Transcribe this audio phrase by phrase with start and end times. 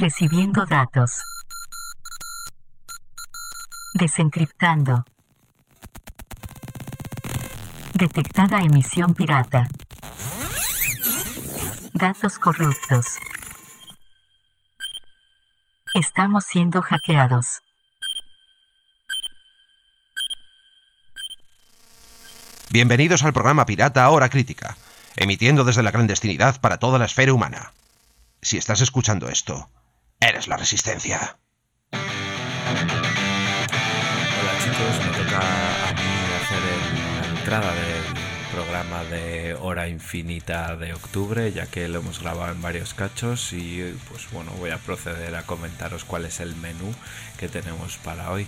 [0.00, 1.24] Recibiendo datos.
[3.94, 5.04] Desencriptando.
[7.94, 9.66] Detectada emisión pirata.
[11.94, 13.18] Datos corruptos.
[15.94, 17.60] Estamos siendo hackeados.
[22.70, 24.76] Bienvenidos al programa Pirata Hora Crítica,
[25.16, 27.72] emitiendo desde la clandestinidad para toda la esfera humana.
[28.40, 29.68] Si estás escuchando esto,
[30.20, 31.38] eres la resistencia.
[31.92, 32.08] Hola
[34.62, 35.40] chicos, me toca
[35.88, 36.00] a mí
[36.42, 36.62] hacer
[37.22, 38.04] la entrada del
[38.52, 43.96] programa de Hora Infinita de octubre, ya que lo hemos grabado en varios cachos y
[44.10, 46.92] pues bueno, voy a proceder a comentaros cuál es el menú
[47.38, 48.46] que tenemos para hoy.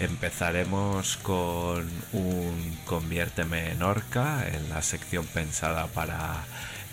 [0.00, 6.44] Empezaremos con un Conviérteme en Orca, en la sección pensada para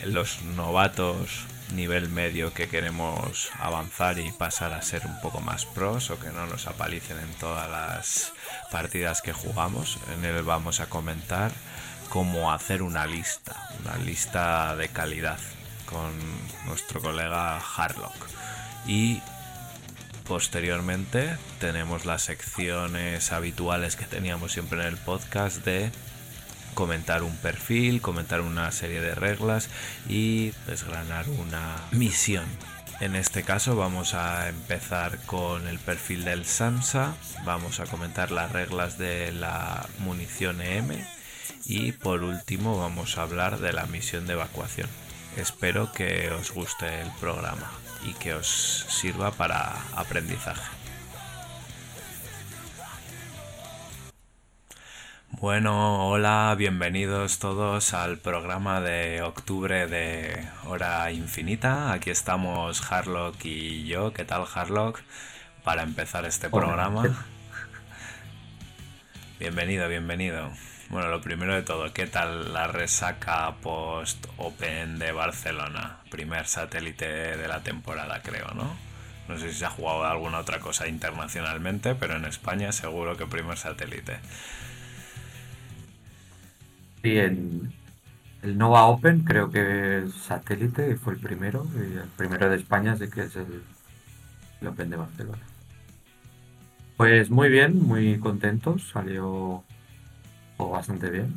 [0.03, 6.09] los novatos nivel medio que queremos avanzar y pasar a ser un poco más pros
[6.09, 8.33] o que no nos apalicen en todas las
[8.71, 9.97] partidas que jugamos.
[10.13, 11.51] En él vamos a comentar
[12.09, 15.39] cómo hacer una lista, una lista de calidad
[15.85, 16.11] con
[16.65, 18.27] nuestro colega Harlock.
[18.87, 19.21] Y
[20.29, 25.89] Posteriormente tenemos las secciones habituales que teníamos siempre en el podcast de
[26.79, 29.67] comentar un perfil, comentar una serie de reglas
[30.07, 32.45] y desgranar una misión.
[33.01, 38.53] En este caso vamos a empezar con el perfil del Sansa, vamos a comentar las
[38.53, 41.05] reglas de la munición EM
[41.65, 44.87] y por último vamos a hablar de la misión de evacuación.
[45.35, 47.69] Espero que os guste el programa
[48.05, 50.78] y que os sirva para aprendizaje.
[55.41, 61.93] Bueno, hola, bienvenidos todos al programa de octubre de Hora Infinita.
[61.93, 64.11] Aquí estamos Harlock y yo.
[64.11, 64.99] ¿Qué tal, Harlock?
[65.63, 66.65] Para empezar este Hola.
[66.65, 67.03] programa.
[69.39, 70.51] Bienvenido, bienvenido.
[70.89, 75.99] Bueno, lo primero de todo, ¿qué tal la resaca post Open de Barcelona?
[76.11, 78.75] Primer satélite de la temporada, creo, ¿no?
[79.29, 83.25] No sé si se ha jugado alguna otra cosa internacionalmente, pero en España seguro que
[83.25, 84.19] primer satélite.
[87.03, 87.73] Sí, en
[88.41, 92.95] el Nova Open creo que el satélite fue el primero y el primero de España
[92.97, 93.63] sí que es el,
[94.61, 95.43] el Open de Barcelona.
[96.97, 99.63] Pues muy bien, muy contentos, salió
[100.57, 101.33] bastante bien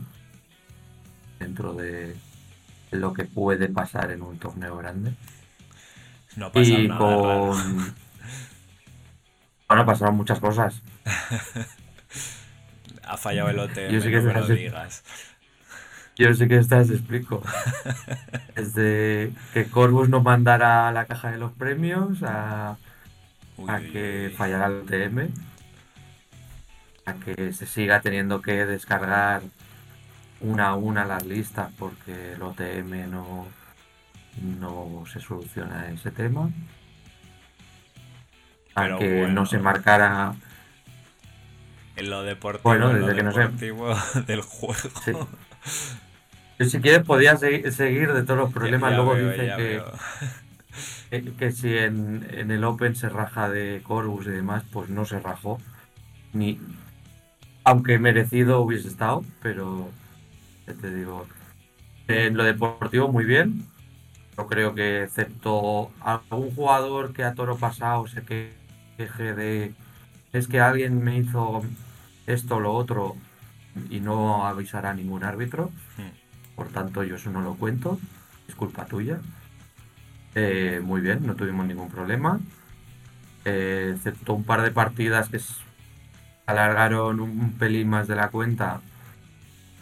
[1.39, 2.17] dentro de
[2.91, 5.15] lo que puede pasar en un torneo grande.
[6.37, 7.51] No ha pasado Y nada raro.
[7.51, 7.95] con...
[9.69, 10.83] Bueno, pasaron muchas cosas.
[13.05, 15.03] Ha fallado el OTM, Yo sí que no me lo digas.
[16.17, 17.43] Yo sé que estas explico.
[18.55, 22.79] Desde que Corvus no mandara la caja de los premios a,
[23.57, 24.37] Uy, a que uy.
[24.37, 25.35] fallara el TM,
[27.05, 29.43] a que se siga teniendo que descargar
[30.41, 33.55] una a una las listas porque el OTM no,
[34.37, 36.51] no se soluciona ese tema,
[38.75, 39.35] a Pero que bueno.
[39.35, 40.35] no se marcara.
[41.97, 43.51] En lo deportivo, Bueno, en lo desde que no sé.
[43.51, 43.95] deportivo
[44.27, 44.91] del juego.
[45.05, 45.13] Sí.
[46.59, 49.63] Yo si quieres podía segui- seguir de todos los problemas, Ya luego veo, dicen que,
[49.63, 49.93] veo.
[51.11, 55.05] que, que si en, en el Open se raja de Corvus y demás, pues no
[55.05, 55.59] se rajó.
[56.33, 56.59] Ni,
[57.65, 59.91] aunque merecido hubiese estado, pero
[60.67, 61.27] ya te digo,
[62.09, 63.67] en lo deportivo muy bien.
[64.37, 68.53] Yo creo que excepto algún jugador que a toro pasado se que-
[68.97, 69.75] queje de
[70.33, 71.63] es que alguien me hizo
[72.27, 73.17] esto o lo otro
[73.91, 75.71] y no avisará a ningún árbitro.
[76.57, 77.99] Por tanto, yo eso no lo cuento.
[78.49, 79.21] Es culpa tuya.
[80.35, 82.41] Eh, muy bien, no tuvimos ningún problema.
[83.45, 85.41] Eh, excepto un par de partidas que
[86.47, 88.81] alargaron un pelín más de la cuenta.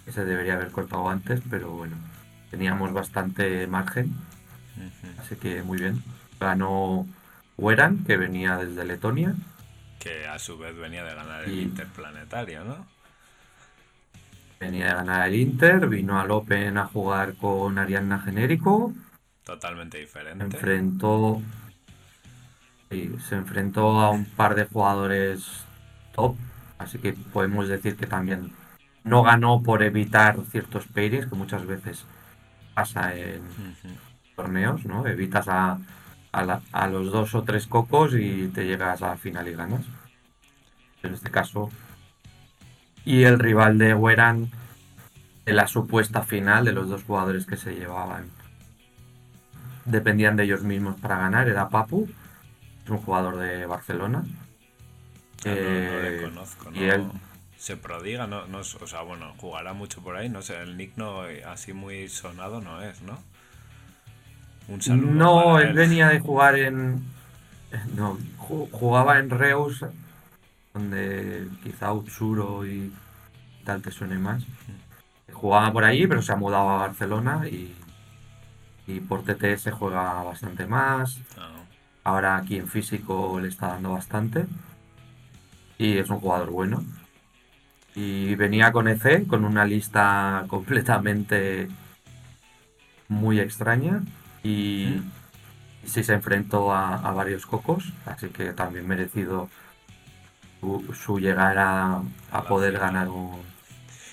[0.04, 1.96] Que se debería haber cortado antes, pero bueno,
[2.50, 4.14] teníamos bastante margen.
[5.20, 6.02] Así que muy bien.
[6.40, 7.06] Ganó
[7.58, 9.34] Weran, que venía desde Letonia.
[9.98, 12.86] Que a su vez venía de ganar el Y- Interplanetario, ¿no?
[14.60, 18.92] Venía de ganar el Inter, vino al Open a jugar con Arianna Genérico.
[19.42, 20.44] Totalmente diferente.
[20.44, 21.40] enfrentó
[22.90, 25.64] se enfrentó a un par de jugadores
[26.14, 26.34] top,
[26.78, 28.52] así que podemos decir que también
[29.04, 32.04] no ganó por evitar ciertos pairings que muchas veces
[32.74, 33.42] pasa en
[34.36, 35.06] torneos, ¿no?
[35.06, 35.78] Evitas a,
[36.32, 39.52] a, la- a los dos o tres cocos y te llegas a la final y
[39.54, 39.86] ganas.
[41.02, 41.70] En este caso.
[43.04, 44.50] Y el rival de Weran
[45.46, 48.30] en la supuesta final de los dos jugadores que se llevaban
[49.84, 52.08] dependían de ellos mismos para ganar, era Papu.
[52.84, 54.24] es un jugador de Barcelona.
[55.44, 57.10] Ah, no, no le Eh, conozco, y no- él-
[57.56, 60.96] Se prodiga, no, no, o sea, bueno, jugará mucho por ahí, no sé, el nick
[60.96, 63.18] no, así muy sonado no es, ¿no?
[64.68, 67.02] Un saludo No, él venía de jugar en.
[67.94, 69.84] No, ju- jugaba en Reus,
[70.74, 72.92] donde quizá Utsuro y
[73.64, 74.44] tal te suene más.
[75.32, 77.74] Jugaba por allí, pero se ha mudado a Barcelona y,
[78.86, 81.20] y por TTS juega bastante más.
[81.36, 81.64] Ah,
[82.04, 84.46] Ahora aquí en físico le está dando bastante.
[85.78, 86.84] Y es un jugador bueno.
[87.94, 91.68] Y venía con EC, con una lista completamente
[93.08, 94.02] muy extraña.
[94.42, 95.02] Y,
[95.82, 97.92] y sí se enfrentó a, a varios cocos.
[98.06, 99.50] Así que también merecido
[100.60, 102.78] su, su llegar a, a poder final.
[102.78, 103.54] ganar un,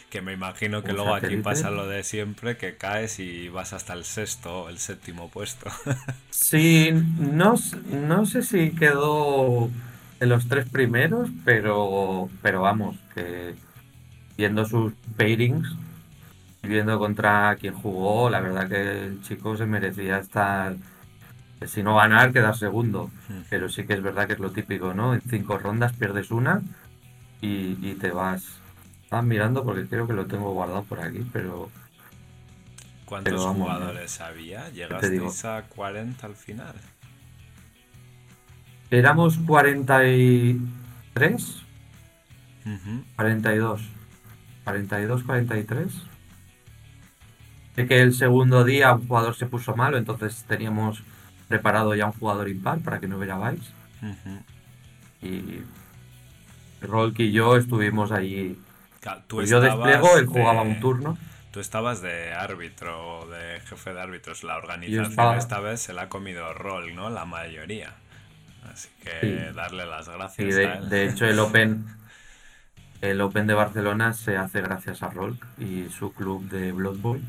[0.10, 3.94] Que me imagino que luego aquí pasa lo de siempre, que caes y vas hasta
[3.94, 5.70] el sexto o el séptimo puesto.
[6.30, 7.56] Sí, no,
[7.86, 9.70] no sé si quedó
[10.20, 13.56] en los tres primeros, pero, pero vamos, que
[14.38, 15.68] viendo sus pairings,
[16.64, 20.78] y viendo contra quien jugó, la verdad que el chico se merecía estar,
[21.66, 23.12] si no ganar, quedar segundo.
[23.50, 25.14] Pero sí que es verdad que es lo típico, ¿no?
[25.14, 26.62] En cinco rondas pierdes una
[27.42, 28.62] y, y te vas.
[29.04, 31.72] Estaba mirando porque creo que lo tengo guardado por aquí, pero
[33.06, 34.70] ¿Cuántos Pero vamos, jugadores había?
[34.70, 36.76] ¿Llegasteis a 40 al final?
[38.90, 41.64] éramos 43.
[42.66, 43.04] Ujú.
[43.16, 43.82] 42.
[44.64, 45.94] 42, 43.
[47.76, 51.04] Sé que el segundo día un jugador se puso malo, entonces teníamos
[51.48, 53.72] preparado ya un jugador impar para que no hubiera Vice.
[54.02, 54.44] Ujú.
[55.22, 55.62] Y
[56.86, 58.60] Rolk y yo estuvimos allí.
[59.28, 61.18] Tú Pues yo estabas despliego, él jugaba de- un turno.
[61.52, 64.44] Tú estabas de árbitro, o de jefe de árbitros.
[64.44, 67.10] La organización estaba- esta vez se la ha comido rol, ¿no?
[67.10, 67.94] La mayoría.
[68.72, 69.56] Así que Sí.
[69.56, 70.90] darle las Y gracias de, a él.
[70.90, 71.86] de hecho el Open
[73.02, 77.22] el Open de Barcelona se hace gracias a Rolk y su club de Blood Bowl.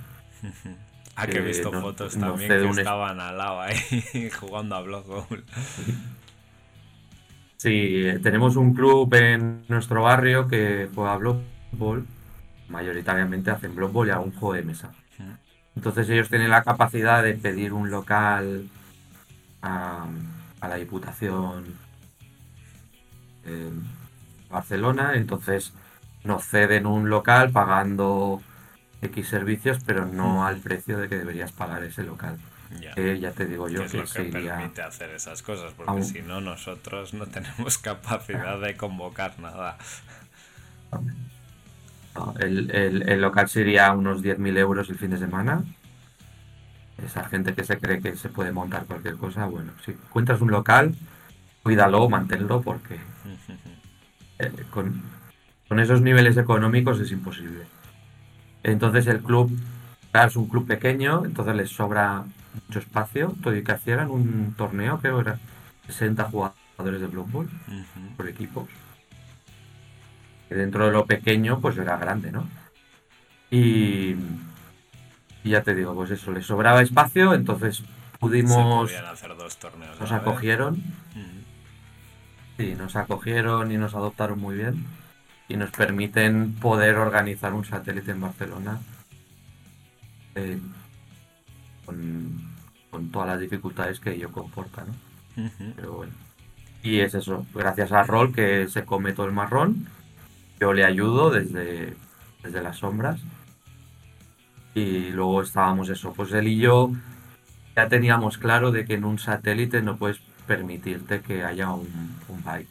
[1.18, 3.38] Ah, que he que visto no- fotos no también cede que un es- estaban al
[3.38, 5.44] lado ahí jugando a Blood Bowl.
[7.56, 11.40] Sí, eh, tenemos un club en nuestro barrio que juega Blood
[11.72, 12.06] Bowl.
[12.68, 14.92] Mayoritariamente hacen Blood Bowl y algún juego de mesa.
[15.18, 15.28] Ujú.
[15.76, 18.68] Entonces ellos tienen la capacidad de pedir un local
[19.62, 20.06] a,
[20.60, 21.64] a la Diputación
[23.44, 23.82] en
[24.50, 25.12] Barcelona.
[25.14, 25.72] Entonces
[26.24, 28.40] nos ceden un local pagando
[29.02, 32.36] X servicios, pero no al precio de que deberías pagar ese local.
[32.80, 32.92] Ya.
[32.94, 35.42] Que ya te digo yo que es que lo que se iría- permite hacer esas
[35.42, 39.78] cosas, porque si no nosotros no tenemos capacidad de convocar nada.
[42.40, 45.62] El, el- el local sería unos 10.000 euros el fin de semana.
[47.02, 50.50] Esa gente que se cree que se puede montar cualquier cosa, bueno, si encuentras un
[50.50, 50.96] local,
[51.62, 52.98] cuídalo, manténlo, porque
[54.40, 55.00] eh, con,
[55.68, 57.66] con esos niveles económicos es imposible.
[58.62, 59.50] Entonces el club,
[60.10, 62.24] claro, es un club pequeño, entonces les sobra
[62.66, 63.34] mucho espacio.
[63.42, 65.38] Todo y que hicieran un torneo, creo que era
[65.86, 67.48] 60 jugadores de Blood Bowl
[68.16, 68.68] por equipos.
[70.48, 72.48] Que dentro de lo pequeño, pues era grande, ¿no?
[73.50, 74.14] Y,
[75.44, 77.82] y ya te digo, pues eso, le sobraba espacio, entonces
[78.18, 79.98] pudimos, podían hacer dos torneos.
[80.00, 80.82] nos acogieron,
[82.56, 84.84] sí, nos acogieron y nos adoptaron muy bien.
[85.48, 88.78] Y nos permiten poder organizar un satélite en Barcelona
[90.34, 90.58] eh,
[91.86, 92.48] con,
[92.90, 94.94] con todas las dificultades que ello comporta, ¿no?
[95.76, 96.12] Pero bueno.
[96.82, 99.86] Y es eso, gracias a Rol que se come todo el marrón.
[100.60, 101.96] Yo le ayudo desde,
[102.42, 103.20] desde las sombras.
[104.74, 106.92] Y luego estábamos eso, pues él y yo
[107.74, 112.44] ya teníamos claro de que en un satélite no puedes permitirte que haya un, un
[112.44, 112.68] bike.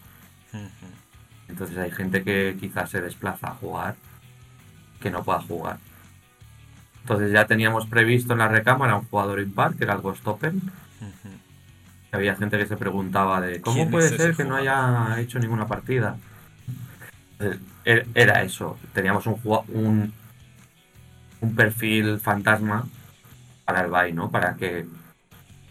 [1.50, 3.96] Entonces hay gente que quizás se desplaza a jugar
[5.00, 5.78] que no pueda jugar.
[7.02, 10.58] Entonces ya teníamos previsto en la recámara un jugador impar, que era el Ghost Open,
[11.02, 11.34] Ujú.
[12.12, 15.68] Había gente que se preguntaba de cómo ¿Quién puede ser que no haya hecho ninguna
[15.68, 16.18] partida.
[17.34, 18.78] Entonces, er- Era eso.
[18.94, 19.40] Teníamos un,
[19.74, 20.14] un,
[21.42, 22.88] un perfil fantasma
[23.66, 24.32] para el BAI, ¿no?
[24.32, 24.88] Para que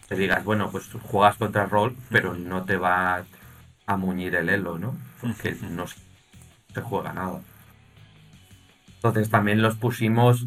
[0.09, 3.25] te digas, bueno, pues juegas contra rol, pero no te va
[3.87, 4.97] a muñir el elo, ¿no?
[5.21, 5.97] Porque no se
[6.75, 7.41] se juega nada.
[8.97, 10.45] Entonces también los pusimos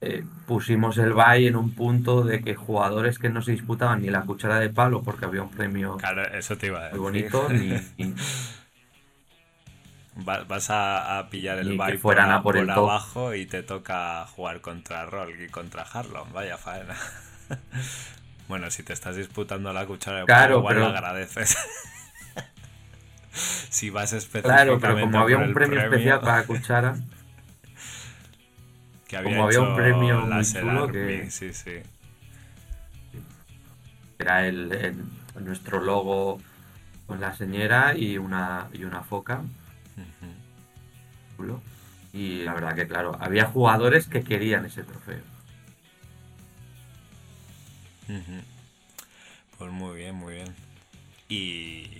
[0.00, 4.10] eh, pusimos el BAI en un punto de que jugadores que no se disputaban ni
[4.10, 7.30] la cuchara de palo porque había un premio Claro, eso te iba a muy decir.
[7.30, 7.70] bonito ni,
[8.04, 8.14] ni-
[10.28, 14.26] Va- Vas a, a pillar el fueran por, a por el abajo y te toca
[14.26, 16.32] jugar contra Roll y contra Harlem.
[16.32, 16.96] Vaya faena.
[18.48, 21.56] Bueno, si te estás disputando la cuchara de Claro, pollo, igual pero- lo agradeces.
[23.70, 26.96] si vas específicamente Claro, pero como había un premio, especial para cuchara,
[29.06, 31.72] que había como había un premio muy chulo que- Sí, sí.
[34.18, 35.04] era el, el-
[35.44, 36.40] nuestro logo
[37.06, 39.42] con la señora y una, y una foca.
[41.36, 41.62] Chulo.
[42.12, 45.20] Y la verdad que, claro, había jugadores que querían ese trofeo.
[49.58, 50.54] Pues muy bien, muy bien.
[51.28, 51.97] Y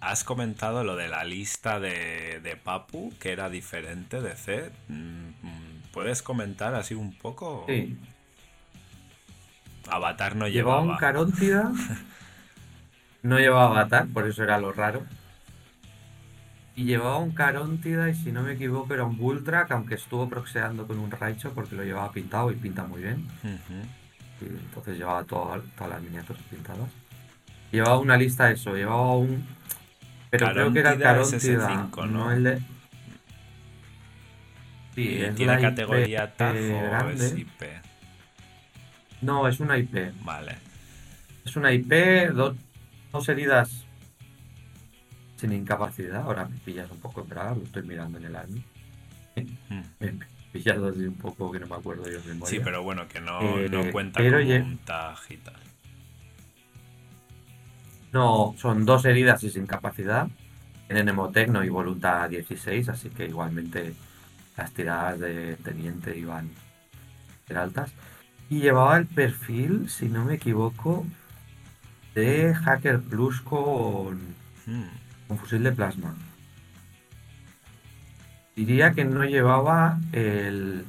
[0.00, 4.70] has comentado lo de la lista de, de Papu, que era diferente de C.
[4.88, 5.30] Mm,
[5.92, 7.64] ¿Puedes comentar así un poco?
[7.68, 7.98] Sí,
[9.88, 10.92] Avatar no llevaba llevaba.
[10.92, 11.72] un Caróntida,
[13.22, 15.04] no llevaba avatar, por eso era lo raro.
[16.76, 20.86] Y llevaba un Caróntida, y si no me equivoco, era un Bulltrack, aunque estuvo proxeando
[20.86, 23.26] con un Raicho porque lo llevaba pintado y pinta muy bien.
[24.40, 26.88] Y entonces llevaba toda- todas las miniaturas pintadas.
[27.72, 29.44] Llevaba una lista de eso, llevaba un.
[30.30, 32.32] Pero creo que era el Caróntida es Caróntida, SS5, ¿no?
[32.32, 32.58] el de.
[34.94, 37.26] Sí, ¿Y es ¿Tiene la IP categoría TAF o grande.
[37.26, 37.62] es IP?
[39.22, 40.12] No, es una IP.
[40.22, 40.56] Vale.
[41.44, 41.92] Es una IP,
[42.32, 42.56] do-
[43.12, 43.84] dos heridas
[45.36, 46.22] sin incapacidad.
[46.22, 48.62] Ahora me pillas un poco en braga, lo estoy mirando en el army.
[49.68, 49.80] Mm.
[50.00, 50.12] Me
[50.52, 52.46] pillas así un poco que no me acuerdo yo de memoria.
[52.58, 54.78] Sí, pero bueno, que no, Eh, no cuenta pero como un.
[58.12, 60.28] No, son dos heridas y sin capacidad.
[60.86, 63.94] Tienen Nemotecno y voluntad 16, así que igualmente
[64.56, 67.92] las tiradas de teniente iban a ser altas.
[68.48, 71.06] Y llevaba el perfil, si no me equivoco,
[72.14, 74.36] de Hacker Plus con,
[74.66, 74.84] Mm.
[75.28, 76.14] con fusil de plasma.
[78.56, 80.84] Diría que no llevaba el,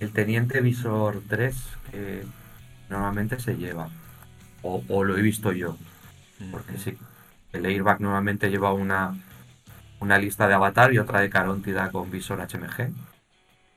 [0.00, 1.56] el teniente visor 3
[1.90, 2.24] que
[2.88, 3.90] normalmente se lleva.
[4.62, 5.76] O, o lo he visto yo.
[6.50, 6.96] Porque sí,
[7.52, 9.14] el airbag normalmente lleva una,
[10.00, 12.92] una lista de avatar y otra de Caróntida con visor HMG.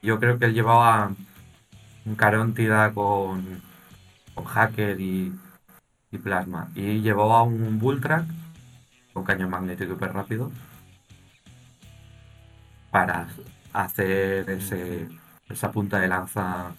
[0.01, 1.11] Yo creo que él llevaba
[2.05, 3.61] un Caróntida con,
[4.35, 5.33] con hacker y,
[6.11, 6.69] y plasma.
[6.75, 8.25] Y llevaba un Bulltrack
[9.13, 10.51] con cañón magnético hiper rápido
[12.91, 13.27] para
[13.73, 15.09] hacer ese,
[15.49, 16.71] esa punta de lanza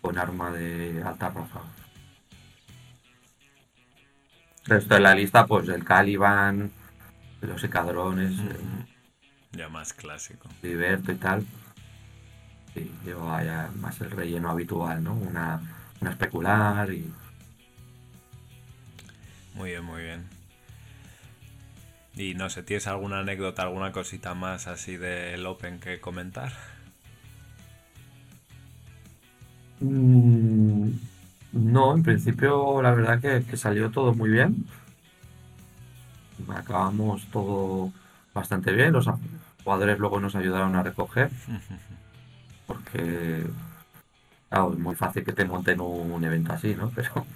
[0.00, 1.81] con arma de alta ráfaga.
[4.64, 6.70] Resto de la lista, pues el Caliban,
[7.40, 8.86] los Icadrones, el Ujú.
[9.52, 10.48] Ya más clásico.
[10.62, 11.44] Liberto y tal.
[12.74, 15.14] Sí, llevaba ya más el relleno habitual, ¿no?
[15.14, 15.60] Una,
[16.00, 17.12] una especular y.
[19.54, 20.24] Muy bien, muy bien.
[22.14, 26.52] Y no sé, ¿tienes alguna anécdota, alguna cosita más así del Open que comentar?
[29.80, 30.92] Mm,
[31.52, 34.66] No, en principio la verdad que, que salió todo muy bien.
[36.48, 37.92] Acabamos todo
[38.34, 38.92] bastante bien.
[38.92, 39.08] Los
[39.64, 41.30] jugadores luego nos ayudaron a recoger.
[42.66, 43.44] Porque
[44.48, 46.90] claro, es muy fácil que te monten un, un evento así, ¿no?
[46.94, 47.26] Pero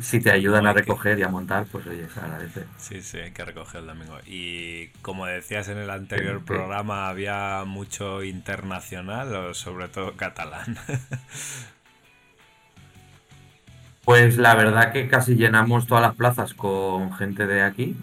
[0.00, 2.64] si te ayudan a recoger y a montar, pues oye, se agradece.
[2.78, 4.18] Sí, sí, hay que recoger el domingo.
[4.26, 6.44] Y como decías en el anterior Sí.
[6.46, 10.76] programa, había mucho internacional o sobre todo catalán.
[14.04, 17.96] Pues la verdad que casi llenamos todas las plazas con gente de aquí.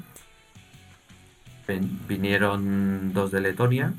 [2.08, 3.94] Vinieron dos de Letonia.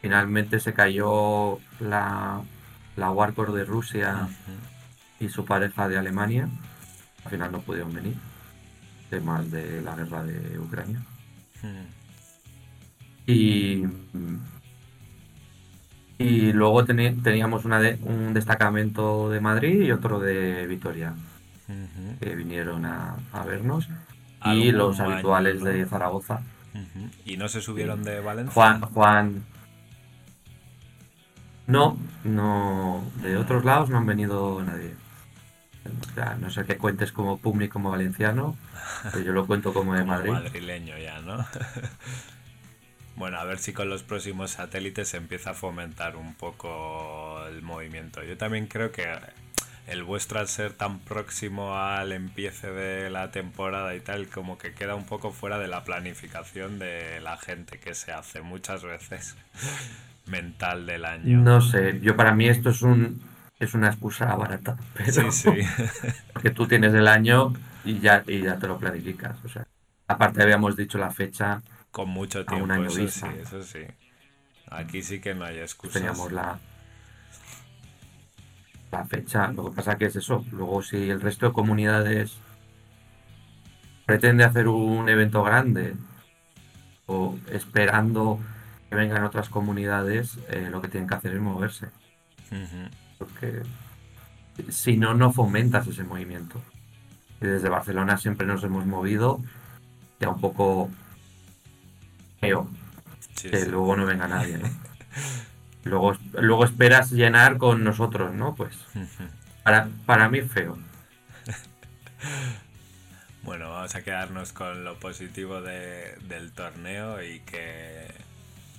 [0.00, 2.42] Finalmente se cayó la,
[2.96, 4.28] la Warcore de Rusia
[5.20, 6.48] y su pareja de Alemania.
[7.24, 8.14] Al final no pudieron venir.
[9.10, 11.00] Temas de la guerra de Ucrania.
[13.26, 13.84] Y,
[16.18, 21.14] y luego teníamos una de- un destacamento de Madrid y otro de Vitoria,
[22.20, 23.88] que vinieron a, a vernos.
[24.46, 26.40] Y los habituales de Zaragoza.
[27.24, 28.52] ¿Y no se subieron de Valencia?
[28.52, 29.44] Juan, Juan.
[31.66, 33.04] No, no.
[33.22, 34.92] De otros lados no han venido nadie.
[36.40, 38.56] No sé qué cuentes como público como valenciano,
[39.12, 40.30] pero yo lo cuento como de Como Madrid.
[40.30, 41.44] madrileño ya, ¿no?
[43.16, 47.62] bueno, a ver si con los próximos satélites se empieza a fomentar un poco el
[47.62, 48.22] movimiento.
[48.22, 49.06] Yo también creo que
[49.86, 54.72] el vuestro al ser tan próximo al empiece de la temporada y tal, como que
[54.72, 59.36] queda un poco fuera de la planificación de la gente que se hace muchas veces
[60.26, 61.38] mental del año.
[61.38, 63.20] No sé, yo para mí esto es un
[63.58, 65.50] es una excusa barata, pero Sí, sí.
[66.42, 67.52] que tú tienes el año
[67.84, 69.42] y ya, y ya te lo planificas.
[69.44, 69.66] O sea,
[70.08, 73.30] aparte habíamos dicho la fecha, Con mucho un tiempo, año eso vista.
[73.32, 73.80] sí, eso sí.
[74.70, 75.94] Aquí sí que no hay excusas.
[75.94, 76.58] teníamos la
[78.90, 79.48] la fecha.
[79.52, 80.44] Lo que pasa que es eso.
[80.52, 82.38] Luego si el resto de comunidades
[84.06, 85.94] pretende hacer un evento grande
[87.06, 88.38] o esperando
[88.88, 91.86] que vengan otras comunidades, eh, lo que tienen que hacer es moverse.
[92.52, 92.88] Ujú.
[93.18, 93.62] Porque
[94.70, 96.60] si no, no fomentas ese movimiento.
[97.40, 99.40] Y desde Barcelona siempre nos hemos movido,
[100.20, 100.90] ya un poco
[102.40, 102.68] feo
[103.34, 103.70] Sí, que sí.
[103.70, 104.68] luego no venga nadie, ¿no?
[105.84, 108.54] Luego, luego esperas llenar con nosotros, ¿no?
[108.54, 108.74] Pues
[109.64, 110.78] para, para mí feo.
[113.42, 118.08] Bueno, vamos a quedarnos con lo positivo de- del torneo y que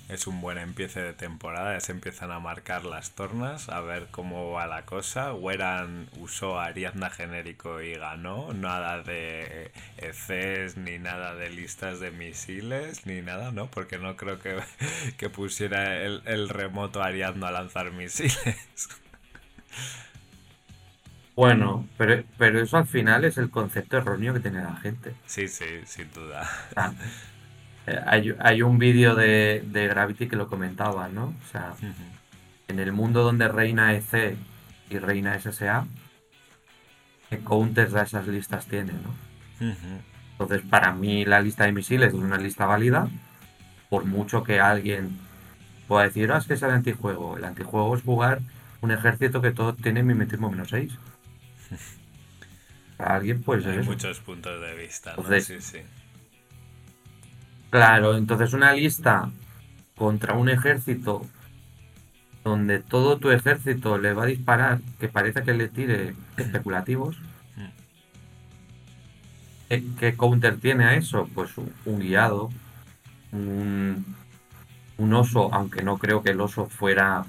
[0.08, 1.74] es un buen empiece de temporada.
[1.74, 5.34] Ya se empiezan a marcar las tornas, a ver cómo va la cosa.
[5.34, 8.52] Weran usó Ariadna genérico y ganó.
[8.52, 13.66] Nada de ECs, ni nada de listas de misiles, ni nada, ¿no?
[13.70, 14.60] Porque no creo que,
[15.18, 18.36] que pusiera el, el remoto Ariadna a lanzar misiles.
[21.36, 25.14] Bueno, pero, pero eso al final es el concepto erróneo que tiene la gente.
[25.26, 26.48] Sí, sí, sin duda.
[26.76, 26.80] Eh,
[28.06, 31.26] hay, hay un vídeo de, de Gravity que lo comentaba, ¿no?
[31.44, 31.74] O sea,
[32.68, 34.36] en el mundo donde reina EC
[34.90, 35.86] y reina SSA,
[37.30, 39.14] ¿qué counters a esas listas tiene, no?
[40.32, 43.08] Entonces, para mí la lista de misiles es una lista válida,
[43.88, 45.18] por mucho que alguien
[45.88, 47.36] pueda decir, ah, es que es el antijuego.
[47.38, 48.40] El antijuego es jugar
[48.80, 50.92] un ejército que todo tiene mimetismo menos 6.
[52.96, 53.90] Para alguien, pues Hay eso.
[53.90, 55.22] muchos puntos de vista, ¿no?
[55.22, 55.78] Entonces- Sí, sí.
[57.70, 59.30] Claro, entonces una lista
[59.96, 61.22] contra un ejército
[62.44, 67.18] donde todo tu ejército le va a disparar, que parece que le tire especulativos.
[69.68, 71.28] ¿Qué, qué counter tiene a eso?
[71.34, 72.50] Pues un, un guiado,
[73.32, 74.16] un,
[74.98, 77.26] un oso, aunque no creo que el oso fuera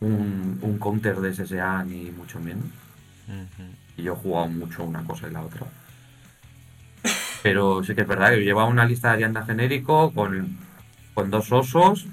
[0.00, 2.66] un, un counter de SSA ni mucho menos.
[3.96, 5.66] Y yo he jugado mucho una cosa y la otra.
[7.42, 10.58] Pero sí que es verdad que lleva una lista de Arianda genérico con,
[11.14, 12.06] con dos osos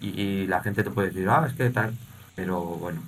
[0.00, 1.94] y, la gente te puede decir, ah, es que tal.
[2.34, 3.02] Pero bueno.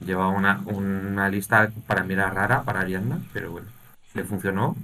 [0.00, 3.68] Lleva una, una lista para mí rara para Arianda, pero bueno.
[4.14, 4.76] Le funcionó.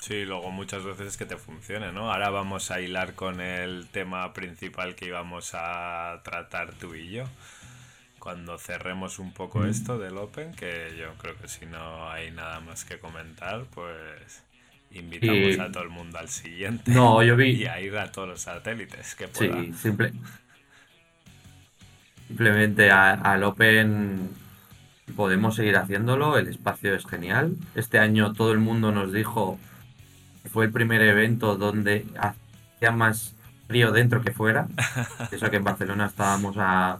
[0.00, 2.10] Sí, luego muchas veces es que te funcione, ¿no?
[2.10, 7.24] Ahora vamos a hilar con el tema principal que íbamos a tratar tú y yo.
[8.18, 9.66] Cuando cerremos un poco Mm.
[9.68, 14.42] esto del Open, que yo creo que si no hay nada más que comentar, pues
[14.90, 16.90] invitamos Y- a todo el mundo al siguiente.
[16.90, 17.50] No, yo vi.
[17.62, 19.60] Y a ir a todos los satélites que pueda.
[19.62, 20.12] Sí, simple.
[22.26, 24.28] Simplemente a- al Open
[25.16, 27.56] podemos seguir haciéndolo, el espacio es genial.
[27.74, 29.58] Este año todo el mundo nos dijo
[30.42, 33.34] que fue el primer evento donde hacía más
[33.66, 34.68] frío dentro que fuera.
[35.32, 36.98] Eso que en Barcelona estábamos a...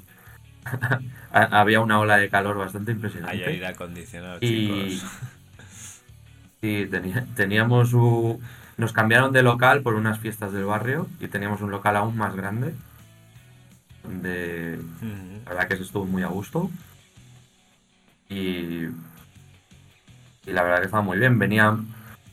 [1.32, 3.44] había una ola de calor bastante Hay impresionante.
[3.46, 4.48] aire acondicionado, Y
[4.90, 5.10] chicos.
[6.60, 8.40] sí, tenía- teníamos un...
[8.76, 12.34] Nos cambiaron de local por unas fiestas del barrio y teníamos un local aún más
[12.36, 12.74] grande.
[14.04, 14.78] Donde
[15.44, 16.70] la verdad que se estuvo muy a gusto.
[18.28, 18.84] Y,
[20.46, 21.38] y la verdad que estaba muy bien.
[21.38, 21.76] Venía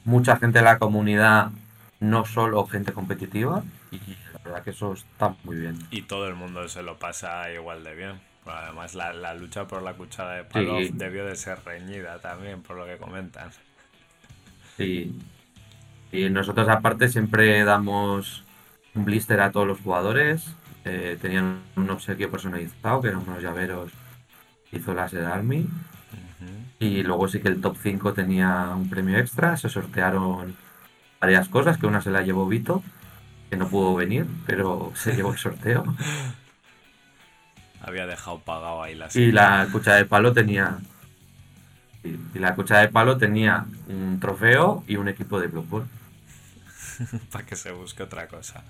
[0.04, 1.50] mucha gente de la comunidad,
[2.00, 3.64] no solo gente competitiva.
[3.92, 4.00] Y
[4.46, 5.80] la verdad que eso está muy bien.
[5.90, 8.22] Y todo el mundo se lo pasa igual de bien.
[8.44, 10.92] Bueno, Además, la, la lucha por la cuchara de palo Sí.
[10.94, 13.50] debió de ser reñida también, por lo que comentan.
[14.78, 15.12] Y,
[16.12, 18.44] y nosotros aparte siempre damos
[18.96, 20.56] un blister a todos los jugadores.
[20.86, 23.92] Eh, tenían un obsequio personalizado, que eran unos llaveros
[24.70, 25.68] que hizo la Sed Army.
[26.80, 29.58] Y luego sí que el top 5 tenía un premio extra.
[29.58, 30.56] Se sortearon
[31.22, 32.84] varias cosas, que una se la llevó Vito,
[33.50, 35.84] que no pudo venir, pero se llevó el sorteo.
[37.82, 40.80] Había dejado pagado ahí la Y la cuchara de palo tenía.
[42.04, 45.88] Y la cuchara de palo tenía un trofeo y un equipo de Blood Bowl.
[47.32, 48.64] para que se busque otra cosa.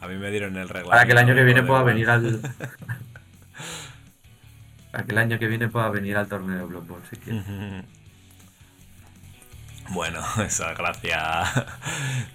[0.00, 0.90] A mí me dieron el regalo.
[0.90, 2.40] Para que el año que viene pueda venir al.
[4.92, 7.42] Para que el año que viene pueda venir al torneo de Blood Bowl, si quiere.
[9.90, 11.44] Bueno, esa gracia,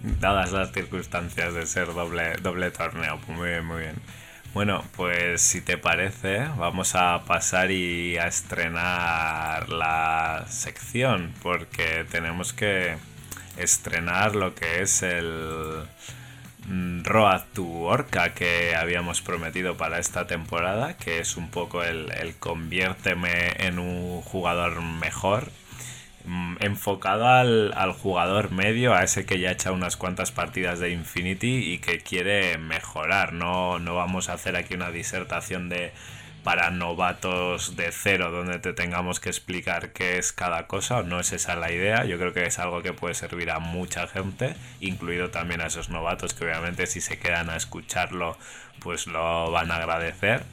[0.20, 3.18] dadas las circunstancias de ser doble, doble torneo.
[3.24, 3.94] Pues muy bien, muy bien.
[4.54, 12.52] Bueno, pues si te parece, vamos a pasar y a estrenar la sección, porque tenemos
[12.52, 12.96] que
[13.56, 15.84] estrenar lo que es el
[16.68, 22.10] mm, Road to Orca que habíamos prometido para esta temporada, que es un poco el,
[22.38, 25.50] conviérteme en un jugador mejor
[26.60, 31.72] enfocado al, al jugador medio, a ese que ya ha unas cuantas partidas de Infinity
[31.72, 33.32] y que quiere mejorar.
[33.32, 35.92] No, no vamos a hacer aquí una disertación de
[36.44, 41.32] para novatos de cero donde te tengamos que explicar qué es cada cosa, no es
[41.32, 45.30] esa la idea, yo creo que es algo que puede servir a mucha gente, incluido
[45.30, 48.36] también a esos novatos que obviamente si se quedan a escucharlo
[48.80, 50.44] pues lo van a agradecer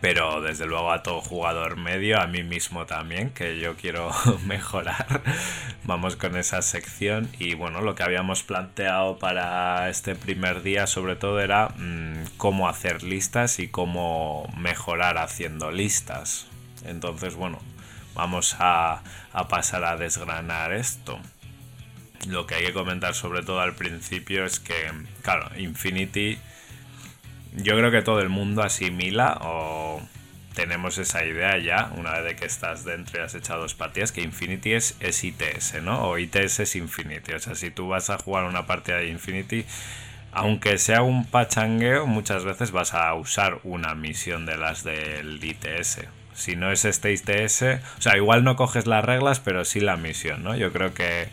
[0.00, 4.10] pero desde luego a todo jugador medio, a mí mismo también, que yo quiero
[4.46, 5.22] mejorar.
[5.84, 11.16] Vamos con esa sección y bueno, lo que habíamos planteado para este primer día sobre
[11.16, 16.46] todo era mm, cómo hacer listas y cómo mejorar haciendo listas.
[16.84, 17.58] Entonces bueno,
[18.14, 21.18] vamos a, a pasar a desgranar esto.
[22.28, 24.74] Lo que hay que comentar sobre todo al principio es que,
[25.22, 26.38] claro, Infinity
[27.56, 30.00] yo creo que todo el mundo asimila o
[30.58, 34.10] tenemos esa idea ya, una vez de que estás dentro y has echado dos partidas,
[34.10, 36.02] que Infinity es, es ITS, ¿no?
[36.02, 37.32] O ITS es Infinity.
[37.32, 39.64] O sea, si tú vas a jugar una partida de Infinity,
[40.32, 46.00] aunque sea un pachangueo, muchas veces vas a usar una misión de las del ITS.
[46.34, 47.62] Si no es este ITS,
[47.98, 50.56] o sea, igual no coges las reglas, pero sí la misión, ¿no?
[50.56, 51.28] Yo creo que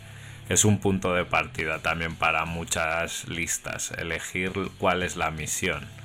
[0.48, 5.95] es un punto de partida también para muchas listas, elegir cuál es la misión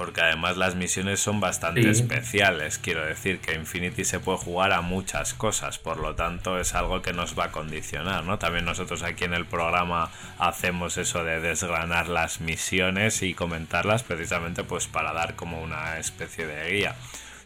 [0.00, 2.78] porque además las misiones son bastante especiales.
[2.78, 7.02] Quiero decir que Infinity se puede jugar a muchas cosas, por lo tanto es algo
[7.02, 8.38] que nos va a condicionar, ¿no?
[8.38, 14.64] También nosotros aquí en el programa hacemos eso de desgranar las misiones y comentarlas precisamente
[14.64, 16.96] pues para dar como una especie de guía.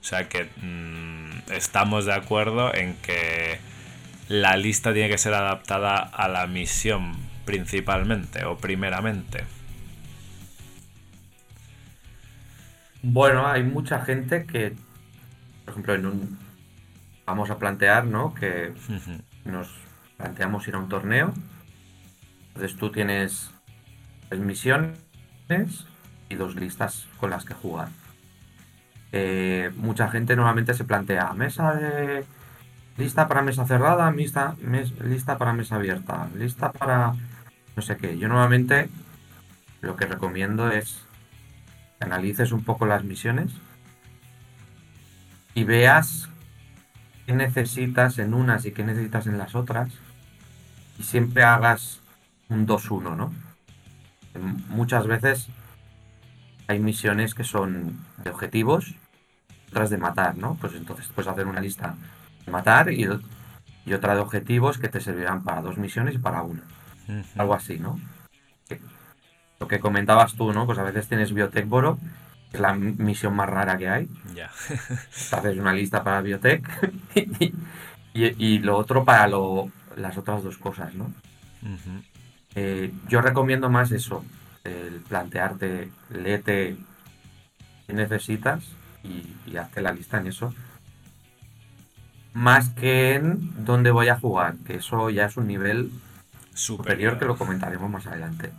[0.01, 3.59] O sea que mm, estamos de acuerdo en que
[4.29, 9.43] la lista tiene que ser adaptada a la misión principalmente o primeramente.
[13.07, 14.75] Bueno, hay mucha gente que,
[15.67, 16.39] por ejemplo, en un,
[17.27, 18.33] vamos a plantear, ¿no?
[18.33, 18.73] Que
[19.45, 19.71] nos
[20.17, 21.35] planteamos ir a un torneo.
[22.49, 23.51] Entonces tú tienes
[24.31, 24.97] tres misiones
[26.31, 27.89] y dos listas con las que jugar.
[29.13, 32.25] Eh, mucha gente normalmente se plantea mesa de
[32.97, 34.57] lista para mesa cerrada, lista,
[35.05, 37.13] lista para mesa abierta, lista para
[37.77, 38.17] no sé qué.
[38.17, 38.89] Yo normalmente
[39.83, 41.04] lo que recomiendo es
[42.05, 43.53] analices un poco las misiones
[45.55, 46.29] y veas
[47.27, 49.91] qué necesitas en unas y qué necesitas en las otras
[50.99, 52.01] y siempre hagas
[52.49, 53.33] un 2-1, ¿no?
[54.69, 55.49] Muchas veces
[56.67, 58.95] hay misiones que son de objetivos,
[59.71, 60.57] otras de matar, ¿no?
[60.61, 61.97] Pues entonces puedes hacer una lista
[62.45, 63.09] de matar y,
[63.87, 66.63] y otra de objetivos que te servirán para dos misiones y para una.
[67.37, 68.01] Algo así, ¿no?
[69.65, 70.67] Lo que comentabas tú, ¿no?
[70.67, 71.99] Pues a veces tienes Biotech Boro,
[72.51, 74.11] que es la misión más rara que hay.
[74.35, 74.51] Ya.
[75.33, 76.69] Haces una lista para Biotech
[78.13, 81.11] y, lo otro para lo, las otras dos cosas, ¿no?
[82.55, 84.23] Eh, yo recomiendo más eso,
[84.65, 86.77] el plantearte, léete
[87.87, 88.65] qué necesitas
[89.03, 90.55] y, y hazte la lista en eso.
[92.35, 95.91] Más que en dónde voy a jugar, que eso ya es un nivel
[96.53, 98.53] superior que lo comentaremos más adelante.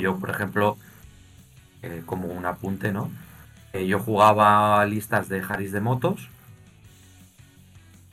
[0.00, 0.76] Yo, por ejemplo,
[1.82, 3.10] eh, como un apunte, ¿no?
[3.72, 6.28] Eh, yo jugaba listas de Haris de motos,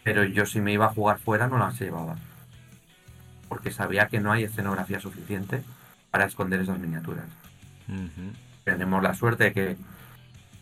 [0.03, 2.15] pero yo si me iba a jugar fuera no las llevaba.
[3.47, 5.63] Porque sabía que no hay escenografía suficiente
[6.12, 7.25] para esconder esas miniaturas.
[8.63, 9.77] Tenemos la suerte de que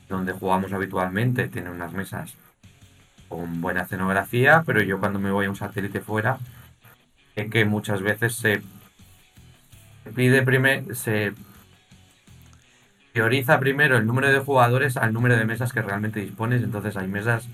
[0.10, 2.36] donde jugamos habitualmente tiene unas mesas
[3.30, 6.38] con buena escenografía, pero yo cuando me voy a un satélite fuera,
[7.36, 8.62] es que muchas veces se
[10.16, 11.34] pide primero, se
[13.14, 17.08] prioriza primero el número de jugadores al número de mesas que realmente dispones, entonces hay
[17.08, 17.48] mesas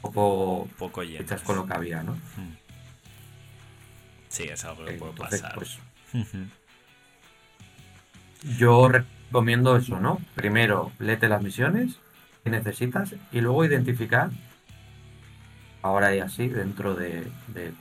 [0.00, 2.12] poco, poco hechas con lo que había, ¿no?
[2.12, 2.56] Hmm.
[4.28, 5.54] Sí, es algo que puede pasar.
[5.54, 5.78] Pues,
[8.56, 10.20] yo recomiendo eso, ¿no?
[10.34, 11.98] Primero, léete las misiones
[12.42, 14.30] que necesitas y luego identificar,
[15.82, 17.30] ahora y así, dentro de,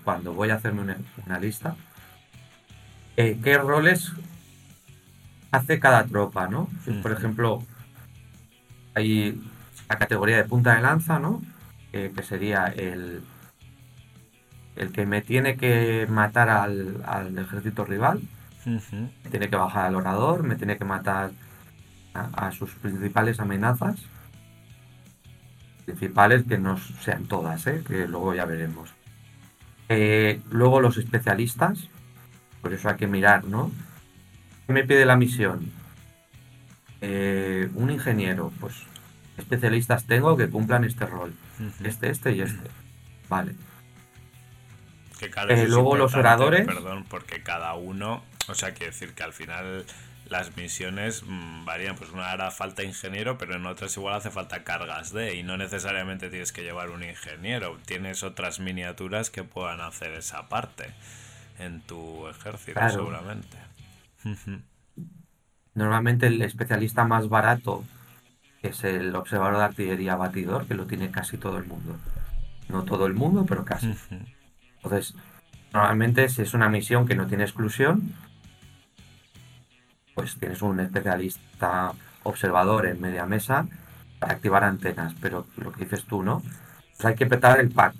[0.03, 1.75] cuando voy a hacerme una lista,
[3.17, 4.13] eh, qué roles
[5.51, 6.69] hace cada tropa, ¿no?
[7.01, 7.63] por ejemplo,
[8.93, 9.41] hay
[9.89, 11.41] la categoría de punta de lanza, ¿no?
[11.91, 13.23] que sería el,
[14.79, 18.21] el que me tiene que matar al, ejército rival,
[18.65, 21.31] me tiene que bajar al orador, me tiene que matar
[22.13, 23.99] a, sus principales amenazas.
[25.85, 27.83] Principales que no sean todas, ¿eh?
[27.85, 28.93] que luego ya veremos.
[29.89, 31.89] Eh, luego los especialistas,
[32.61, 33.71] por eso hay que mirar, ¿no?
[34.67, 35.71] ¿Qué me pide la misión?
[37.01, 38.75] Eh, un ingeniero, pues
[39.37, 41.33] especialistas tengo que cumplan este rol.
[41.83, 42.69] Este, este y este.
[43.29, 43.55] Vale.
[45.17, 46.65] Que eh, luego los oradores.
[46.65, 49.85] Perdón, porque cada uno, o sea, quiere decir que al final
[50.27, 51.95] las misiones mm, varían.
[51.95, 55.57] Pues una hará falta ingeniero, pero en otras igual hace falta cargas de, y no
[55.57, 57.77] necesariamente tienes que llevar un ingeniero.
[57.85, 60.93] Tienes otras miniaturas que puedan hacer esa parte
[61.59, 62.93] en tu ejército, Claro.
[62.93, 63.57] seguramente.
[65.75, 67.83] Normalmente el especialista más barato
[68.61, 71.95] es el observador de artillería batidor, que lo tiene casi todo el mundo.
[72.67, 73.95] No todo el mundo, pero casi.
[74.83, 75.15] Entonces,
[75.73, 78.13] normalmente si es una misión que no tiene exclusión,
[80.15, 81.93] pues tienes un especialista
[82.23, 83.67] observador en media mesa
[84.19, 85.13] para activar antenas.
[85.21, 86.41] Pero lo que dices tú, ¿no?
[86.97, 87.95] Pues hay que petar el pack.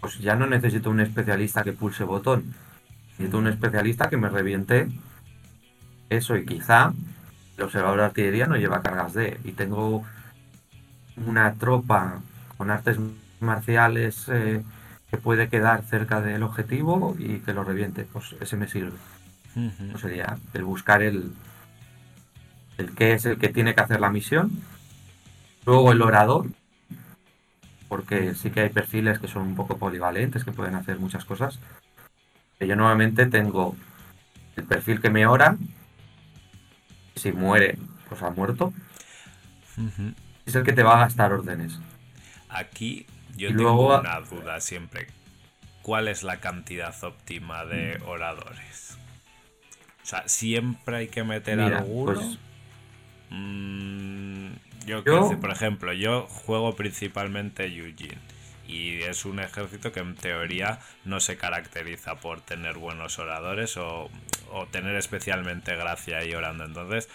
[0.00, 2.54] Pues ya no necesito un especialista que pulse botón.
[3.18, 4.88] Necesito un especialista que me reviente
[6.10, 6.92] eso y quizá
[7.56, 10.04] el observador de artillería no lleva cargas de y tengo
[11.16, 12.20] una tropa
[12.58, 12.98] con artes
[13.40, 14.62] marciales eh,
[15.10, 18.98] que puede quedar cerca del objetivo y que lo reviente pues ese me sirve.
[19.54, 21.32] No sería el buscar el
[22.76, 24.50] el que es el que tiene que hacer la misión
[25.64, 26.46] luego el orador
[27.88, 31.58] porque sí que hay perfiles que son un poco polivalentes que pueden hacer muchas cosas
[32.60, 33.76] yo normalmente tengo
[34.56, 35.56] el perfil que me ora
[37.14, 38.72] si muere, pues ha muerto.
[40.46, 41.78] Es el que te va a gastar órdenes.
[42.48, 45.08] Aquí yo Y tengo luego- una duda siempre.
[45.82, 48.96] ¿Cuál es la cantidad óptima de oradores?
[50.02, 52.14] O sea, siempre hay que meter Mira, alguno.
[52.14, 52.38] pues
[53.28, 54.50] Mm,
[54.86, 58.18] yo, Yo- decir, por ejemplo, yo juego principalmente Eugene
[58.68, 64.10] y es un ejército que en teoría no se caracteriza por tener buenos oradores o,
[64.50, 66.64] o tener especialmente gracia ahí orando.
[66.64, 67.08] Entonces,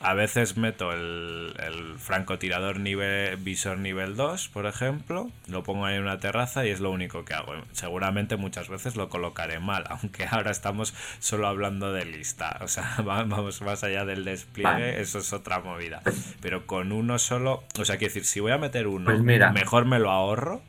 [0.00, 5.96] a veces meto el, el francotirador nivel, visor nivel 2, por ejemplo, lo pongo ahí
[5.96, 7.54] en una terraza y es lo único que hago.
[7.72, 12.58] Seguramente muchas veces lo colocaré mal, aunque ahora estamos solo hablando de lista.
[12.60, 15.00] O sea, va- vamos más allá del despliegue, Vale.
[15.00, 16.00] eso es otra movida.
[16.40, 19.50] Pero con uno solo, o sea, quiero decir, si voy a meter uno, Pues mira.
[19.52, 20.62] mejor me lo ahorro,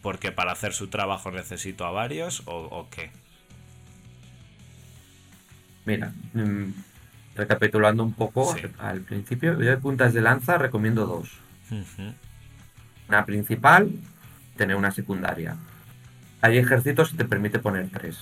[0.00, 3.10] porque para hacer su trabajo necesito a varios, o, o qué.
[5.84, 6.70] Mira, mm,
[7.38, 8.66] recapitulando un poco Sí.
[8.78, 11.38] al principio, yo de puntas de lanza recomiendo dos.
[13.08, 13.90] Una principal,
[14.56, 15.56] tener una secundaria.
[16.42, 18.18] Hay ejércitos que te permite poner tres.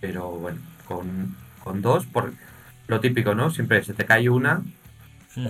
[0.00, 2.32] Pero bueno, con, con dos, por
[2.86, 3.50] lo típico, ¿no?
[3.50, 4.62] Siempre se te cae una,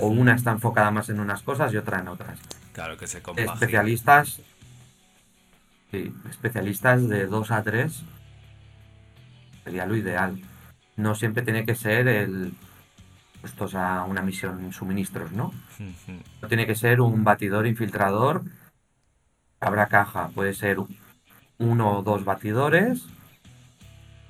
[0.00, 2.38] o una está enfocada más en unas cosas y otra en otras.
[2.72, 3.52] Claro que se compagina.
[3.54, 4.40] Especialistas.
[5.90, 8.02] Sí, especialistas de 2 a 3
[9.64, 10.40] sería lo ideal.
[10.96, 12.54] No siempre tiene que ser el
[13.74, 15.52] a una misión en suministros, ¿no?
[16.42, 18.42] No tiene que ser un batidor infiltrador.
[19.60, 20.78] Habrá caja, puede ser
[21.58, 23.06] uno o dos batidores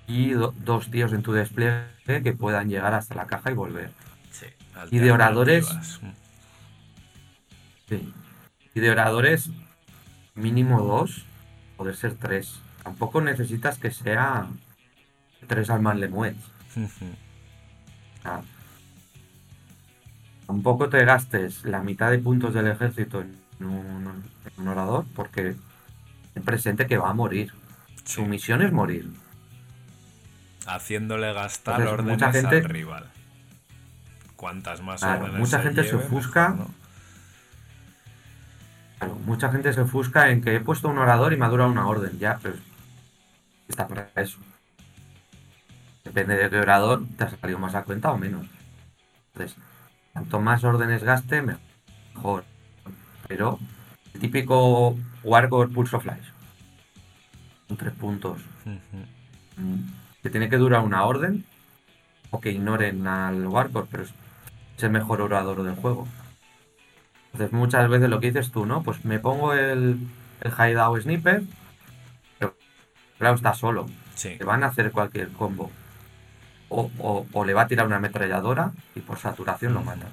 [0.07, 3.90] y do- dos tíos en tu despliegue que puedan llegar hasta la caja y volver.
[4.31, 4.46] Sí,
[4.90, 6.00] Y de oradores-.
[7.88, 8.12] Sí.
[8.74, 9.50] Y de oradores,
[10.35, 11.24] mínimo dos,
[11.76, 12.61] poder ser tres.
[12.83, 14.48] Tampoco necesitas que sea
[15.48, 15.96] tres almas.
[15.98, 16.88] O
[18.22, 18.42] sea,
[20.46, 25.56] tampoco te gastes la mitad de puntos del ejército en un, en un orador, porque
[26.35, 27.52] ten presente que va a morir.
[28.04, 29.11] Su misión es morir.
[30.66, 33.11] Haciéndole gastar Entonces, órdenes mucha gente- al rival.
[34.37, 36.48] Cuantas más Claro, órdenes mucha se gente se ofusca.
[36.50, 36.74] mejor, ¿no?
[38.98, 41.70] Claro, mucha gente se ofusca en que he puesto un orador y me ha durado
[41.70, 42.18] una orden.
[42.18, 42.56] Ya, pero
[43.68, 44.38] está para eso.
[46.04, 48.46] Depende de qué orador te ha salido más a cuenta o menos.
[49.32, 49.56] Entonces,
[50.16, 52.44] cuanto más órdenes gaste, mejor.
[53.29, 53.59] Pero
[54.14, 56.29] el típico Wargore Pulso Flash.
[57.68, 58.40] Con tres puntos.
[58.64, 59.62] Ujú.
[59.62, 59.90] Mm,
[60.22, 61.44] Que tiene que durar una orden.
[62.31, 64.14] O que ignoren al Warcore, pero es,
[64.83, 66.09] el mejor orador del juego.
[67.33, 68.83] Entonces muchas veces lo que dices tú, ¿no?
[68.83, 69.98] Pues me pongo el,
[70.40, 71.42] el Hideout Sniper.
[72.38, 72.57] Pero
[73.18, 73.85] claro, está solo.
[74.14, 75.70] Sí, Le van a hacer cualquier combo.
[76.68, 80.07] O, o- o le va a tirar una ametralladora y por saturación lo mata.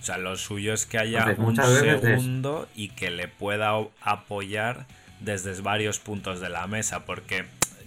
[0.00, 3.72] o sea, lo suyo es que haya Entonces, un es- segundo y que le pueda
[4.02, 4.84] apoyar
[5.20, 7.46] desde varios puntos de la mesa, porque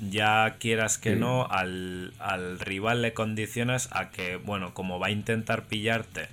[0.09, 1.19] ya quieras que Sí.
[1.19, 6.27] no, al, al rival le condicionas a que, bueno, como va a intentar pillarte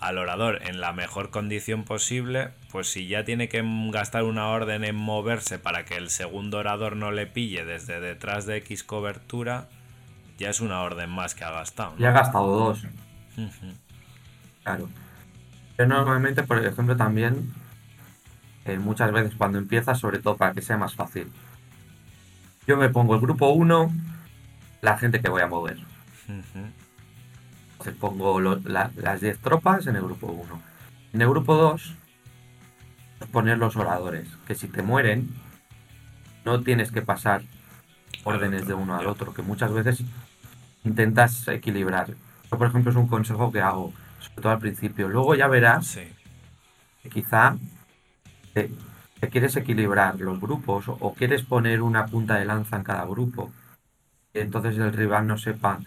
[0.00, 4.82] al orador en la mejor condición posible, pues si ya tiene que gastar una orden
[4.82, 9.68] en moverse para que el segundo orador no le pille desde detrás de X cobertura,
[10.38, 11.92] ya es una orden más que ha gastado.
[11.92, 11.98] ¿no?
[11.98, 12.84] Ya ha gastado dos.
[14.64, 14.88] Claro.
[15.78, 17.52] Yo normalmente, por ejemplo, también
[18.64, 21.30] eh, muchas veces cuando empiezas, sobre todo para que sea más fácil,
[22.66, 23.92] yo me pongo el grupo 1,
[24.82, 25.78] la gente que voy a mover.
[27.72, 30.62] Entonces pongo lo- la- las 10 tropas en el grupo 1.
[31.12, 31.94] En el grupo 2,
[33.32, 35.34] poner los oradores, que si te mueren,
[36.44, 37.42] no tienes que pasar
[38.24, 40.02] órdenes de uno al otro, que muchas veces
[40.84, 42.08] intentas equilibrar.
[42.50, 45.08] Yo, por ejemplo, es un consejo que hago, sobre todo al principio.
[45.08, 46.02] Luego ya verás Sí.
[47.02, 47.56] que quizá
[48.54, 48.70] te,
[49.20, 53.04] te quieres equilibrar los grupos o, o quieres poner una punta de lanza en cada
[53.04, 53.50] grupo.
[54.34, 55.78] Y entonces el rival no sepa.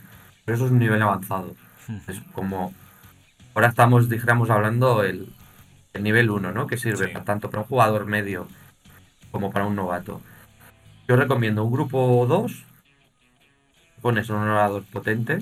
[0.45, 1.55] Pero eso es un nivel avanzado.
[2.07, 2.73] Es como.
[3.53, 5.33] Ahora estamos, dijéramos, hablando el,
[5.93, 6.67] el nivel 1, ¿no?
[6.67, 7.13] Que sirve Sí.
[7.25, 8.47] tanto para un jugador medio
[9.31, 10.21] como para un novato.
[11.07, 12.65] Yo recomiendo un grupo 2.
[14.01, 15.39] Pones un orador potente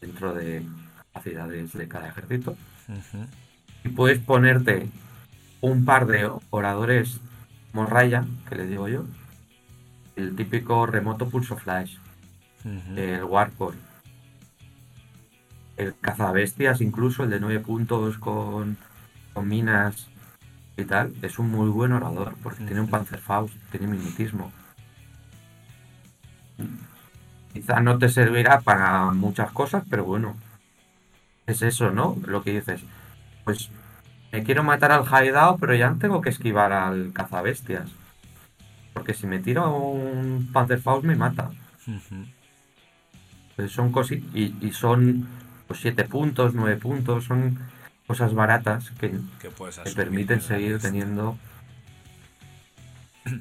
[0.00, 2.56] dentro de capacidades de cada ejército.
[3.84, 4.88] Y puedes ponerte
[5.60, 7.20] un par de oradores
[7.72, 9.04] morraya, que les digo yo.
[10.16, 11.96] El típico remoto pulso flash,
[12.96, 13.78] el Warcore.
[15.76, 18.76] El cazabestias, incluso el de 9 puntos con,
[19.32, 20.08] con minas
[20.82, 22.88] y tal, es un muy buen orador, porque tiene un.
[22.88, 24.52] Panzerfaust, tiene mimetismo.
[27.52, 30.36] Quizá no te servirá para muchas cosas, pero bueno,
[31.46, 32.16] es eso, ¿no?
[32.26, 32.82] Lo que dices,
[33.44, 33.70] pues
[34.32, 37.90] me quiero matar al Haidao, pero ya tengo que esquivar al cazabestias.
[38.94, 41.50] Porque si me tiro un Panzerfaust me mata.
[43.56, 45.26] Pues son cosi y, y son
[45.66, 47.58] pues 7 puntos, 9 puntos, son
[48.06, 49.12] cosas baratas que
[49.84, 51.38] Que permiten seguir teniendo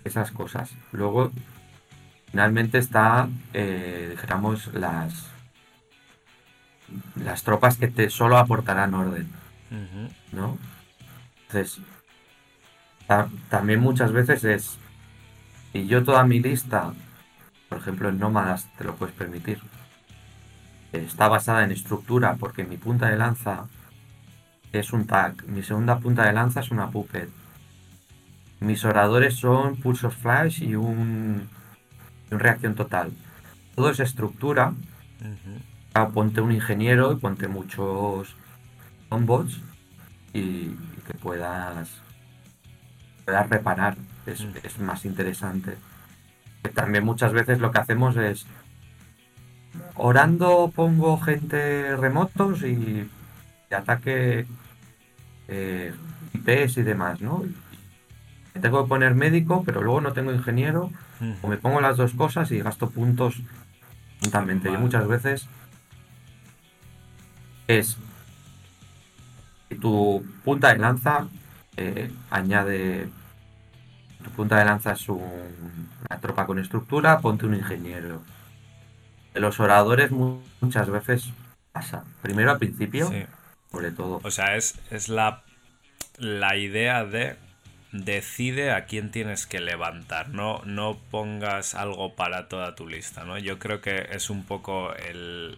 [0.03, 0.71] esas cosas.
[0.91, 1.31] Luego,
[2.29, 5.27] finalmente está, eh, dijéramos, las
[7.15, 9.29] las tropas que te solo aportarán orden.
[10.33, 10.57] ¿no?
[11.47, 11.79] Entonces,
[13.07, 14.77] ta- también muchas veces es,
[15.71, 16.93] si yo toda mi lista,
[17.69, 19.59] por ejemplo en nómadas, te lo puedes permitir,
[20.91, 23.67] está basada en estructura, porque mi punta de lanza
[24.71, 27.29] es un tag, mi segunda punta de lanza es una puppet,
[28.61, 31.49] mis oradores son pulsos flash y un,
[32.29, 33.11] un reacción total.
[33.75, 34.73] Todo es estructura.
[35.95, 38.35] Ah, ponte un ingeniero y ponte muchos
[39.09, 39.59] onbots
[40.31, 41.89] y, y que puedas,
[43.25, 43.97] puedas reparar.
[44.27, 45.77] Es, es más interesante.
[46.75, 48.45] También muchas veces lo que hacemos es
[49.95, 53.09] orando pongo gente remotos y,
[53.69, 54.45] y ataque
[55.47, 55.93] eh,
[56.33, 57.43] IPs y demás, ¿no?
[58.55, 60.91] Y tengo que poner médico, pero luego no tengo ingeniero,
[61.41, 63.41] o me pongo las dos cosas y gasto puntos
[64.21, 64.69] juntamente.
[64.69, 64.79] Vale.
[64.81, 65.47] muchas veces
[67.67, 67.97] es
[69.79, 71.27] tu punta de lanza
[71.77, 73.09] eh, añade
[74.23, 78.21] tu punta de lanza es un- una tropa con estructura, ponte un ingeniero.
[79.33, 81.29] Los oradores mu- muchas veces
[81.71, 82.03] pasa.
[82.21, 83.23] Primero al principio, Sí.
[83.71, 84.19] Sobre todo.
[84.23, 85.43] O sea, es, es la,
[86.17, 87.37] la idea de
[87.91, 93.37] decide a quién tienes que levantar, no, no pongas algo para toda tu lista, ¿no?
[93.37, 95.57] Yo creo que es un poco el...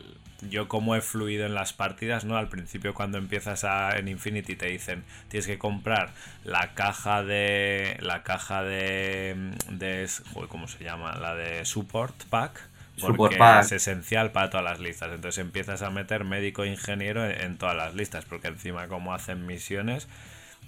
[0.50, 2.36] Yo como he fluido en las partidas, ¿no?
[2.36, 6.12] Al principio cuando empiezas a, en Infinity te dicen tienes que comprar
[6.44, 7.98] la caja de...
[8.02, 9.54] La caja de...
[9.70, 11.14] de joder, ¿Cómo se llama?
[11.16, 12.73] La de Support Pack.
[13.02, 15.12] Porque es esencial para todas las listas.
[15.14, 19.14] Entonces empiezas a meter médico e ingeniero en, en todas las listas, porque encima como
[19.14, 20.08] hacen misiones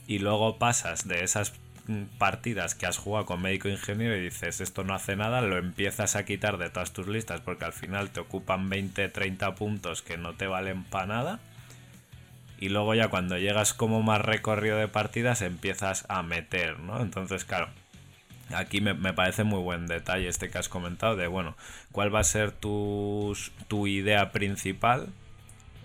[0.08, 1.54] y luego pasas de esas
[1.88, 5.42] mm, partidas que has jugado con médico e ingeniero y dices esto no hace nada,
[5.42, 9.56] lo empiezas a quitar de todas tus listas porque al final te ocupan 20, 30
[9.56, 11.40] puntos que no te valen para nada.
[12.58, 17.02] Y luego ya cuando llegas como más recorrido de partidas empiezas a meter, ¿no?
[17.02, 17.68] Entonces, claro,
[18.54, 21.56] Aquí me, me parece muy buen detalle este que has comentado de, bueno,
[21.92, 23.36] cuál va a ser tu,
[23.68, 25.08] tu idea principal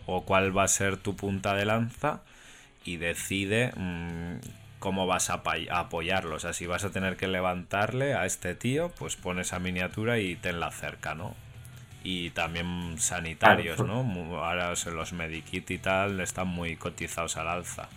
[0.06, 2.20] o cuál va a ser tu punta de lanza
[2.84, 4.36] y decide mm,
[4.78, 6.36] cómo vas a, a apoyarlo.
[6.36, 10.18] O sea, si vas a tener que levantarle a este tío, pues pones esa miniatura
[10.18, 11.34] y tenla cerca, ¿no?
[12.02, 13.78] Y también sanitarios.
[13.78, 14.02] ¿no?
[14.42, 17.88] Ahora los medikit y tal están muy cotizados al alza.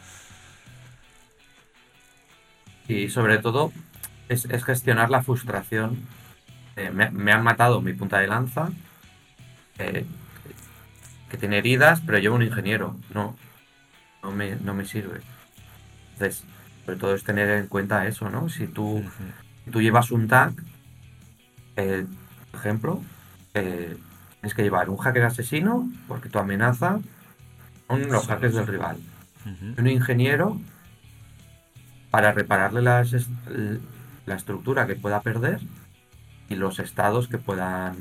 [2.88, 3.72] Y sobre todo
[4.30, 5.99] es, es gestionar la frustración.
[6.76, 8.69] Eh, me, me han matado mi punta de lanza,
[9.78, 10.05] eh,
[11.30, 12.95] que tiene heridas, pero llevo un ingeniero.
[13.13, 13.36] No,
[14.24, 15.21] no me, no me sirve.
[16.13, 16.43] Entonces,
[16.86, 18.49] sobre todo es tener en cuenta eso, ¿no?
[18.49, 19.03] Si tú,
[19.65, 20.53] si tú llevas un tag,
[21.76, 22.05] eh,
[22.51, 23.03] por ejemplo,
[23.53, 23.97] eh,
[24.41, 26.99] tienes que llevar un hacker asesino, porque tu amenaza
[27.88, 28.57] son los Sí, hackers sí.
[28.59, 28.97] del rival
[29.78, 30.57] un ingeniero
[32.09, 33.11] para repararle las
[34.26, 35.59] la estructura que pueda perder
[36.49, 37.95] y los estados que puedan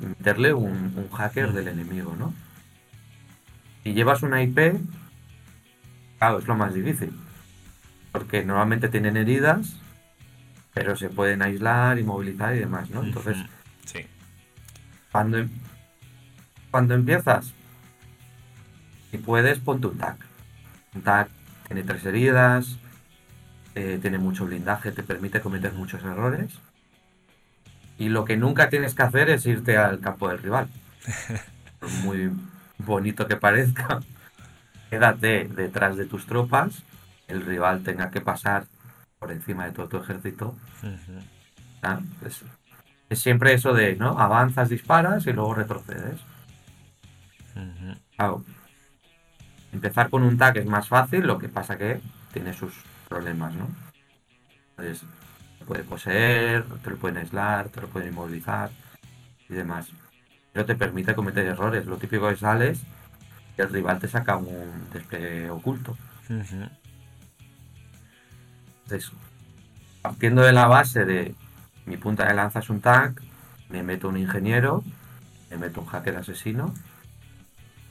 [0.00, 2.32] meterle un, un hacker del enemigo, ¿no?
[3.84, 4.58] Si llevas una IP,
[6.18, 7.12] claro, es lo más difícil.
[8.12, 9.76] Porque normalmente tienen heridas,
[10.74, 13.02] pero se pueden aislar, inmovilizar y demás, ¿no?
[13.02, 13.36] Entonces.
[13.84, 14.06] Sí.
[15.10, 15.50] cuando, em-
[16.70, 17.52] cuando empiezas,
[19.10, 20.16] si puedes, ponte un tag.
[20.94, 21.28] Un tag
[21.66, 22.78] tiene tres heridas,
[23.74, 26.52] eh, tiene mucho blindaje, te permite cometer muchos errores.
[27.98, 30.68] Y lo que nunca tienes que hacer es irte al campo del rival.
[32.04, 32.30] Muy
[32.78, 34.00] bonito que parezca,
[34.90, 36.82] quédate detrás de tus tropas,
[37.28, 38.66] el rival tenga que pasar
[39.18, 40.54] por encima de todo tu ejército.
[41.82, 42.00] ¿ah?
[42.26, 42.44] Es,
[43.08, 44.18] es siempre eso de, ¿no?
[44.18, 46.20] Avanzas, disparas y luego retrocedes.
[48.16, 48.44] Claro,
[49.72, 52.00] empezar con un tag es más fácil, lo que pasa que
[52.32, 52.72] tiene sus
[53.12, 53.68] problemas, ¿no?
[54.70, 55.06] Entonces,
[55.58, 58.70] te puede poseer, te lo pueden aislar, te lo pueden inmovilizar
[59.48, 59.88] y demás.
[60.52, 61.84] Pero te permite cometer errores.
[61.86, 62.80] Lo típico es sales
[63.56, 65.96] y el rival te saca un despliegue oculto.
[66.30, 66.68] Ujú.
[68.84, 69.12] Entonces,
[70.00, 71.34] partiendo de la base de
[71.84, 73.20] mi punta de lanza es un tag,
[73.68, 74.82] me meto un ingeniero,
[75.50, 76.74] me meto un hacker asesino.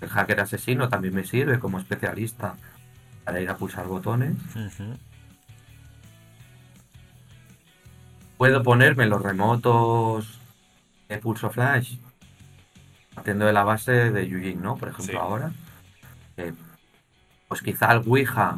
[0.02, 2.56] El hacker asesino también me sirve como especialista
[3.24, 4.36] para ir a pulsar botones.
[8.42, 10.40] Puedo ponerme los remotos
[11.08, 11.98] de pulso flash,
[13.14, 14.78] partiendo de la base de Yujin, ¿no?
[14.78, 15.20] Por ejemplo, Sí.
[15.22, 15.52] ahora.
[16.38, 16.52] eh,
[17.48, 18.56] pues quizá el Ouija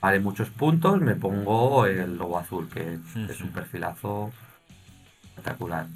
[0.00, 4.30] vale muchos puntos, me pongo el logo azul, que es un perfilazo
[5.24, 5.88] espectacular.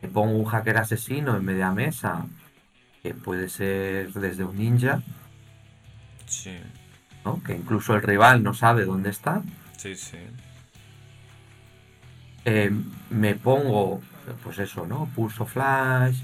[0.00, 2.24] Me pongo un hacker asesino en media mesa,
[3.02, 5.02] que puede ser desde un ninja,
[6.24, 6.56] Sí.
[7.22, 7.42] ¿no?
[7.42, 9.42] Que incluso el rival no sabe dónde está.
[9.76, 10.16] Sí, sí.
[12.44, 12.70] Eh,
[13.10, 14.00] me pongo,
[14.42, 15.10] pues eso, ¿no?
[15.14, 16.20] Pulso flash,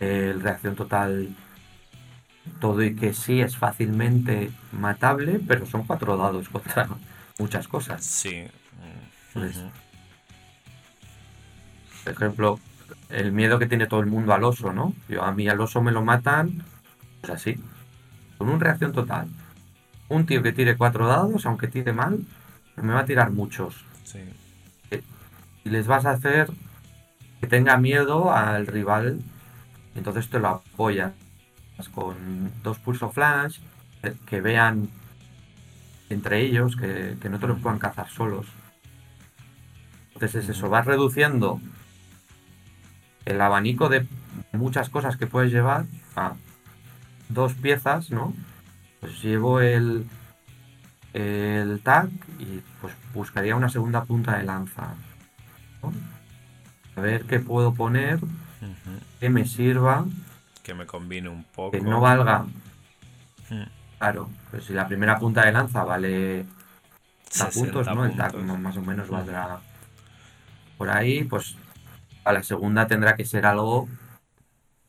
[0.00, 1.34] el reacción total,
[2.60, 6.88] todo y que sí es fácilmente matable, pero son cuatro dados contra
[7.38, 8.04] muchas cosas.
[8.04, 8.44] Sí.
[12.04, 12.58] Por ejemplo,
[13.08, 14.94] el miedo que tiene todo el mundo al oso, ¿no?
[15.08, 16.64] Yo, a mí al oso me lo matan,
[17.20, 17.60] pues así,
[18.38, 19.28] con un reacción total.
[20.08, 22.24] Un tío que tire cuatro dados, aunque tire mal,
[22.76, 23.84] me va a tirar muchos.
[24.04, 24.18] Sí.
[25.64, 26.50] Y les vas a hacer
[27.40, 29.20] que tenga miedo al rival.
[29.94, 31.12] Entonces te lo apoyas
[31.94, 33.58] con dos pulso flash,
[34.26, 34.88] que vean
[36.10, 38.46] entre ellos, que, que no te los puedan cazar solos.
[40.14, 41.60] Entonces es eso, vas reduciendo
[43.24, 44.06] el abanico de
[44.52, 45.86] muchas cosas que puedes llevar
[46.16, 46.34] a
[47.28, 48.34] dos piezas, ¿no?
[49.00, 50.06] Pues llevo el,
[51.12, 52.08] el tag
[52.38, 54.94] y pues buscaría una segunda punta de lanza.
[56.96, 58.18] A ver qué puedo poner
[59.20, 60.04] que me sirva,
[60.62, 61.70] Que me combine un poco.
[61.72, 62.44] que no valga.
[63.98, 66.44] Claro, pues si la primera punta de lanza vale
[67.30, 68.04] 60 puntos, 60 ¿no?
[68.04, 68.58] El puntos.
[68.60, 69.60] más- o menos valdrá
[70.76, 71.56] por ahí, pues
[72.24, 73.88] a la segunda tendrá que ser algo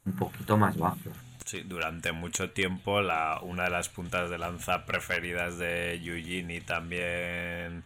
[0.06, 0.98] un poquito más bajo.
[1.46, 6.62] Sí, durante mucho tiempo la, una de las puntas de lanza preferidas de Eugene y
[6.62, 7.84] también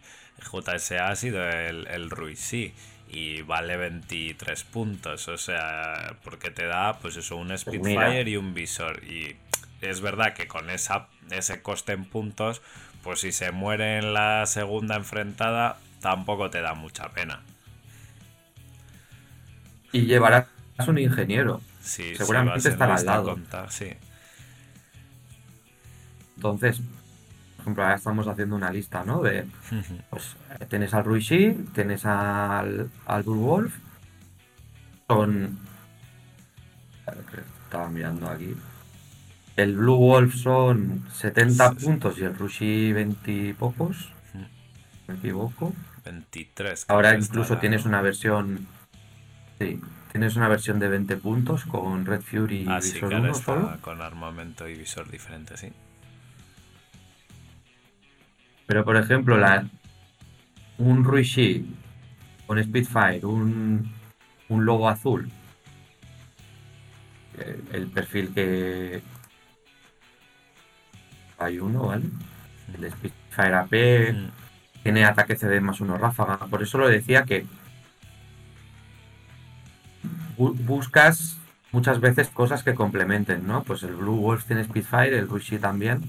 [0.50, 2.38] JSA ha sido el, el Ruiz
[3.10, 8.54] y vale 23 puntos, o sea, porque te da pues eso, un Spitfire y un
[8.54, 9.36] visor y
[9.80, 12.62] es verdad que con esa, ese coste en puntos,
[13.02, 17.42] pues si se muere en la segunda enfrentada tampoco te da mucha pena.
[19.92, 20.46] Y llevarás
[20.86, 21.60] un ingeniero.
[21.80, 23.24] Sí, Seguramente ser estará al lado.
[23.24, 23.96] contar, sí.
[26.36, 26.80] Entonces,
[27.58, 29.20] por ejemplo, ahora estamos haciendo una lista, ¿no?
[29.20, 29.44] De,
[30.10, 30.36] pues,
[30.70, 33.74] tienes al Ruishi, tienes al, al Blue Wolf,
[35.08, 35.58] son...
[37.64, 38.54] Estaba mirando aquí.
[39.56, 41.84] El Blue Wolf son 70 Sí, sí.
[41.86, 44.10] puntos y el Rushi 20 y pocos.
[45.06, 45.74] Me equivoco.
[46.04, 46.86] 23.
[46.88, 47.88] Ahora incluso estará, tienes ¿no?
[47.90, 48.66] una versión...
[49.58, 49.80] Sí,
[50.12, 53.32] tienes una versión de 20 puntos con Red Fury y Ah, sí, Visor ahora 1
[53.32, 53.78] está solo.
[53.80, 55.72] con armamento y visor diferente, sí.
[58.68, 59.66] Pero por ejemplo, la,
[60.78, 61.74] un Ruishi
[62.46, 63.90] con Spitfire, un,
[64.48, 65.28] un logo azul,
[67.38, 69.02] eh, el perfil que
[71.38, 72.04] hay uno, ¿vale?
[72.74, 74.30] El Spitfire AP Mm,
[74.82, 76.36] tiene ataque CD más uno ráfaga.
[76.38, 77.46] Por eso lo decía que
[80.36, 81.36] bu- buscas
[81.72, 83.62] muchas veces cosas que complementen, ¿no?
[83.62, 86.02] Pues el Blue Wolf tiene Spitfire, el Ruishi también.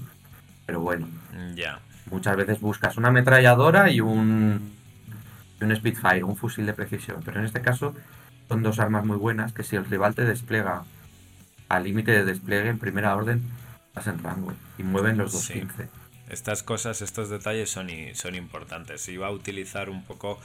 [0.66, 1.08] Pero bueno,
[1.54, 1.80] Ya.
[2.10, 4.72] Muchas veces buscas una ametralladora y un,
[5.60, 7.22] y un Spitfire, un fusil de precisión.
[7.24, 7.94] Pero en este caso
[8.48, 10.84] son dos armas muy buenas que si el rival te despliega
[11.68, 13.42] al límite de despliegue en primera orden,
[13.94, 15.88] vas en rango y mueven los 2.15.
[16.28, 19.08] Estas cosas, estos detalles son, son importantes.
[19.08, 20.38] Iba a utilizar un poco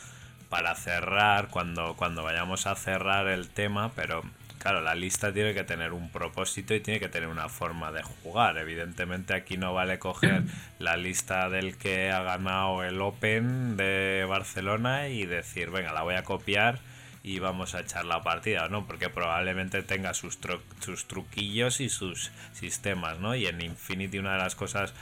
[0.50, 4.24] para cerrar, cuando, cuando vayamos a cerrar el tema, pero
[4.66, 8.02] claro, la lista tiene que tener un propósito y tiene que tener una forma de
[8.02, 8.58] jugar.
[8.58, 10.42] Evidentemente aquí no vale coger
[10.80, 16.16] la lista del que ha ganado el Open de Barcelona y decir, venga, la voy
[16.16, 16.80] a copiar
[17.22, 18.88] y vamos a echar la partida, ¿no?
[18.88, 20.40] Porque probablemente tenga sus,
[20.80, 23.36] sus truquillos y sus sistemas, ¿no?
[23.36, 24.96] Y en Infinity una de las cosas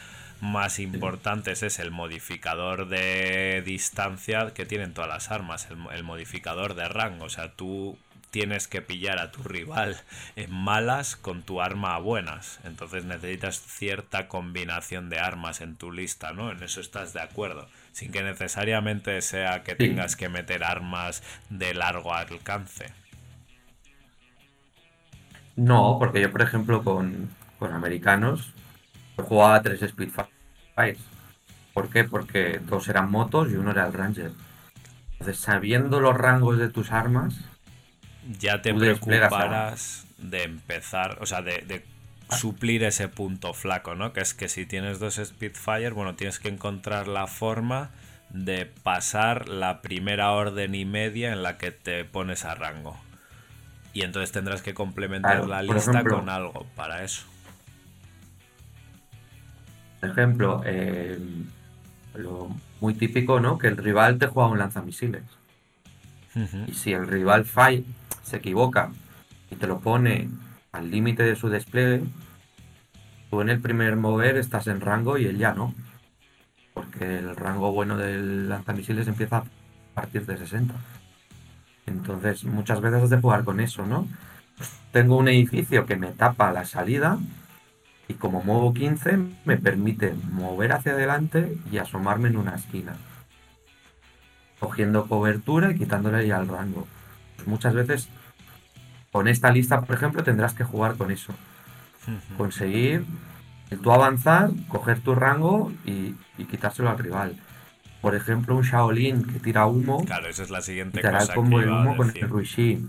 [0.43, 6.89] más importantes es el modificador de distancia que tienen todas las armas, el, modificador de
[6.89, 7.25] rango.
[7.25, 7.97] O sea, tú
[8.33, 9.95] tienes que pillar a tu rival
[10.35, 12.59] en malas con tu arma a buenas.
[12.63, 16.51] Entonces necesitas cierta combinación de armas en tu lista, ¿no?
[16.51, 21.21] En eso estás de acuerdo sin que necesariamente sea que tengas que meter armas
[21.51, 22.87] de largo alcance.
[25.55, 27.29] No, porque yo, por ejemplo, con,
[27.59, 28.51] americanos
[29.15, 30.97] jugaba tres Spitfires.
[31.71, 32.03] ¿Por qué?
[32.03, 34.31] Porque dos eran motos y uno era el Ranger.
[35.11, 37.35] Entonces, sabiendo los rangos de tus armas,
[38.39, 41.83] ya te preocuparás de empezar, o sea, de
[42.29, 44.13] suplir ese punto flaco, ¿no?
[44.13, 47.91] Que es que si tienes dos Spitfire, bueno, tienes que encontrar la forma
[48.29, 52.97] de pasar la primera orden y media en la que te pones a rango.
[53.93, 57.25] Y entonces tendrás que complementar la lista con algo para eso.
[59.99, 61.19] Por ejemplo, eh,
[62.15, 62.49] lo
[62.81, 63.57] muy típico, ¿no?
[63.57, 65.23] Que el rival te juega un lanzamisiles.
[66.67, 67.83] Y si el rival falla,
[68.23, 68.91] se equivoca
[69.51, 70.29] y te lo pone
[70.71, 72.03] al límite de su despliegue,
[73.29, 75.73] tú en el primer mover estás en rango y él ya no.
[76.73, 79.45] Porque el rango bueno del lanzamisiles empieza a
[79.93, 80.73] partir de 60.
[81.85, 84.07] Entonces, muchas veces has de jugar con eso, ¿no?
[84.91, 87.19] Tengo un edificio que me tapa la salida
[88.07, 92.95] y como muevo 15 me permite mover hacia adelante y asomarme en una esquina.
[94.63, 96.87] Cogiendo cobertura y quitándole ya el rango.
[97.45, 98.07] muchas veces
[99.11, 101.35] con esta lista, por ejemplo, tendrás que jugar con eso.
[102.37, 103.05] Conseguir
[103.83, 106.13] tú avanzar, coger tu rango y,
[106.45, 107.35] quitárselo al rival.
[108.01, 110.05] Por ejemplo, un Shaolin que tira humo.
[110.05, 111.19] Claro, esa es la siguiente cosa.
[111.19, 112.87] el combo de humo con el Ruishi.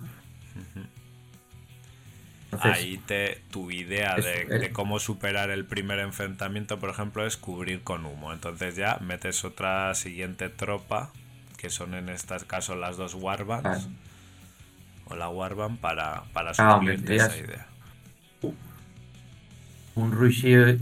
[2.60, 7.82] Ahí te, tu idea de, de, cómo superar el primer enfrentamiento, por ejemplo, es cubrir
[7.82, 8.32] con humo.
[8.32, 11.10] Entonces ya metes otra siguiente tropa,
[11.64, 13.88] que son en este caso las dos Warbands
[15.06, 17.66] o la Warband para, para ah, esa idea.
[19.94, 20.78] Un Ruishi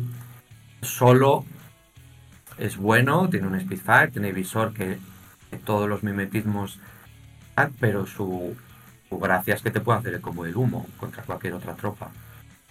[0.81, 1.45] solo
[2.59, 4.99] es bueno, tiene un Spitfire, tiene visor que,
[5.65, 6.81] todos los mimetismos,
[7.79, 8.57] pero su,
[9.09, 12.11] gracia es que te puede hacer como el humo contra cualquier otra tropa.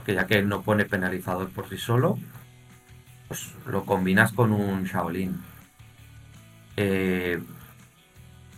[0.05, 2.19] Que ya que él no pone penalizador por sí solo,
[3.29, 5.41] pues lo combinas con un Shaolin.
[6.75, 7.41] Eh,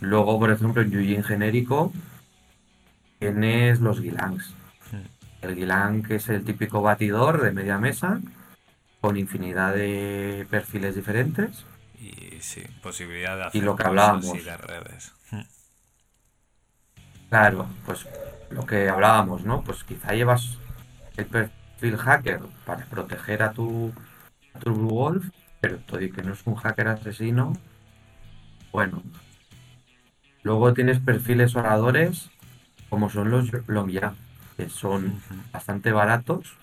[0.04, 1.92] luego, por ejemplo, en Yujin genérico,
[3.18, 4.54] tienes los Gilangs.
[5.42, 8.20] El Gilang que es el típico batidor de media mesa
[9.00, 11.66] con infinidad de perfiles diferentes.
[12.00, 14.44] Y sí, posibilidad de hacer y lo que hablábamos.
[14.44, 15.12] de redes.
[17.28, 18.06] Claro, pues
[18.50, 19.62] lo que hablábamos, ¿no?
[19.62, 20.58] Pues quizá llevas
[21.16, 23.92] el perfil hacker para proteger a tu,
[24.54, 25.28] a tu Wolf,
[25.60, 27.54] pero todo y que no es un hacker asesino,
[28.72, 29.02] bueno.
[30.44, 32.30] Luego tienes perfiles oradores
[32.88, 34.14] como son los Longya,
[34.56, 35.20] que son
[35.52, 36.54] bastante baratos,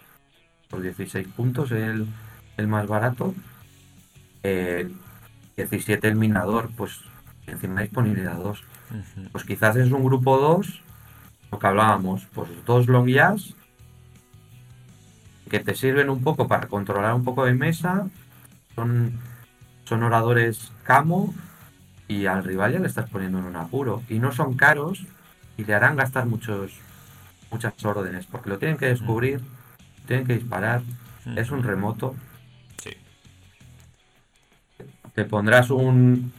[0.69, 2.07] por 16 puntos el,
[2.55, 3.35] el más barato.
[4.43, 7.01] 17 eh, el minador, pues
[7.47, 8.63] encima disponibilidad 2.
[9.33, 10.81] Pues quizás es un grupo 2,
[11.51, 13.55] lo que hablábamos, pues dos Longyas
[15.49, 18.07] que te sirven un poco para controlar un poco de mesa,
[18.73, 19.19] son,
[19.83, 21.33] son oradores camo
[22.11, 24.03] y al rival ya le estás poniendo en un apuro.
[24.09, 25.05] Y no son caros,
[25.57, 26.71] y le harán gastar muchos
[27.49, 29.41] muchas órdenes, porque lo tienen que descubrir,
[30.07, 30.81] tienen que disparar,
[31.35, 32.15] es un remoto.
[32.83, 32.91] Sí.
[35.13, 36.33] Te pondrás un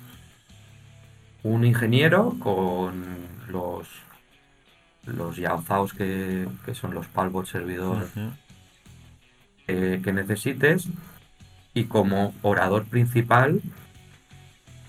[1.42, 3.04] un ingeniero con
[3.48, 3.88] los
[5.06, 8.06] los Yaozaos que, que son los Palbot servidor
[9.66, 10.88] eh, que necesites
[11.74, 13.60] y como orador principal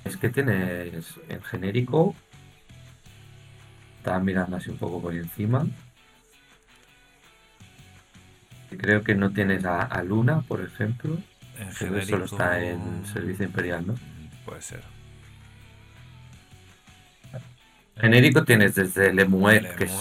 [0.05, 2.15] es que tienes en genérico
[4.03, 5.65] estaba mirando así un poco por encima.
[8.77, 11.17] Creo que no tienes a, Luna, por ejemplo.
[11.57, 11.71] En
[12.05, 13.95] solo está en Servicio Imperial, ¿no?
[14.45, 14.81] Puede ser.
[17.95, 19.93] Genérico tienes desde Lemuet, que es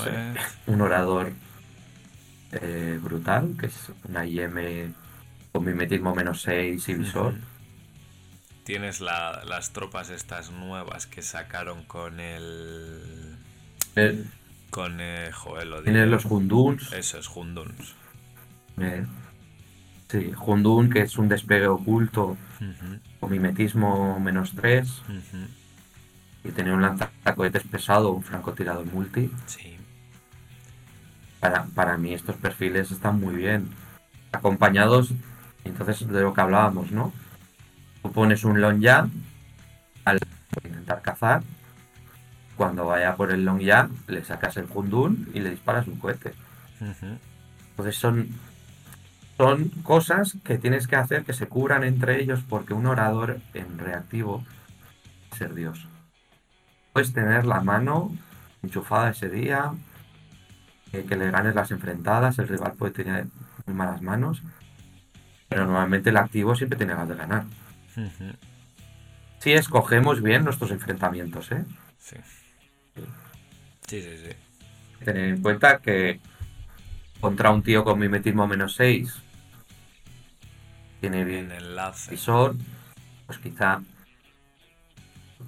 [0.66, 1.32] un orador
[2.50, 4.94] eh, brutal, que es una IM
[5.52, 7.34] con mimetismo menos 6 y visor.
[8.64, 13.36] Tienes la- las tropas estas nuevas que sacaron con el...
[13.96, 14.24] Eh,
[14.70, 16.92] Con eh, Joel, lo tienes los Hunduns.
[16.92, 17.94] Eso es Hunduns.
[18.80, 19.04] eh,
[20.08, 22.36] sí, Hundun, que es un despegue oculto
[23.20, 24.88] con mimetismo menos 3.
[25.08, 25.46] ujú.
[26.44, 29.30] Y tenía un lanzacohetes pesado, un francotirador multi.
[29.46, 29.76] Sí.
[31.40, 33.68] Para, para mí estos perfiles están muy bien.
[34.32, 35.12] Acompañados,
[35.64, 37.12] entonces de lo que hablábamos, ¿no?
[38.02, 39.08] Tú pones un long ya
[40.04, 40.18] al
[40.64, 41.42] intentar cazar.
[42.56, 46.34] Cuando vaya por el long ya, le sacas el Hundun y le disparas un cohete.
[47.70, 48.28] Entonces son,
[49.36, 53.78] son cosas que tienes que hacer que se cubran entre ellos porque un orador en
[53.78, 54.44] reactivo
[55.30, 55.86] es ser Dios.
[56.92, 58.12] Puedes tener la mano
[58.62, 59.72] enchufada ese día,
[60.92, 63.26] eh, que le ganes las enfrentadas, el rival puede tener
[63.66, 64.42] muy malas manos,
[65.48, 67.44] pero normalmente el activo siempre tiene ganas de ganar.
[69.38, 71.64] Si escogemos bien nuestros enfrentamientos, ¿eh?
[71.98, 72.16] Sí.
[73.86, 75.04] Sí, sí, sí.
[75.04, 76.20] Tener en cuenta que
[77.20, 79.20] contra un tío con mimetismo menos 6
[81.00, 82.10] tiene bien En enlace.
[82.12, 82.54] visor,
[83.26, 83.82] pues quizá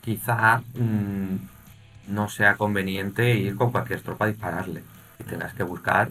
[0.02, 1.36] quizá mm,
[2.08, 4.82] no sea conveniente ir con cualquier tropa a dispararle.
[5.20, 6.10] Y tengas que buscar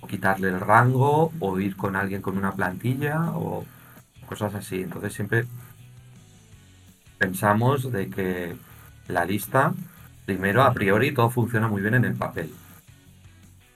[0.00, 3.64] o quitarle el rango o ir con alguien con una plantilla o
[4.38, 4.82] cosas así.
[4.82, 5.46] Entonces siempre
[7.18, 8.56] pensamos de que
[9.08, 9.74] la lista,
[10.26, 12.52] primero a priori todo funciona muy bien en el papel.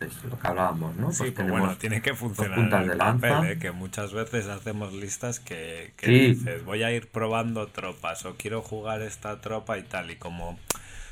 [0.00, 1.12] Es lo que hablábamos, ¿no?
[1.12, 3.40] Sí, Pues pues bueno, tiene que funcionar en el de lanza.
[3.40, 3.58] papel, ¿eh?
[3.58, 6.20] que muchas veces hacemos listas que, que Sí.
[6.20, 10.50] dices, voy a ir probando tropas o quiero jugar esta tropa y tal, y como,
[10.50, 10.58] o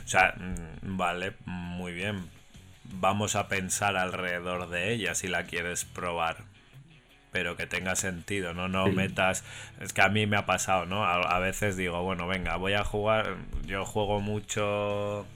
[0.04, 2.28] sea, mm, vale, muy bien,
[2.84, 6.44] vamos a pensar alrededor de ella si la quieres probar,
[7.34, 8.68] pero que tenga sentido, ¿no?
[8.68, 8.92] No Sí.
[8.92, 9.42] metas,
[9.80, 11.04] es que a mí me ha pasado, ¿no?
[11.04, 13.34] A, a veces digo, bueno, venga, voy a jugar,
[13.66, 15.26] yo juego mucho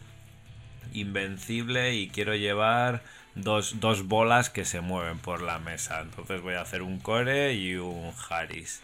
[0.94, 3.02] invencible y quiero llevar
[3.34, 6.00] dos, dos bolas que se mueven por la mesa.
[6.02, 8.80] Entonces voy a hacer un core y un Harris.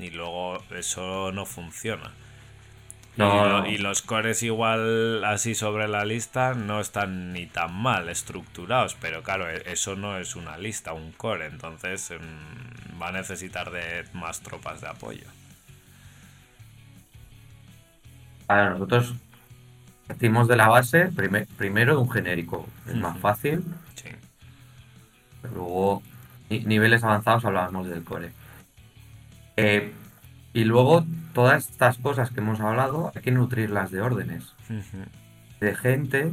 [0.00, 2.12] Y luego eso no funciona.
[3.16, 8.08] Y, No, y los cores igual así sobre la lista no están ni tan mal
[8.10, 13.12] estructurados, pero claro, e- eso no es una lista, un core, entonces mm, va a
[13.12, 15.26] necesitar de más tropas de apoyo.
[18.48, 19.14] Ahora nosotros
[20.06, 22.66] partimos de la base prime- primero de un genérico.
[22.86, 23.64] Es más fácil.
[23.96, 24.10] Sí.
[25.42, 26.02] pero Luego,
[26.50, 28.32] ni- niveles avanzados hablábamos del core.
[29.56, 29.92] Eh,
[30.60, 31.04] y luego,
[31.34, 34.54] todas estas cosas que hemos hablado, hay que nutrirlas de órdenes.
[35.60, 36.32] De gente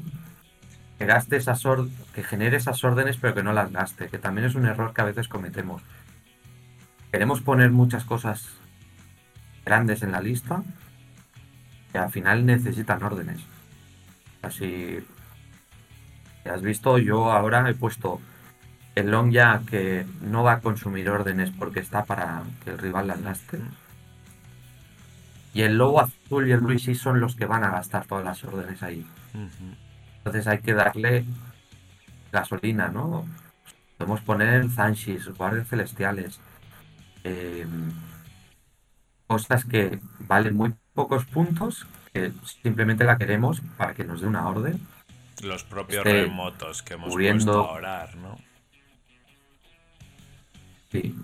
[0.98, 4.08] que gaste esas or- que genere esas órdenes, pero que no las gaste.
[4.08, 5.82] Que también es un error que a veces cometemos.
[7.12, 8.48] Queremos poner muchas cosas
[9.66, 10.64] grandes en la lista
[11.92, 13.42] que al final necesitan órdenes.
[14.42, 14.98] Así,
[16.46, 18.20] has visto, yo ahora he puesto
[18.96, 23.08] el long ya que no va a consumir órdenes porque está para que el rival
[23.08, 23.60] las gaste.
[25.54, 28.26] Y el lobo azul y el blue sí son los que van a gastar todas
[28.26, 29.06] las órdenes ahí.
[30.18, 31.26] Entonces hay que darle
[32.32, 33.28] gasolina, ¿no?
[33.98, 36.40] Podemos poner Zanshis, guardias celestiales,
[37.24, 37.68] eh,
[39.28, 42.32] cosas que valen muy pocos puntos, que
[42.62, 44.80] simplemente la queremos para que nos dé una orden.
[45.44, 48.38] Los propios Este, remotos que hemos cubriendo- puesto a orar, ¿no?
[50.92, 51.16] Sí.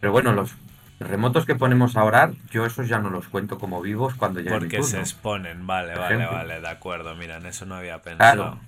[0.00, 0.52] Pero bueno, los
[1.00, 4.54] remotos que ponemos a orar, yo esos ya no los cuento como vivos cuando llegue
[4.54, 6.36] mi Porque se exponen, vale, Por vale, ejemplo.
[6.36, 7.14] vale, de acuerdo.
[7.16, 8.42] Mira, en eso no había pensado.
[8.42, 8.60] Claro.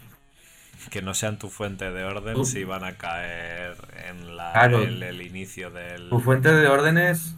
[0.90, 3.76] Que no sean tu fuente de orden Tú- si van a caer
[4.08, 4.82] en la, Claro.
[4.82, 6.08] el, el inicio del.
[6.08, 7.36] Tu fuente de órdenes.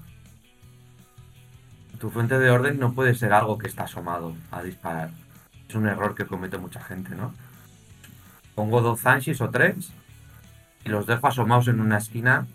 [1.99, 5.11] Tu fuente de orden no puede ser algo que está asomado a disparar.
[5.69, 7.35] Es un error que comete mucha gente, ¿no?
[8.55, 9.91] Pongo dos Zanshis o tres
[10.85, 12.47] y los dejo asomados en una esquina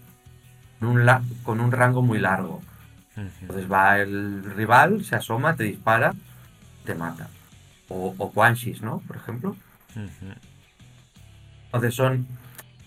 [0.80, 2.61] con un, la- con un rango muy largo.
[3.41, 6.13] Entonces va el rival, se asoma, te dispara,
[6.86, 7.27] te mata.
[7.89, 8.99] O, o Quanshis, ¿no?
[9.07, 9.55] Por ejemplo.
[11.65, 12.27] Entonces son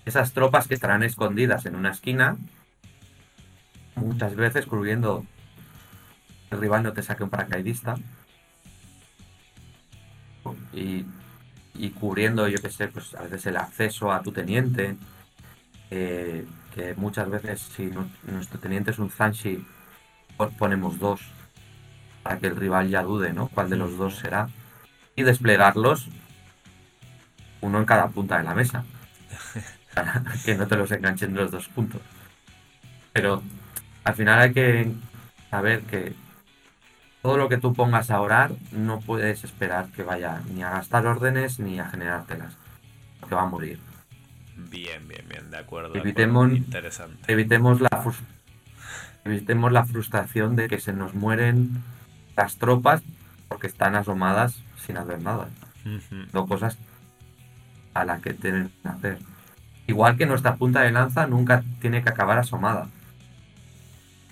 [0.05, 2.37] esas tropas que estarán escondidas en una esquina,
[3.95, 5.25] muchas veces cubriendo
[6.51, 7.97] el rival no te saque un paracaidista.
[10.73, 11.05] Y,
[11.75, 14.97] y cubriendo, yo qué sé, pues a veces el acceso a tu teniente.
[15.91, 17.91] eh, que muchas veces si
[18.25, 19.67] nuestro teniente es un Zanshi,
[20.59, 21.21] ponemos dos.
[22.23, 23.49] Para que el rival ya dude, ¿no?
[23.49, 24.49] ¿Cuál de los dos será?
[25.17, 26.09] y desplegarlos
[27.61, 28.85] uno en cada punta de la mesa.
[29.95, 32.01] Para que no te los enganchen los dos puntos.
[33.13, 33.43] Pero
[34.05, 34.93] al final hay que
[35.51, 36.15] saber que
[37.21, 41.07] todo lo que tú pongas a orar no puedes esperar que vaya ni a gastar
[41.07, 42.57] órdenes ni a generártelas.
[43.21, 43.79] Porque va a morir.
[44.57, 45.93] Bien, bien, bien, de acuerdo.
[45.95, 46.65] de Evitemos, acuerdo.
[46.65, 47.33] Interesante.
[47.33, 47.89] evitemos, la,
[49.25, 51.83] evitemos la frustración de que se nos mueren
[52.37, 53.03] las tropas
[53.49, 55.49] porque están asomadas sin hacer nada.
[55.85, 56.27] Ujú.
[56.31, 56.79] Son cosas
[57.95, 59.19] a las que tienen que hacer.
[59.87, 62.89] Igual que nuestra punta de lanza nunca tiene que acabar asomada.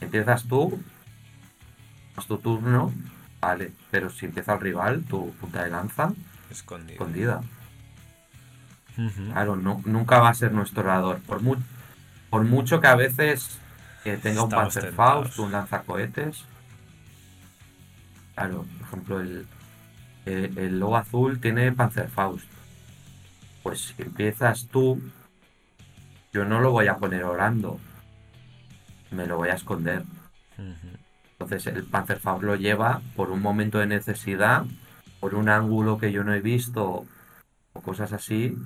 [0.00, 0.80] Empiezas tú,
[2.16, 2.92] es tu turno,
[3.40, 6.12] vale, pero si empieza el rival, tu punta de lanza
[6.50, 7.42] escondida.
[9.32, 11.20] Claro, no, nunca va a ser nuestro orador.
[11.20, 11.56] Por, mu-
[12.30, 13.58] por mucho que a veces
[14.04, 16.44] eh, tenga un Panzerfaust, un lanzacohetes.
[18.34, 19.46] Claro, por ejemplo, el,
[20.26, 22.46] el lobo azul tiene Panzerfaust.
[23.62, 25.00] Pues si empiezas tú,
[26.32, 27.78] yo no lo voy a poner orando.
[29.10, 30.04] Me lo voy a esconder.
[31.32, 34.64] Entonces el Panzerfaust lo lleva por un momento de necesidad,
[35.20, 37.06] por un ángulo que yo no he visto
[37.72, 38.56] o cosas así,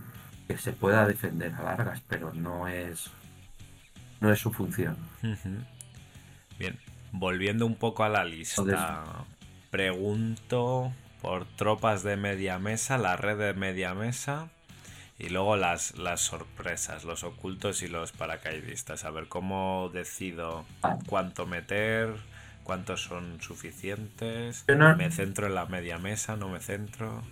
[0.46, 3.10] que se pueda defender a largas, pero no es
[4.20, 4.96] no es su función.
[6.58, 6.78] Bien,
[7.12, 9.04] volviendo un poco a la lista,
[9.70, 14.48] pregunto por tropas de media mesa, la red de media mesa
[15.18, 19.04] y luego las, las sorpresas, los ocultos y los paracaidistas.
[19.04, 20.64] A ver cómo decido
[21.06, 22.14] cuánto meter,
[22.62, 24.64] cuántos son suficientes.
[24.96, 27.22] Me centro en la media mesa, no me centro.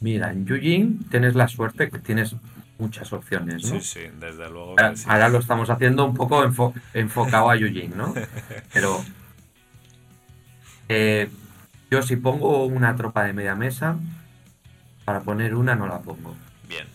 [0.00, 2.34] Mira, en Yujin tienes la suerte que tienes
[2.78, 3.80] muchas opciones, ¿no?
[3.80, 4.70] Sí, sí, desde luego.
[4.72, 5.04] Ahora, que sí.
[5.08, 8.14] ahora lo estamos haciendo un poco enfo- enfocado a Yujin, ¿no?
[8.74, 9.02] Pero
[10.88, 11.30] eh,
[11.90, 13.96] yo si pongo una tropa de media mesa,
[15.04, 16.34] para poner una no la pongo.
[16.68, 16.86] Bien,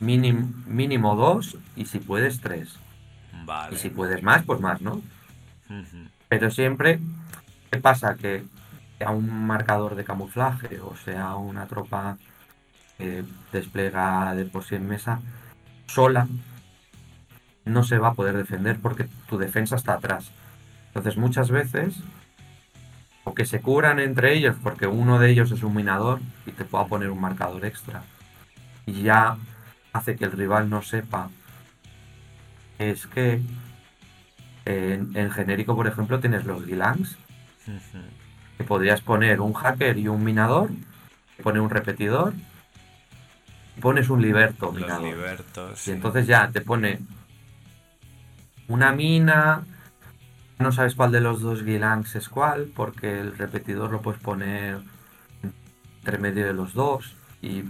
[0.00, 2.74] Mínimo, mínimo dos y si puedes tres.
[3.44, 3.76] vale.
[3.76, 5.00] Y si puedes más, pues más, ¿no?
[6.28, 6.98] Pero siempre,
[7.70, 8.16] ¿qué pasa?
[8.16, 8.42] Que
[9.02, 12.18] sea un marcador de camuflaje o sea una tropa
[12.98, 15.20] que despliega de por sí en mesa,
[15.86, 16.28] sola,
[17.64, 20.30] no se va a poder defender porque tu defensa está atrás.
[20.88, 21.96] Entonces muchas veces,
[23.24, 26.64] o que se curan entre ellos porque uno de ellos es un minador y te
[26.64, 28.04] pueda poner un marcador extra.
[28.86, 29.36] Y ya
[29.92, 31.28] hace que el rival no sepa.
[32.78, 33.42] Es que
[34.64, 37.18] en, en genérico, por ejemplo, tienes los Gilangs.
[38.62, 40.70] Que podrías poner un hacker y un minador,
[41.42, 42.32] pone un repetidor,
[43.80, 45.02] pones un liberto Los minador.
[45.04, 45.80] libertos.
[45.80, 45.90] Y sí.
[45.90, 47.00] entonces ya te pone
[48.68, 49.64] una mina,
[50.58, 54.78] no sabes cuál de los dos Gilangs es cuál, porque el repetidor lo puedes poner
[55.98, 57.64] entre medio de los dos, y,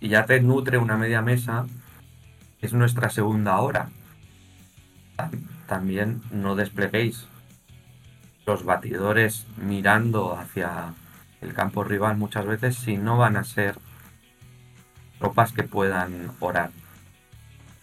[0.00, 1.66] y ya te nutre una media mesa,
[2.60, 3.88] es nuestra segunda hora.
[5.16, 7.26] Tam- También no despleguéis
[8.48, 10.94] los batidores mirando hacia
[11.42, 13.78] el campo rival muchas veces si no van a ser
[15.18, 16.70] tropas que puedan orar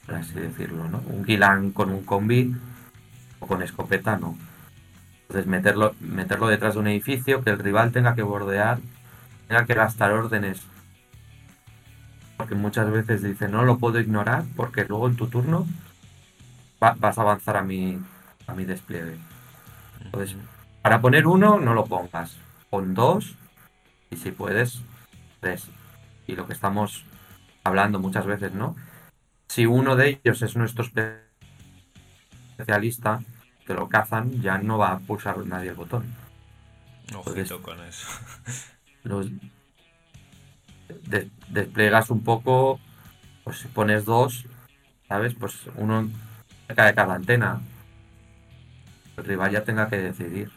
[0.07, 1.01] por así decirlo, ¿no?
[1.07, 2.55] Un Gilan con un combi
[3.39, 4.38] o con escopeta no.
[5.22, 8.78] Entonces meterlo, meterlo detrás de un edificio, que el rival tenga que bordear,
[9.47, 10.61] tenga que gastar órdenes.
[12.38, 15.66] Porque muchas veces dice, no lo puedo ignorar porque luego en tu turno
[16.84, 17.97] va- vas a avanzar a mi,
[18.45, 19.18] a mi despliegue.
[20.03, 20.36] Entonces,
[20.86, 22.38] para poner uno, no lo pongas.
[22.70, 23.34] Pon dos
[24.12, 24.82] y si puedes,
[25.40, 25.68] tres.
[26.28, 27.06] Y lo que estamos
[27.64, 28.76] hablando muchas veces, ¿no?
[29.48, 31.22] Si uno de ellos es nuestro espe-
[32.52, 33.24] especialista,
[33.66, 36.06] que lo cazan, ya no va a pulsar nadie el botón.
[37.16, 38.08] Ojito con eso.
[39.04, 39.32] Los
[41.08, 42.80] de- despliegas un poco,
[43.44, 44.46] pues si pones dos,
[45.08, 45.34] ¿sabes?
[45.34, 46.12] Pues uno
[46.68, 47.60] cerca de cada antena.
[49.18, 50.52] El rival ya tenga que decidir.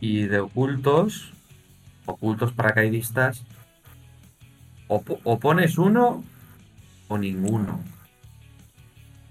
[0.00, 1.32] Y de ocultos,
[2.06, 3.44] ocultos paracaidistas,
[4.88, 6.24] o, o pones uno
[7.08, 7.80] o ninguno.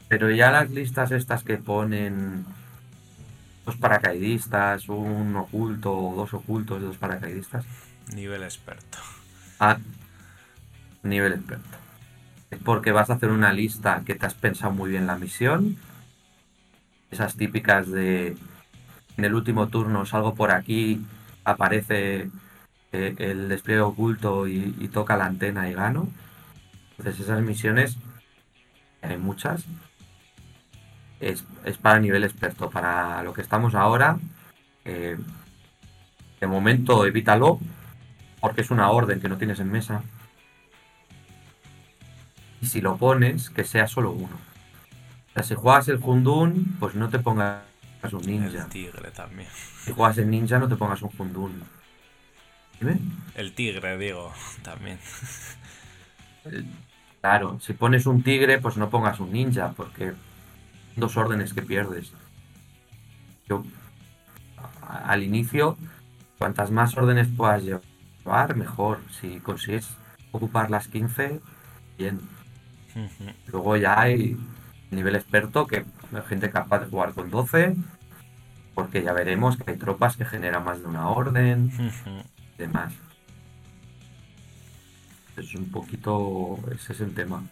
[0.08, 2.45] Pero ya las listas estas que ponen
[3.66, 7.66] dos paracaidistas, un oculto o dos ocultos dos paracaidistas,
[8.16, 8.97] Nivel experto.
[9.60, 9.78] a
[11.04, 11.78] nivel experto.
[12.49, 15.78] Es porque vas a hacer una lista que te has pensado muy bien la misión.
[17.12, 18.36] Esas típicas de
[19.18, 21.05] en el último turno salgo por aquí,
[21.43, 22.30] aparece
[22.91, 26.09] eh, el despliegue oculto y, toca la antena y gano.
[26.97, 27.97] Entonces esas misiones,
[29.01, 29.66] hay muchas,
[31.20, 32.70] es, es para nivel experto.
[32.70, 34.18] Para lo que estamos ahora,
[34.86, 35.18] eh,
[36.39, 37.59] de momento evítalo,
[38.39, 40.03] porque es una orden que no tienes en mesa.
[42.62, 44.51] Y si lo pones, que sea solo uno.
[45.44, 47.64] Si juegas el Jundun, pues no te pongas
[48.12, 48.64] un ninja.
[48.64, 49.50] El tigre también.
[49.84, 51.64] Si juegas el ninja, no te pongas un Jundun.
[52.80, 53.00] ¿Dime?
[53.36, 55.00] El tigre, digo, también.
[57.22, 60.14] Claro, si pones un tigre, pues no pongas un ninja, porque
[60.96, 62.12] dos órdenes que pierdes.
[63.48, 63.64] Yo,
[64.82, 65.78] al inicio,
[66.38, 69.00] cuantas más órdenes puedas llevar, mejor.
[69.20, 69.90] Si consigues
[70.32, 71.40] ocupar las 15,
[71.98, 72.20] bien.
[73.48, 74.38] Luego ya hay
[74.92, 75.78] nivel experto, que
[76.14, 77.76] hay gente capaz de jugar con 12,
[78.76, 82.24] porque ya veremos que hay tropas que generan más de una orden Ujú.
[82.56, 82.94] y demás.
[85.38, 87.44] Es un poquito, ese es el tema.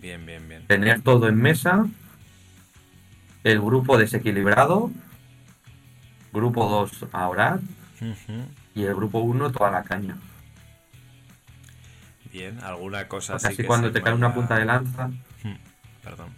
[0.00, 0.66] Bien, bien, bien.
[0.66, 1.86] Tener todo en mesa,
[3.44, 4.90] el grupo desequilibrado,
[6.32, 7.60] grupo 2 a orar
[8.74, 10.16] y el grupo 1 toda la caña.
[12.32, 15.08] Bien, alguna cosa así así que cuando te cae una punta de lanza,
[15.42, 15.54] Hmm,
[16.02, 16.28] Perdón.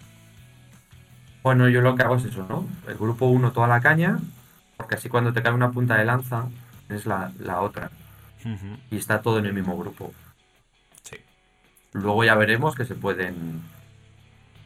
[1.49, 2.69] Bueno, yo lo que hago es eso, ¿no?
[2.87, 4.19] El grupo 1 toda la caña,
[4.77, 6.47] porque así cuando te cae una punta de lanza,
[6.91, 7.91] es la, la otra.
[8.91, 10.13] Y está todo en el mismo grupo.
[11.03, 11.17] Sí.
[11.93, 13.63] Luego ya veremos que se pueden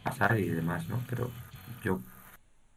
[0.03, 0.99] pasar y demás, ¿no?
[1.09, 1.31] Pero
[1.85, 2.01] yo,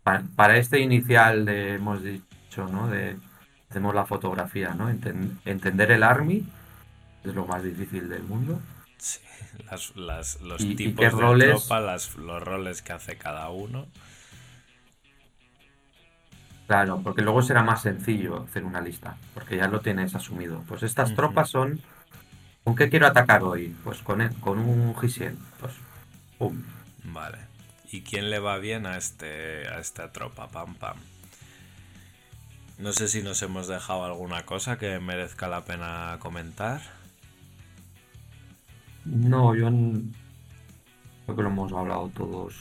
[0.04, 2.88] para, para este inicial de, hemos dicho, ¿no?
[2.88, 3.18] De,
[3.70, 4.90] hacemos la fotografía, ¿no?
[4.92, 6.46] Enten- entender el army
[7.24, 8.60] es lo más difícil del mundo.
[8.98, 9.20] Sí,
[9.70, 11.50] las, las- los ¿Y- y tipos de roles?
[11.68, 13.88] tropa, las- los roles que hace cada uno.
[16.68, 20.64] Claro, porque luego será más sencillo hacer una lista, porque ya lo tienes asumido.
[20.68, 21.80] Pues estas tropas son...
[22.64, 23.76] ¿Con qué quiero atacar hoy?
[23.84, 25.38] Pues con, el- con un Gisien.
[25.60, 25.74] Pues,
[26.40, 26.64] pum.
[27.04, 27.38] Vale.
[27.92, 30.48] ¿Y quién le va bien a este a esta tropa?
[30.48, 30.98] Pam pam.
[32.80, 36.82] No sé si nos hemos dejado alguna cosa que merezca la pena comentar.
[39.06, 39.70] No, yo
[41.26, 42.56] creo que lo hemos hablado todos.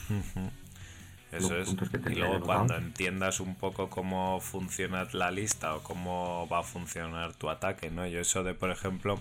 [1.31, 1.75] Eso es.
[1.75, 6.63] que Y luego cuando entiendas un poco cómo funciona la lista o cómo va a
[6.63, 8.07] funcionar tu ataque, ¿no?
[8.07, 9.19] Yo eso de, por ejemplo,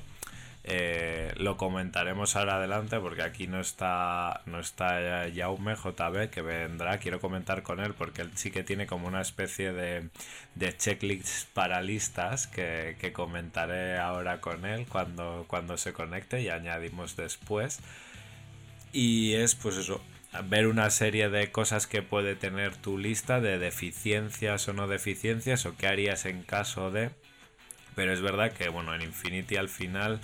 [0.67, 6.97] eh, lo comentaremos ahora adelante porque aquí no está no está Jaume JB que vendrá,
[6.99, 10.09] quiero comentar con él porque él sí que tiene como una especie de,
[10.55, 16.49] de checklist para listas que, que comentaré ahora con él cuando, cuando se conecte y
[16.49, 17.81] añadimos después.
[18.95, 20.01] Y es pues eso,
[20.45, 25.67] ver una serie de cosas que puede tener tu lista de deficiencias o no deficiencias
[25.67, 27.11] o qué harías en caso de...
[27.95, 30.21] Pero es verdad que bueno, en Infinity al final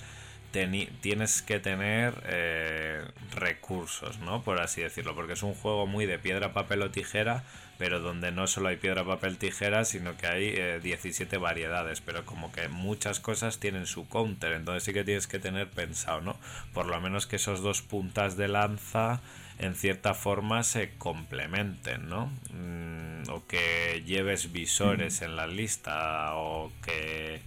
[0.50, 3.02] tienes que tener eh,
[3.34, 4.42] recursos, ¿no?
[4.42, 7.44] Por así decirlo, porque es un juego muy de piedra, papel o tijera,
[7.78, 12.26] pero donde no solo hay piedra, papel, tijera, sino que hay eh, 17 variedades, pero
[12.26, 16.36] como que muchas cosas tienen su counter, entonces sí que tienes que tener pensado, ¿no?
[16.74, 19.20] Por lo menos que esos dos puntas de lanza
[19.58, 22.26] en cierta forma se complementen, ¿no?
[22.52, 27.40] Mm, o que lleves visores en la lista, o que...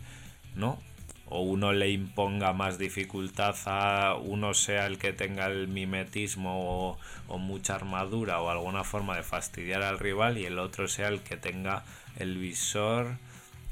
[0.55, 0.79] ¿no?
[1.35, 6.99] O uno le imponga más dificultad a uno sea el que tenga el mimetismo o,
[7.27, 11.21] o mucha armadura o alguna forma de fastidiar al rival y el otro sea el
[11.21, 11.85] que tenga
[12.19, 13.17] el visor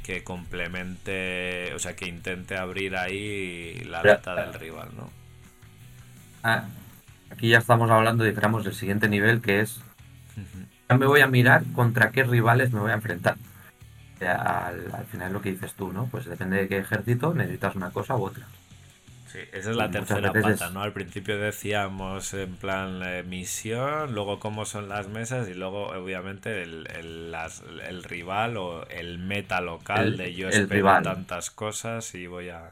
[0.01, 5.09] que complemente, o sea, que intente abrir ahí la lata del rival, ¿no?
[6.43, 6.65] Ah,
[7.29, 9.81] aquí ya estamos hablando, dijéramos, del siguiente nivel que es.
[10.89, 13.37] Ya me voy a mirar contra qué rivales me voy a enfrentar.
[14.27, 16.05] Al, al final lo que dices tú, ¿no?
[16.07, 18.45] Pues depende de qué ejército necesitas una cosa u otra.
[19.31, 20.81] Sí, esa es la tercera veces pata, ¿no?
[20.81, 26.61] Al principio decíamos en plan eh, misión, luego cómo son las mesas y luego obviamente
[26.63, 31.03] el, el, las- el rival o el meta local El- de yo espero rival.
[31.03, 32.71] tantas cosas y voy a...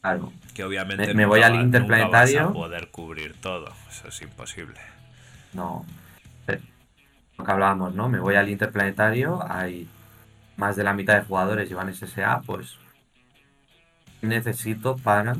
[0.00, 0.32] Claro.
[0.54, 2.40] Que obviamente Me- voy al va- nunca interplanetario.
[2.40, 4.80] vas a poder cubrir todo, eso es imposible.
[5.52, 5.86] No.
[7.38, 8.08] Lo que hablábamos, ¿no?
[8.08, 9.88] Me voy al interplanetario, hay
[10.56, 12.78] más de la mitad de jugadores llevan SSA, pues
[14.22, 15.34] necesito para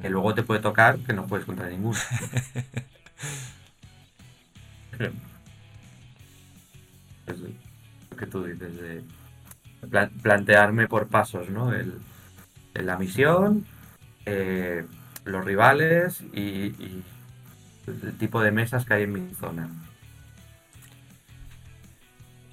[0.00, 1.98] que luego te puede tocar que no puedes contra ninguno.
[7.26, 7.48] es lo
[8.18, 9.02] que tú dices de
[9.90, 11.74] pla- plantearme por pasos, ¿no?
[11.74, 11.94] El,
[12.74, 13.66] el- la misión,
[14.26, 14.84] eh,
[15.24, 17.02] los rivales y, y
[17.86, 19.68] el tipo de mesas que hay en mi zona.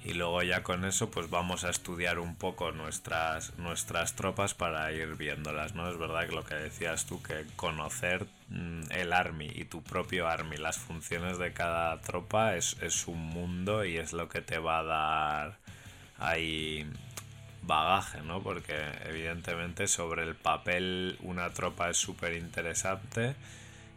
[0.04, 4.90] Y luego ya con eso pues vamos a estudiar un poco nuestras, nuestras tropas para
[4.92, 5.88] ir viéndolas, ¿no?
[5.88, 10.26] Es verdad que lo que decías tú, que conocer mm, el army y tu propio
[10.26, 14.58] army, las funciones de cada tropa es, es un mundo y es lo que te
[14.58, 15.58] va a dar
[16.18, 16.84] ahí
[17.62, 18.42] bagaje, ¿no?
[18.42, 18.74] Porque
[19.04, 23.36] evidentemente sobre el papel una tropa es súper interesante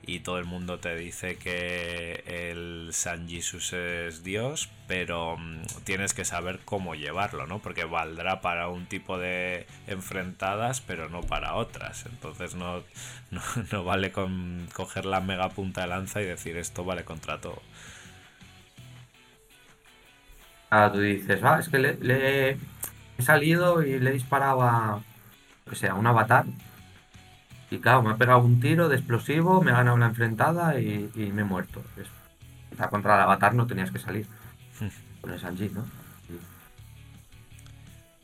[0.07, 6.13] y todo el mundo te dice que el San Jesus es Dios, pero mm, tienes
[6.13, 7.59] que saber cómo llevarlo, ¿no?
[7.59, 12.05] Porque valdrá para un tipo de enfrentadas, pero no para otras.
[12.05, 12.83] Entonces no,
[13.71, 17.61] no, vale con coger la mega punta de lanza y decir esto vale contra todo.
[20.69, 22.57] Ah, tú dices, ah, es que le,
[23.17, 25.01] he salido y le disparaba,
[25.71, 26.45] o sea, un avatar
[27.75, 31.11] y claro, me ha pegado un tiro de explosivo, me ha ganado una enfrentada y,
[31.15, 31.83] me he muerto.
[32.69, 34.27] quizá contra el avatar no tenías que salir.
[35.21, 35.85] Con el Sanji, ¿no?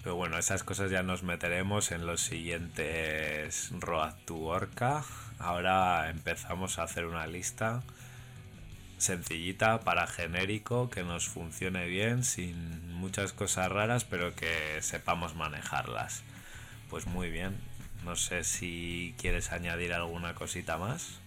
[0.04, 5.04] Pero bueno, esas cosas ya nos meteremos en los siguientes Road to Orca.
[5.38, 7.84] Ahora empezamos a hacer una lista
[8.98, 16.24] sencillita para genérico que nos funcione bien, sin muchas cosas raras, pero que sepamos manejarlas.
[16.90, 17.58] Pues muy bien,
[18.06, 21.20] no sé si quieres añadir alguna cosita más.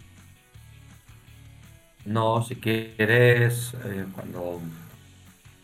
[2.04, 4.60] No, si quieres, eh, cuando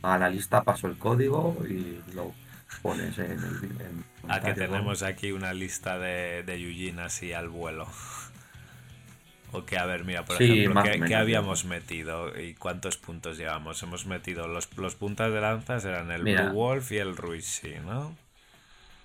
[0.03, 2.33] a la lista paso el código y lo
[2.83, 4.05] pones en el...
[4.29, 7.87] ah, que tenemos aquí una lista de, de Yujin así al vuelo.
[9.53, 13.83] O que, a ver, mira, por ejemplo, ¿qué, habíamos metido y cuántos puntos llevamos?
[13.83, 18.15] Hemos metido los, los puntas de lanzas eran el Blue Wolf y el Ruishi, ¿no?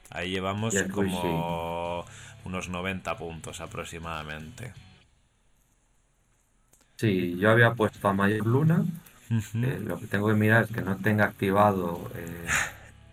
[0.10, 2.06] Ahí llevamos como
[2.46, 4.74] unos 90 puntos aproximadamente.
[6.98, 8.86] Sí, yo había puesto a Mayor Luna.
[9.30, 12.48] Eh, lo que tengo que mirar es que no tenga activado eh,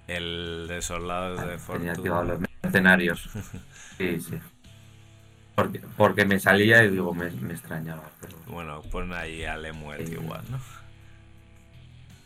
[0.07, 1.93] el de soldados de fortuna.
[1.93, 3.29] activado los mercenarios.
[3.99, 4.39] sí, sí.
[5.55, 8.11] Porque, porque me salía y digo, me, extrañaba.
[8.47, 10.59] Bueno, pon ahí a Lemuel igual, ¿no?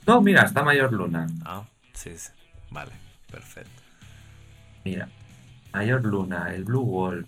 [0.07, 1.27] No, mira, está Mayor Luna.
[1.45, 2.31] Ah, sí, sí.
[2.71, 2.93] Vale,
[3.31, 3.86] perfecto.
[4.87, 5.09] Mira,
[5.73, 7.27] Mayor Luna, el Blue Wolf,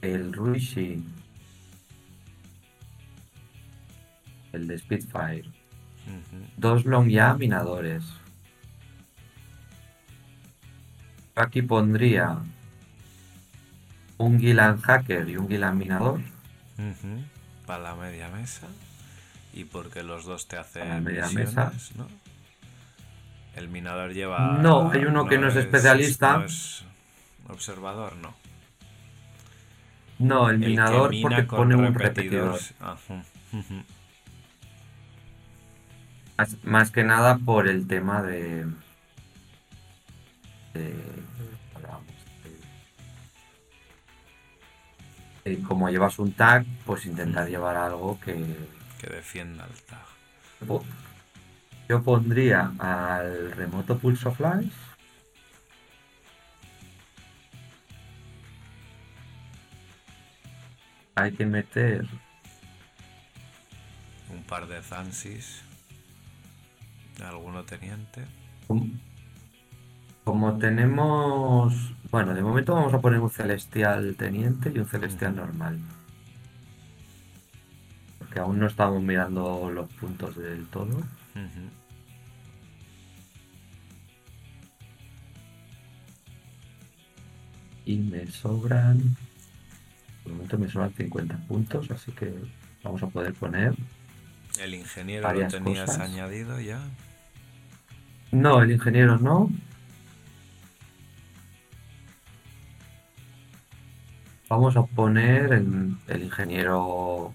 [0.00, 1.00] el Ruishi,
[4.52, 5.48] el de Spitfire,
[6.56, 8.02] dos Long Ya minadores.
[11.36, 12.40] Aquí pondría
[14.18, 16.20] un Gilan Hacker y un Gilan Minador.
[17.64, 18.66] Para la media mesa.
[19.52, 21.72] Y porque los dos te hacen media mesa.
[21.94, 22.08] ¿no?
[23.56, 24.58] El minador lleva.
[24.60, 26.44] No, hay uno que no es especialista.
[27.48, 28.34] observador, no.
[30.18, 32.58] No, el minador porque pone un repetidor.
[36.64, 38.66] Más, que nada por el tema de.
[45.68, 48.34] como llevas un tag, pues intentar llevar algo que.
[49.00, 50.84] Que defienda el tag.
[51.88, 54.70] Yo pondría al remoto Pulso Flash.
[61.14, 62.06] Hay que meter
[64.30, 65.62] un par de Zansis.
[67.22, 68.24] ¿Alguno teniente?
[70.24, 71.92] Como tenemos.
[72.10, 75.78] Bueno, de momento vamos a poner un celestial teniente y un celestial normal.
[78.18, 81.02] Porque aún no estamos mirando los puntos del todo.
[87.86, 89.16] Y me sobran.
[90.22, 92.32] Por el momento me sobran 50 puntos, así que
[92.82, 93.74] vamos a poder poner.
[94.60, 96.80] ¿El ingeniero lo tenías añadido ya?
[98.30, 99.50] No, el ingeniero no.
[104.48, 107.34] Vamos a poner el, el ingeniero.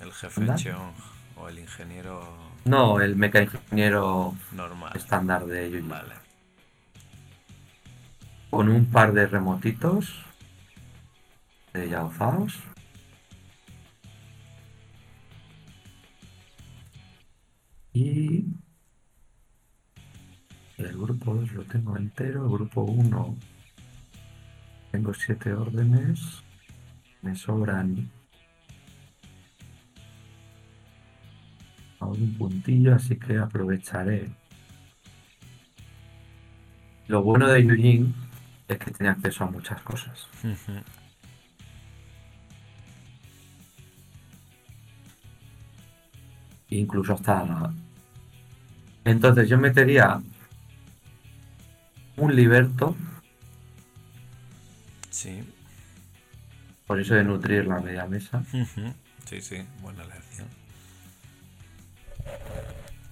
[0.00, 0.92] El jefe Cheong
[1.36, 2.47] o el ingeniero.
[2.68, 5.88] No, el meca ingeniero normal estándar de Yuji.
[5.88, 6.14] Vale.
[8.50, 10.22] Con un par de remotitos
[11.72, 12.12] de Yao
[17.94, 18.44] Y
[20.76, 23.36] el grupo 2 lo tengo entero, el grupo 1
[24.92, 26.42] tengo 7 órdenes,
[27.22, 28.10] me sobran
[32.00, 34.28] a un puntillo, así que aprovecharé.
[37.08, 38.14] Lo bueno de Yujin
[38.68, 40.28] es que tiene acceso a muchas cosas.
[46.70, 47.72] Incluso hasta
[49.04, 50.20] Entonces yo metería
[52.16, 52.96] un liberto,
[55.10, 55.42] Sí.
[56.86, 58.42] por eso de nutrir la media mesa.
[59.24, 60.48] Sí, sí, buena elección.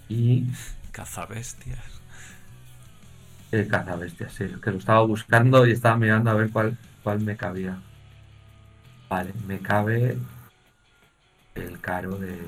[0.08, 0.46] Y
[0.96, 2.00] Cazabestias.
[3.52, 7.36] el cazabestias, sí, que lo estaba buscando y estaba mirando a ver cuál, cuál me
[7.36, 7.78] cabía.
[9.10, 10.16] Vale, me cabe
[11.54, 12.38] el caro de...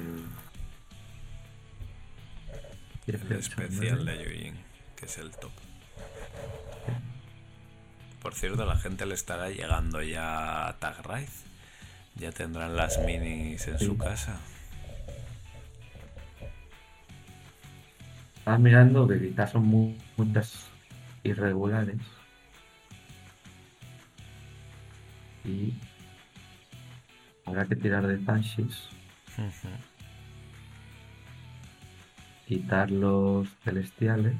[3.07, 4.55] El especial de Yujin,
[4.97, 5.53] que es el top.
[8.23, 11.29] Por cierto, la gente le estará llegando ya a Tag Raid.
[12.17, 14.41] Ya tendrán las minis en su casa.
[18.39, 20.67] Estaba mirando que quizás son mu- muchas
[21.23, 21.99] irregulares.
[25.45, 25.75] Y
[27.45, 28.19] habrá que tirar de
[29.39, 29.69] Ujú.
[32.47, 34.35] quitar los celestiales.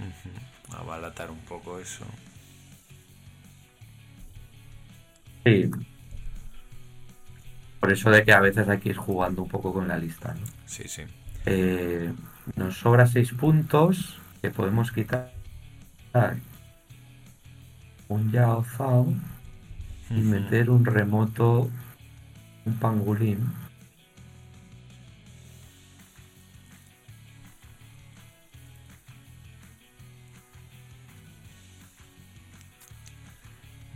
[0.00, 0.76] Ujú.
[0.76, 2.04] Abaratar un poco eso.
[5.44, 5.70] Sí.
[7.80, 10.34] Por eso de que a veces hay que ir jugando un poco con la lista.
[10.34, 10.46] ¿no?
[10.66, 11.02] Sí, sí.
[11.46, 12.12] Eh,
[12.56, 15.32] nos sobra 6 puntos que podemos quitar
[18.08, 19.12] un Yao Zhao
[20.10, 21.70] y meter un remoto,
[22.64, 23.52] un pangolín.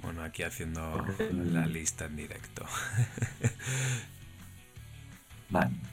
[0.03, 2.67] Bueno, aquí haciendo la lista en directo.
[5.49, 5.92] Vale.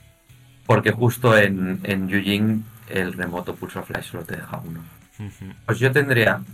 [0.70, 4.84] Porque justo en, en Yujin el remoto pulso flash solo te deja uno.
[5.66, 6.44] Pues yo tendría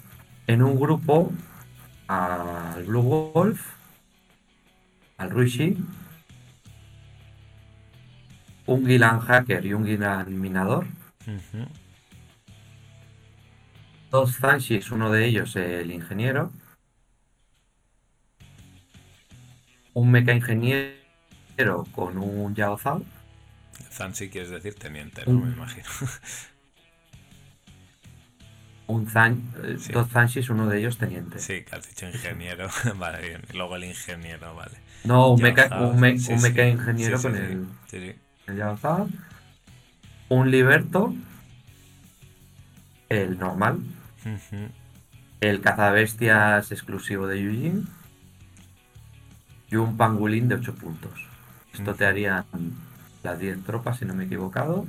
[0.47, 1.31] en un grupo
[2.09, 3.03] al Blue
[3.35, 3.75] Wolf,
[5.19, 5.77] al Ruishi,
[8.65, 10.87] un Gilan Hacker y un Gilan Minador,
[14.11, 16.53] dos Zanshis, uno de ellos el ingeniero,
[19.93, 23.05] un Mecha Ingeniero con un Yao Zhao,
[23.97, 25.33] Zansi quieres decir teniente, ¿no?
[25.33, 25.87] Me Un- imagino.
[28.89, 29.93] un Zan, eh, Sí.
[29.93, 31.39] dos Zanshis, uno de ellos teniente.
[31.41, 32.69] Sí, que has dicho ingeniero.
[32.99, 33.43] vale, bien.
[33.53, 34.77] Y luego el ingeniero, vale.
[35.05, 36.49] No, un ah, un me- sí, un sí.
[36.51, 38.15] mecha ingeniero con el, Sí, sí.
[38.47, 39.09] el Zhao,
[40.29, 41.15] un Liberto,
[43.09, 43.79] el normal,
[45.41, 47.89] el cazabestias exclusivo de Yujin
[49.71, 51.13] y un pangolín de 8 puntos.
[51.73, 52.45] Esto te haría
[53.27, 54.87] las 10 tropas, si no me he equivocado.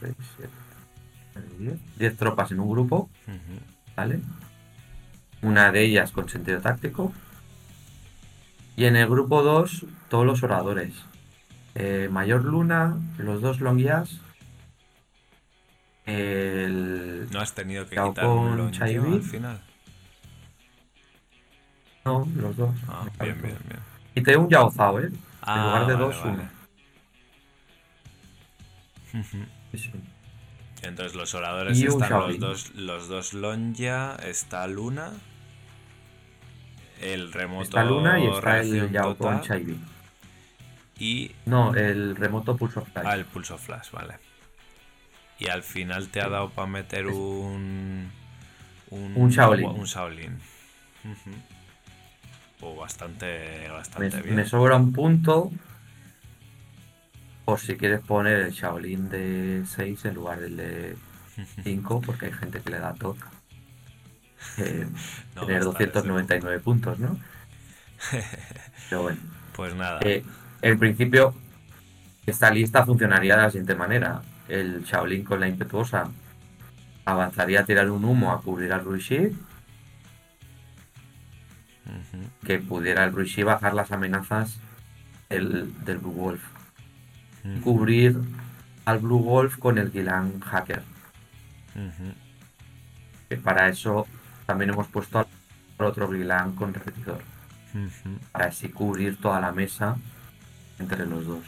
[0.00, 0.50] 6, 7,
[1.58, 1.78] 10.
[1.98, 3.60] 10 tropas en un grupo, Ujú.
[3.94, 4.20] ¿vale?
[5.42, 7.12] Una de ellas con sentido táctico.
[8.76, 10.94] Y en el grupo 2, todos los oradores.
[11.74, 14.20] Eh, Mayor Luna, los dos Longias,
[16.06, 17.28] el...
[17.30, 19.60] ¿No has tenido que quitar un al final?
[22.06, 22.74] No, los dos.
[22.88, 23.80] Ah, bien, bien, bien.
[24.14, 25.10] Y te un Yao Zhao, ¿eh?
[25.42, 26.32] Ah, en lugar de vale, dos, vale.
[26.32, 26.50] uno.
[29.12, 29.46] Ujú.
[29.72, 29.90] Sí, sí.
[30.82, 35.12] Entonces los oradores Y están los dos, los dos Lonja, está Luna,
[37.00, 39.42] el remoto Está Luna y está el Yao con
[40.98, 43.06] y No, el remoto pulso flash.
[43.08, 44.14] ah, el pulso flash, vale.
[45.38, 48.10] Y al final te ha dado para meter un
[48.90, 49.66] un, Un Shaolin.
[49.66, 50.38] Un Shaolin.
[52.60, 53.68] Oh, bastante,
[54.00, 54.36] me, bastante bien.
[54.36, 55.50] me sobra un punto
[57.44, 60.96] por si quieres poner el Shaolin de 6 en lugar del de
[61.64, 63.24] 5, porque hay gente que le da toque.
[64.56, 64.86] Eh,
[65.34, 67.18] No tener va a estar 299 puntos, ¿no?
[68.88, 69.18] Pero bueno.
[69.54, 70.00] Pues nada.
[70.02, 70.24] Eh,
[70.62, 71.34] en principio,
[72.26, 74.22] esta lista funcionaría de la siguiente manera.
[74.48, 76.10] El Shaolin con la impetuosa
[77.04, 79.36] avanzaría a tirar un humo a cubrir al Ruishi,
[82.44, 84.60] Que pudiera el Ruishi bajar las amenazas
[85.28, 86.42] del, del Blue Wolf.
[87.62, 88.18] Cubrir
[88.84, 90.82] al Blue Wolf con el Gilan Hacker.
[93.28, 94.06] Que para eso
[94.46, 95.26] también hemos puesto al
[95.78, 97.22] otro Gilan con repetidor.
[98.32, 99.96] Para así cubrir toda la mesa
[100.78, 101.44] entre los dos.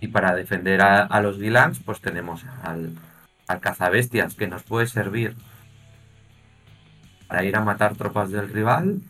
[0.00, 2.96] Y para defender a, a los Gilans, pues tenemos al,
[3.46, 5.36] al cazabestias que nos puede servir
[7.32, 9.00] para ir a matar tropas del rival.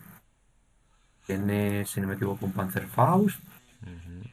[1.27, 3.37] Tiene, si no me equivoco, un Panzerfaust.
[3.81, 4.29] Ujú.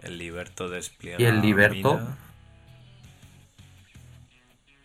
[0.00, 1.20] El Liberto despliega.
[1.20, 1.94] Y el Liberto.
[1.98, 2.16] mina.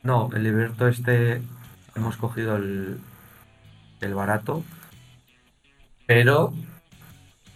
[0.04, 1.42] No, el Liberto este
[1.96, 3.00] hemos cogido el,
[4.02, 4.64] el barato.
[6.06, 6.54] Pero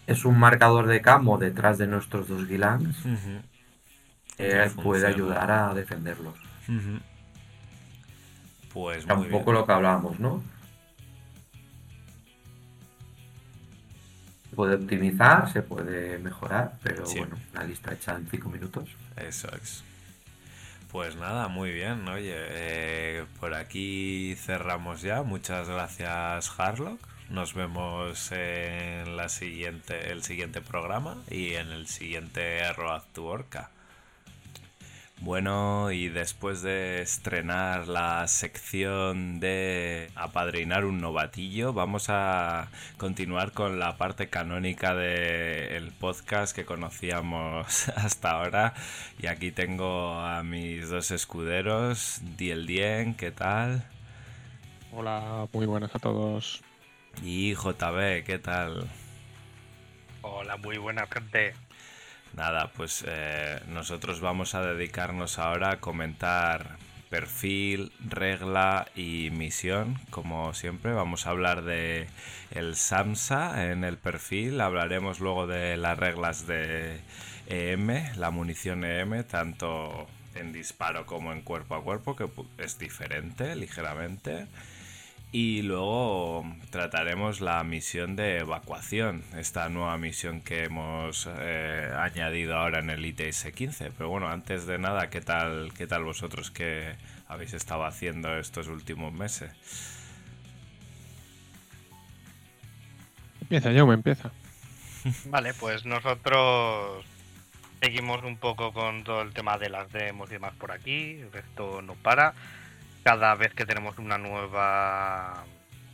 [0.07, 2.97] es un marcador de camo detrás de nuestros dos Gilans.
[4.35, 4.43] Sí,
[4.81, 6.33] puede ayudar a defenderlos.
[8.73, 9.55] Pues Era muy un poco bien.
[9.57, 10.41] lo que hablábamos, ¿no?
[14.51, 17.19] Se puede optimizar, se puede mejorar, pero Sí.
[17.19, 18.89] bueno, la lista hecha en 5 minutos.
[19.15, 19.83] Eso es.
[20.91, 22.05] Pues nada, muy bien.
[22.09, 25.23] Oye, eh, por aquí cerramos ya.
[25.23, 26.99] Muchas gracias, Harlock.
[27.29, 33.69] Nos vemos en la siguiente, el siguiente programa y en el siguiente Road to Orca.
[35.21, 43.77] Bueno, y después de estrenar la sección de apadrinar un novatillo, vamos a continuar con
[43.77, 48.73] la parte canónica del podcast que conocíamos hasta ahora.
[49.19, 53.87] Y aquí tengo a mis dos escuderos, Diel Dien, ¿qué tal?
[54.91, 56.63] Hola, muy buenas a todos.
[57.21, 58.89] Y JB, ¿qué tal?
[60.23, 61.53] Hola, muy buena gente.
[62.33, 66.77] Nada, pues eh, nosotros vamos a dedicarnos ahora a comentar
[67.09, 69.99] perfil, regla y misión.
[70.09, 72.07] Como siempre, vamos a hablar de
[72.51, 74.61] el SAMSA en el perfil.
[74.61, 77.01] Hablaremos luego de las reglas de
[77.47, 83.57] EM, la munición EM, tanto en disparo como en cuerpo a cuerpo, que es diferente
[83.57, 84.47] ligeramente.
[85.33, 92.79] Y luego trataremos la misión de evacuación, esta nueva misión que hemos eh, añadido ahora
[92.79, 93.91] en el ITS 15.
[93.97, 96.97] Pero bueno, antes de nada, ¿qué tal, qué tal vosotros que
[97.29, 99.51] habéis estado haciendo estos últimos meses?
[103.39, 104.31] Empieza, yo me empieza.
[105.27, 107.05] Vale, pues nosotros
[107.81, 111.21] seguimos un poco con todo el tema de las demos y demás por aquí.
[111.33, 112.33] Esto no para.
[113.03, 115.45] Cada vez que tenemos una nueva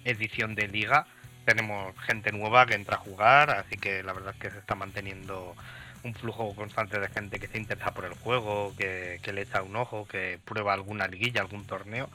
[0.04, 1.08] edición de liga,
[1.46, 4.76] tenemos gente nueva que entra a jugar, así que la verdad es que se está
[4.76, 5.56] manteniendo
[6.04, 9.76] un flujo constante de gente que se interesa por el juego, que, le echa un
[9.76, 12.10] ojo, que prueba alguna liguilla, algún torneo.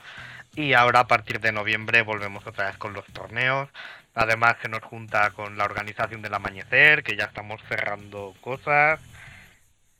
[0.54, 3.68] Y ahora a partir de noviembre volvemos otra vez con los torneos.
[4.14, 9.00] Además se nos junta con la organización del amanecer, que ya estamos cerrando cosas.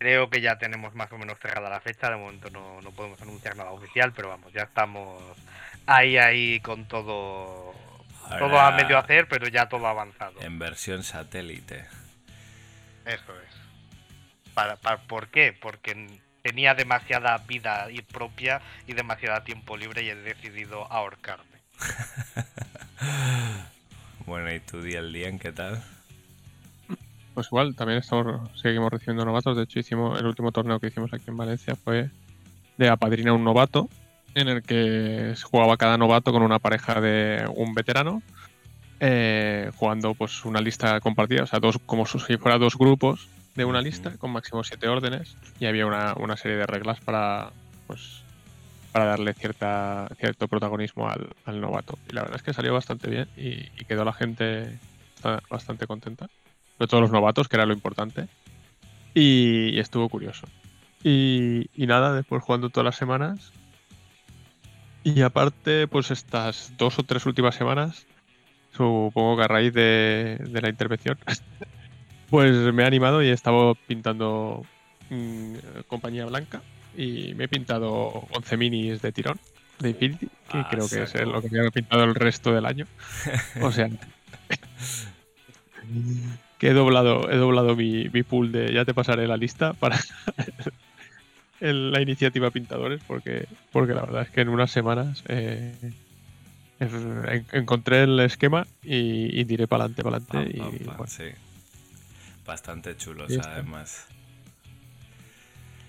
[0.03, 3.23] Creo que ya tenemos más o menos cerrada la fecha, de momento no, no podemos
[3.23, 5.23] anunciar nada oficial, pero vamos, ya estamos
[5.87, 7.73] ahí, ahí con todo,
[8.37, 10.41] todo a Ahora, medio hacer, pero ya todo avanzado.
[10.41, 11.87] En versión satélite.
[13.05, 14.53] Eso es.
[14.55, 15.53] Para, para- ¿Por qué?
[15.53, 21.61] Porque tenía demasiada vida y propia y demasiado tiempo libre y he decidido ahorcarme.
[24.27, 25.83] Bueno, ¿y tú, Diel Dien, qué tal?
[27.34, 29.56] Pues igual, también estamos, seguimos recibiendo novatos.
[29.56, 32.10] De hecho, hicimos el último torneo que hicimos aquí en Valencia fue
[32.76, 33.88] de apadrina un novato,
[34.34, 38.22] en el que jugaba cada novato con una pareja de un veterano,
[39.00, 43.64] eh, jugando pues una lista compartida, o sea, dos, como si fuera dos grupos de
[43.64, 47.50] una lista con máximo siete órdenes y había una, una serie de reglas para
[47.86, 48.22] pues
[48.92, 51.98] para darle cierta cierto protagonismo al, al novato.
[52.09, 54.78] Y la verdad es que salió bastante bien y, quedó la gente
[55.22, 56.28] basta- bastante contenta.
[56.82, 58.26] Sobre todo los novatos, que era lo importante.
[59.14, 60.48] Y, y estuvo curioso.
[61.04, 63.52] Y, y nada, después jugando todas las semanas.
[65.04, 68.09] Y aparte, pues estas dos o tres últimas semanas,
[68.72, 71.16] supongo que a raíz de, de la intervención,
[72.30, 74.66] pues me he animado y he estado pintando
[75.09, 75.54] mm,
[75.86, 76.62] compañía blanca.
[76.96, 79.38] Y me he pintado 11 minis de tirón
[79.78, 82.66] de Infinity, que Ah, creo que es lo que me he pintado el resto del
[82.66, 82.86] año.
[83.62, 83.88] O sea,
[86.62, 88.72] que he doblado, he doblado mi, mi pool de.
[88.72, 89.98] Ya te pasaré la lista para
[91.60, 95.74] la iniciativa Pintadores, porque, porque la verdad es que en unas semanas eh,
[97.51, 100.56] encontré el esquema y, y tiré para adelante, para adelante.
[100.56, 101.24] y pam, bueno, sí.
[102.47, 104.06] Bastante chulos, además.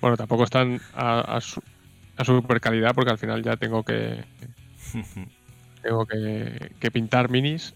[0.01, 1.61] bueno, tampoco están a, a, su,
[2.17, 4.23] a super calidad, porque al final ya tengo que,
[5.83, 7.75] tengo que, que pintar minis.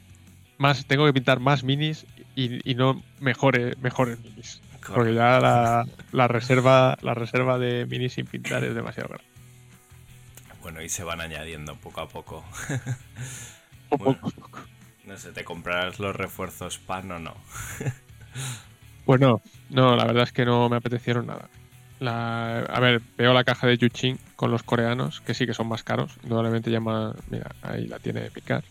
[0.57, 2.07] Más, tengo que pintar más minis
[2.37, 4.61] y, y no mejores, mejores minis.
[4.93, 9.27] Porque ya la, la reserva la reserva de minis sin pintar es demasiado grande.
[10.61, 12.45] Bueno, y se van añadiendo poco a poco.
[13.89, 14.19] Poco, Bueno.
[15.05, 17.35] No sé, ¿te comprarás los refuerzos pan o no?
[19.05, 21.47] Pues no, no, la verdad es que no me apetecieron nada.
[22.01, 25.69] La, a ver, veo la caja de Yuchin con los coreanos, que sí que son
[25.69, 26.17] más caros.
[26.23, 27.15] Indudablemente llama.
[27.29, 28.65] Mira, ahí la tiene Mikar.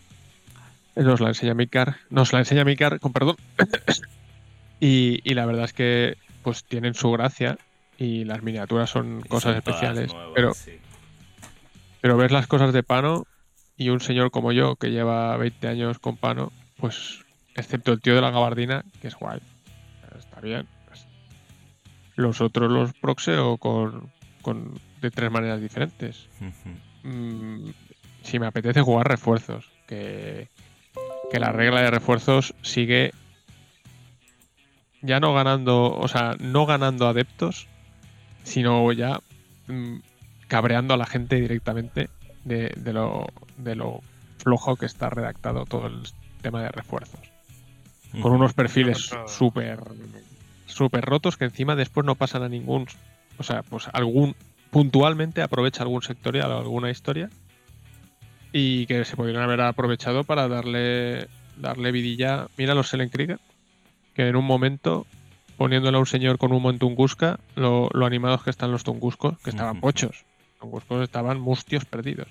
[0.97, 1.97] Nos la enseña Mikar.
[2.09, 3.35] Nos la enseña Mikar, con perdón.
[4.79, 7.57] y, y la verdad es que pues tienen su gracia
[7.97, 10.13] y las miniaturas son Y cosas son especiales.
[10.13, 10.71] nuevas, pero, sí.
[12.01, 13.25] pero ves las cosas de Pano
[13.75, 17.19] y un señor como yo que lleva 20 años con Pano, pues
[17.55, 19.39] excepto el tío de la gabardina, que es guay.
[20.17, 20.67] Está bien.
[20.87, 21.05] pues.
[22.15, 24.11] Los otros los proxeo con,
[24.41, 26.27] con de tres maneras diferentes.
[27.03, 27.69] Mm,
[28.23, 30.49] si me apetece jugar refuerzos, que,
[31.29, 33.11] que la regla de refuerzos sigue
[35.01, 37.67] ya no ganando, o sea, no ganando adeptos,
[38.43, 39.19] sino ya
[39.67, 39.97] mm,
[40.47, 42.09] cabreando a la gente directamente
[42.43, 43.27] de, de lo,
[43.57, 44.01] de lo
[44.37, 46.03] flojo que está redactado todo el
[46.41, 47.19] tema de refuerzos.
[48.21, 49.79] Con unos perfiles súper
[50.65, 52.87] súper rotos que encima después no pasan a ningún,
[53.37, 54.35] o sea, pues algún
[54.69, 57.29] puntualmente aprovecha algún sectorial o alguna historia
[58.51, 62.47] y que se podrían haber aprovechado para darle darle vidilla.
[62.57, 63.39] Mira los Selenkrieger,
[64.13, 65.05] que en un momento
[65.57, 69.39] poniéndole a un señor con humo en Tunguska, lo, lo animados que están los Tunguscos,
[69.39, 70.11] que estaban pochos.
[70.11, 72.27] Los Tunguscos estaban mustios perdidos.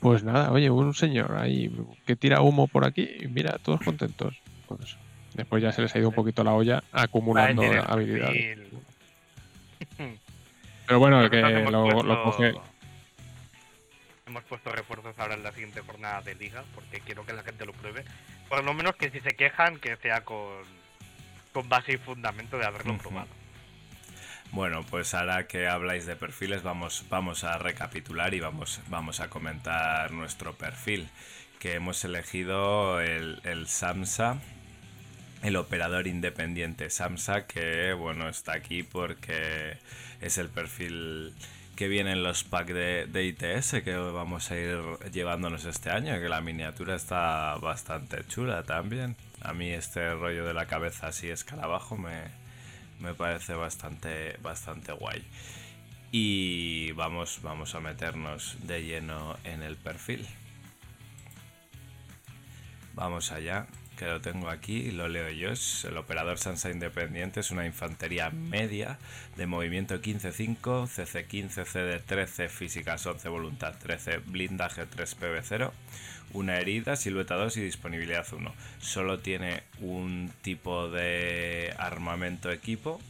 [0.00, 1.74] Pues nada, oye, un señor ahí
[2.06, 4.36] que tira humo por aquí y mira, todos contentos.
[4.68, 4.96] Pues
[5.34, 8.58] después ya se les ha ido un poquito la olla acumulando habilidades.
[10.86, 12.54] Pero bueno, que lo, lo coge.
[14.34, 17.64] Hemos puesto refuerzos ahora en la siguiente jornada de liga porque quiero que la gente
[17.64, 18.04] lo pruebe.
[18.48, 20.64] Por lo menos que si se quejan, que sea con,
[21.52, 23.02] con base y fundamento de haberlo Ujú.
[23.02, 23.28] probado.
[24.50, 29.30] Bueno, pues ahora que habláis de perfiles, vamos, vamos a recapitular y vamos, vamos a
[29.30, 31.08] comentar nuestro perfil.
[31.60, 34.38] Que hemos elegido el, el SAMSA,
[35.44, 39.78] el operador independiente SAMSA, que bueno, está aquí porque
[40.20, 41.32] es el perfil
[41.76, 44.78] que viene en los packs de, de ITS que vamos a ir
[45.12, 49.16] llevándonos este año, que la miniatura está bastante chula también.
[49.40, 52.22] A mí este rollo de la cabeza así escarabajo me,
[53.00, 55.24] me parece bastante, bastante guay.
[56.12, 60.26] Y vamos, vamos a meternos de lleno en el perfil.
[62.94, 65.50] Vamos allá, que lo tengo aquí lo leo yo.
[65.50, 68.98] Es el operador Sansa Independiente es una infantería media
[69.36, 75.72] de movimiento 15-5, CC 15, CD 13, físicas 11, voluntad 13, blindaje 3, PV 0,
[76.32, 78.54] una herida, silueta 2 y disponibilidad 1.
[78.80, 83.00] Solo tiene un tipo de armamento equipo,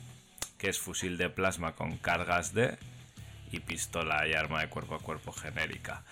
[0.59, 2.77] que es fusil de plasma con cargas de
[3.53, 6.03] y pistola y arma de cuerpo a cuerpo genérica.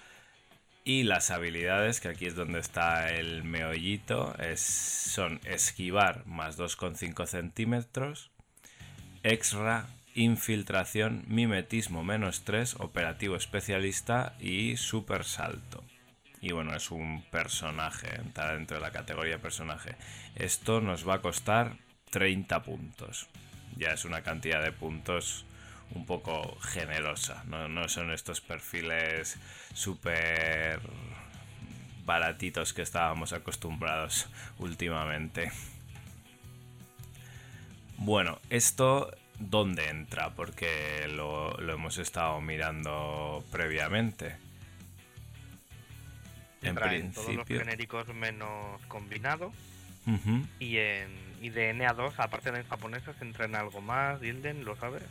[0.84, 7.26] Y las habilidades, que aquí es donde está el meollito, es, son esquivar más 2,5
[7.26, 8.32] centímetros,
[9.22, 15.84] extra, infiltración, mimetismo menos 3, operativo especialista y super salto.
[16.40, 19.94] Y bueno, es un personaje, entra dentro de la categoría personaje.
[20.34, 21.76] Esto nos va a costar
[22.10, 23.28] 30 puntos.
[23.76, 25.46] Ya es una cantidad de puntos
[25.94, 27.44] un poco generosa.
[27.46, 29.36] No, no son estos perfiles
[29.74, 30.80] súper
[32.04, 34.28] baratitos que estábamos acostumbrados
[34.58, 35.52] últimamente.
[37.98, 40.30] Bueno, esto ¿dónde entra?
[40.30, 44.36] Porque lo, lo hemos estado mirando previamente.
[46.62, 47.58] En en todos los principio.
[47.58, 49.52] genéricos menos combinado.
[50.06, 50.46] Ujú.
[50.58, 51.10] Y en
[51.40, 54.20] y de NA2, aparte de en japonesas, entra en algo más.
[54.20, 55.02] Dilden, ¿lo sabes?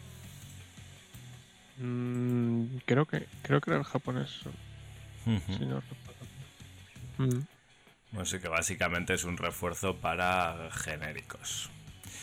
[1.81, 4.29] Mm, creo que creo que era el japonés.
[5.25, 5.81] Si no.
[7.17, 7.39] Mm.
[8.11, 11.69] Bueno, sí que básicamente es un refuerzo para genéricos.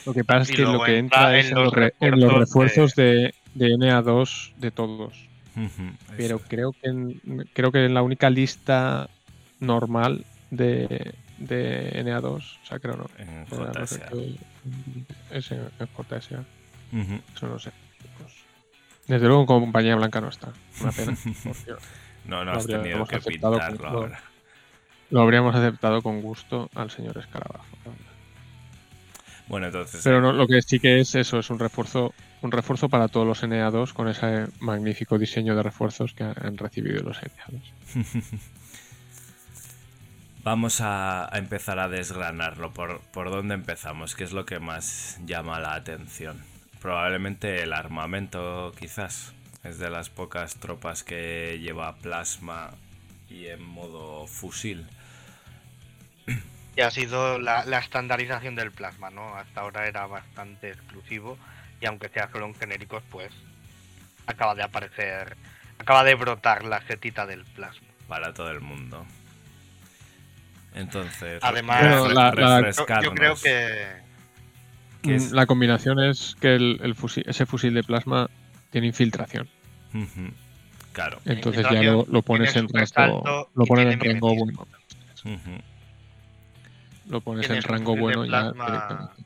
[0.07, 2.33] Lo que pasa es que lo que entra entra es en los re- en los
[2.33, 5.15] refuerzos refuerzos de, de NA2 de todos.
[6.17, 6.45] Pero eso.
[6.49, 7.21] creo que en,
[7.53, 9.09] creo que en la única lista
[9.59, 13.11] normal de, de NA2, o sea, creo no.
[13.19, 14.09] en JSA.
[15.33, 16.45] Es en, en JSA,
[16.93, 17.21] Ujú.
[17.35, 17.73] eso no sé.
[19.09, 20.53] Desde luego en compañía blanca no está.
[20.81, 21.19] Una pena.
[22.25, 24.21] No, no Lo has tenido que con pintarlo ahora.
[25.11, 27.67] lo habríamos aceptado con gusto al señor Escarabajo.
[29.47, 30.01] Bueno, entonces.
[30.03, 33.27] Pero no, lo que sí que es eso, es un refuerzo, un refuerzo para todos
[33.27, 37.75] los NA2 con ese magnífico diseño de refuerzos que han recibido los NA2.
[40.45, 42.73] Vamos a, a empezar a desgranarlo.
[42.73, 44.15] ¿Por, ¿Por dónde empezamos?
[44.15, 46.47] ¿Qué es lo que más llama la atención?
[46.81, 49.33] Probablemente el armamento, quizás.
[49.65, 52.71] Es de las pocas tropas que lleva plasma
[53.29, 54.87] y en modo fusil.
[56.77, 59.35] Y ha sido la, la estandarización del plasma, ¿no?
[59.35, 61.37] Hasta ahora era bastante exclusivo
[61.81, 63.33] y aunque sea solo en genéricos, pues
[64.27, 65.37] acaba de aparecer,
[65.79, 67.87] acaba de brotar la setita del plasma.
[68.07, 69.05] para todo el mundo.
[70.75, 74.08] Entonces, Además, Bueno, la- la- Yo, yo creo que ¿Qué
[75.03, 75.33] es?
[75.33, 78.29] Mm, La combinación es que el, el fusil- ese fusil de plasma
[78.71, 79.49] tiene infiltración.
[80.93, 81.21] Claro.
[81.25, 84.67] Entonces ya lo, lo pones en rango, lo pones en rango bueno.
[87.09, 89.23] Lo pones en rango fusil de bueno ya plasma- directamente.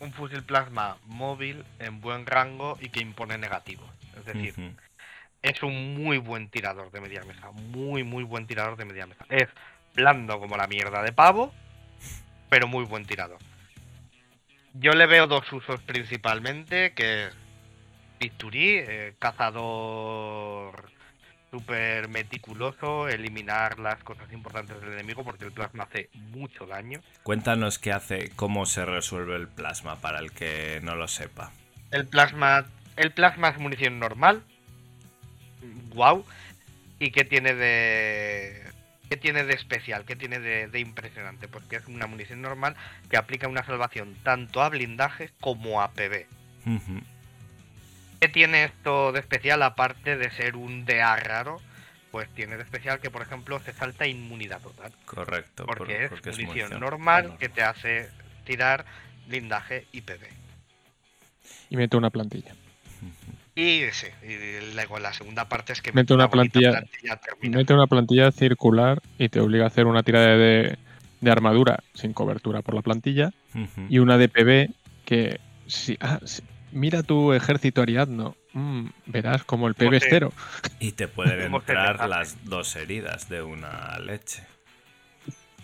[0.00, 3.82] Un fusil plasma móvil en buen rango y que impone negativo.
[4.18, 4.54] Es decir,
[5.42, 7.50] es un muy buen tirador de media mesa.
[7.50, 9.26] Muy, muy buen tirador de media mesa.
[9.28, 9.48] Es
[9.94, 11.52] blando como la mierda de pavo,
[12.48, 13.38] pero muy buen tirador.
[14.74, 17.34] Yo le veo dos usos principalmente, que es
[18.18, 20.90] bisturí, eh, cazador
[21.50, 27.00] súper meticuloso, eliminar las cosas importantes del enemigo, porque el plasma hace mucho daño.
[27.24, 31.50] Cuéntanos qué hace, cómo se resuelve el plasma para el que no lo sepa.
[31.90, 32.66] El plasma,
[32.96, 34.44] el plasma es munición normal.
[35.94, 36.24] Wow.
[37.00, 38.69] ¿Y qué tiene de
[39.10, 40.04] qué tiene de especial?
[40.06, 41.48] ¿Qué tiene de, de impresionante?
[41.48, 42.76] Pues que es una munición normal
[43.10, 46.26] que aplica una salvación tanto a blindaje como a PB.
[48.20, 51.60] ¿Qué tiene esto de especial aparte de ser un DA raro?
[52.12, 54.92] Pues tiene de especial que, por ejemplo, se salta inmunidad total.
[55.06, 55.64] Correcto.
[55.66, 58.08] por- Porque es porque munición munición normal que te hace
[58.44, 58.84] tirar
[59.26, 60.22] blindaje y PB.
[61.70, 62.54] Y mete una plantilla.
[63.60, 66.82] Y sí, y luego la segunda parte es que Mete una plantilla-
[67.22, 67.58] termina.
[67.58, 70.78] Mete una plantilla circular y te obliga a hacer una tirada de,
[71.20, 73.32] de armadura sin cobertura por la plantilla
[73.88, 74.70] y una de PB
[75.04, 76.42] que si, ah, si-
[76.72, 80.32] mira tu ejército ariadno, mm, verás como el PB es cero.
[80.78, 84.42] Y te pueden ¿Cómo se entrar las dos heridas de una leche.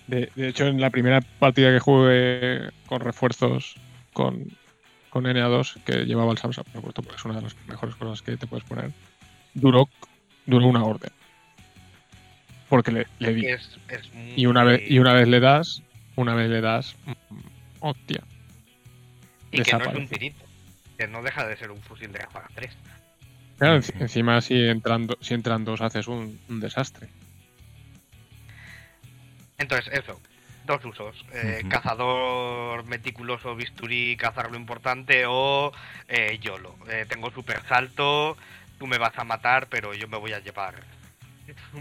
[0.06, 3.76] De, de hecho, en la primera partida que jugué con refuerzos
[4.12, 4.44] con,
[5.16, 8.20] con NA2 que llevaba el Samsung, me acuerdo, porque es una de las mejores cosas
[8.20, 8.90] que te puedes poner,
[9.54, 9.88] duró,
[10.44, 11.10] duró una orden.
[12.68, 13.46] Porque le, le di.
[13.46, 14.02] Es, es
[14.36, 15.80] Y una vez, y una vez le das,
[16.16, 17.12] una vez le das, mm,
[17.80, 18.22] hostia.
[19.52, 20.44] y que no es un tirito.
[20.98, 22.70] Que no deja de ser un fusil de ráfaga 3.
[23.56, 27.08] Claro, encima si entran, do- si entran dos haces un, un desastre.
[29.56, 30.20] Entonces, eso.
[30.66, 31.24] Dos usos.
[31.32, 31.62] eh.
[31.68, 35.72] Cazador meticuloso, bisturí, cazar lo importante o
[36.08, 36.74] eh, YOLO.
[36.90, 38.36] Eh, tengo super salto,
[38.78, 40.74] tú me vas a matar, pero yo me voy a llevar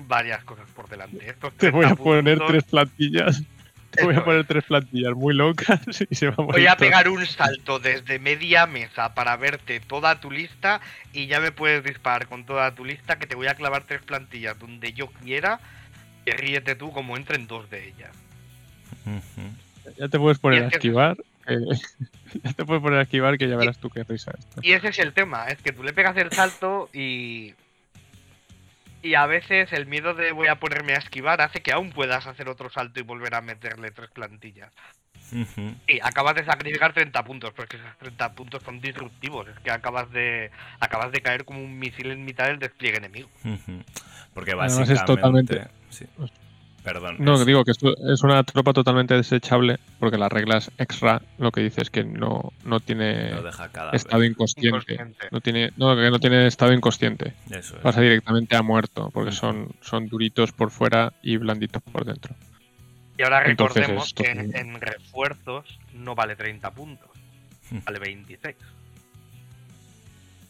[0.08, 1.28] varias cosas por delante.
[1.28, 3.44] Estos Te voy a 30 poner puntos, tres plantillas.
[3.90, 5.80] Te voy a poner tres plantillas muy locas
[6.10, 6.62] y se va a morir.
[6.62, 10.82] Voy a pegar un salto desde media mesa para verte toda tu lista
[11.14, 14.02] y ya me puedes disparar con toda tu lista que te voy a clavar tres
[14.04, 15.60] plantillas donde yo quiera
[16.26, 18.12] y ríete tú como entren dos de ellas.
[19.98, 21.18] Ya te puedes poner Y a que- esquivar.
[21.48, 21.58] eh,
[22.44, 24.60] ya te puedes poner a esquivar que ya verás tú qué risa esto.
[24.64, 27.54] Y ese es el tema, es que tú le pegas el salto y...
[29.04, 32.26] Y a veces el miedo de voy a ponerme a esquivar hace que aún puedas
[32.26, 34.72] hacer otro salto y volver a meterle tres plantillas.
[35.32, 35.76] Ujú.
[35.88, 39.48] Y acabas de sacrificar 30 puntos, porque esos 30 puntos son disruptivos.
[39.48, 40.50] Es que acabas de
[40.80, 43.30] acabas de caer como un misil en mitad del despliegue enemigo.
[43.44, 43.84] Ujú.
[44.34, 45.06] Porque Además es básicamente.
[45.06, 46.06] totalmente- sí.
[46.86, 47.16] Perdón.
[47.20, 51.52] No, es- digo que esto es una tropa totalmente desechable porque las reglas extra lo
[51.52, 54.68] que dice es que no, no tiene deja estado inconsciente.
[54.94, 55.28] Inconsciente.
[55.32, 57.34] No tiene, no, que no tiene estado inconsciente.
[57.50, 57.82] Eso es.
[57.82, 62.36] Pasa directamente a muerto porque son, son duritos por fuera y blanditos por dentro.
[63.18, 67.10] Y ahora Entonces recordemos esto- que en, refuerzos no vale 30 puntos,
[67.72, 67.80] Hmm.
[67.84, 68.56] vale 26.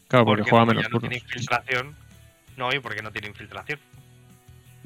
[0.08, 1.10] Claro, porque, juega menos no turnos.
[1.10, 1.96] tiene infiltración.
[2.56, 3.78] No, y porque no tiene infiltración.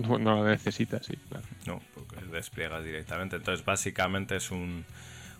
[0.00, 1.46] No, lo necesita, sí, claro.
[1.66, 3.36] No, porque despliegas directamente.
[3.36, 4.84] Entonces, básicamente es un,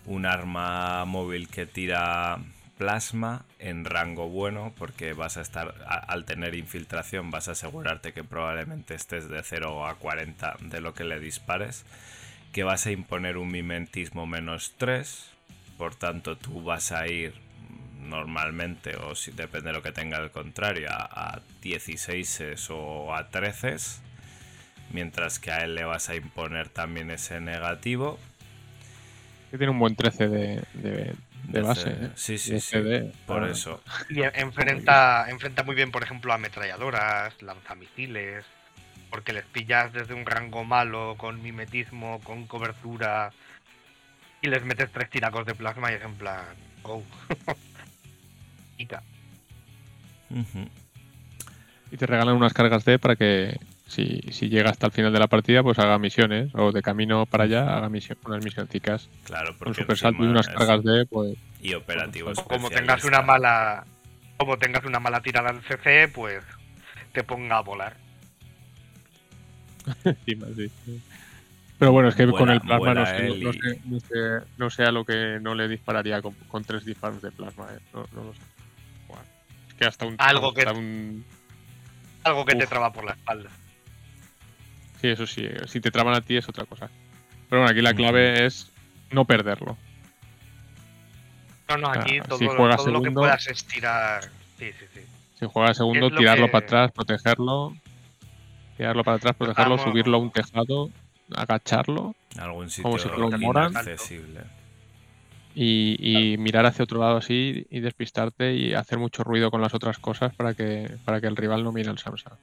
[0.05, 2.39] un arma móvil que tira
[2.77, 8.23] plasma en rango bueno, porque vas a estar, al tener infiltración, vas a asegurarte que
[8.23, 11.85] probablemente estés de 0 a 40 de lo que le dispares,
[12.51, 15.29] que vas a imponer un mimetismo menos 3,
[15.77, 17.35] por tanto tú vas a ir
[17.99, 23.29] normalmente, o si depende de lo que tenga el contrario, a, a 16 o a
[23.29, 23.75] 13
[24.93, 28.19] mientras que a él le vas a imponer también ese negativo.
[29.49, 31.13] Que tiene un buen 13 de, de,
[31.43, 31.89] de base.
[31.89, 32.09] ¿eh?
[32.15, 32.69] Sí, sí, De sí.
[32.71, 33.11] CD.
[33.25, 33.81] Por Ah, eso.
[34.09, 38.45] Y en- enfrenta, enfrenta muy bien, por ejemplo, a ametralladoras, lanzamisiles,
[39.09, 43.31] porque les pillas desde un rango malo, con mimetismo, con cobertura,
[44.41, 46.45] y les metes tres tiracos de plasma y es en plan,
[46.81, 47.03] go.
[50.29, 50.67] Ujú.
[51.91, 53.59] Y te regalan unas cargas D para que
[53.91, 56.49] si, si llega hasta el final de la partida, pues haga misiones.
[56.55, 59.09] O de camino para allá, haga misión, unas misioncicas.
[59.23, 61.37] Claro, Un porque super salto y unas cargas D, pues.
[61.61, 63.85] y operativo O como tengas una mala
[64.37, 66.43] como tengas una mala tirada en CC, pues
[67.11, 67.95] te ponga a volar.
[70.03, 70.71] encima, sí.
[71.77, 74.83] Pero bueno, es que con el plasma no sé, no, sé, no, sé, no sé
[74.83, 77.67] a lo que no le dispararía con, con tres disparos de plasma.
[77.73, 77.79] ¿eh?
[77.93, 78.39] No, no lo sé.
[79.69, 80.15] Es que hasta un.
[80.19, 81.25] Algo que- un-
[82.23, 83.49] Algo que te traba por la espalda.
[85.01, 85.47] Sí, eso sí.
[85.67, 86.89] Si te traban a ti es otra cosa.
[87.49, 88.71] Pero bueno, aquí la clave es
[89.11, 89.75] no perderlo.
[91.69, 94.23] No, no, aquí Ah, todo, si todo lo que segundo- puedas estirar.
[94.59, 95.01] Sí, sí, sí.
[95.39, 97.75] Si juega segundo, Es lo tirarlo que- para atrás, protegerlo.
[98.77, 99.89] Tirarlo para atrás, protegerlo, Vamos.
[99.91, 100.89] subirlo a un tejado,
[101.35, 103.73] agacharlo Algún sitio Como si fuera un Moran.
[105.53, 109.73] y, y mirar hacia otro lado así y despistarte y hacer mucho ruido con las
[109.73, 112.37] otras cosas para que, para que el rival no mire al Samsa.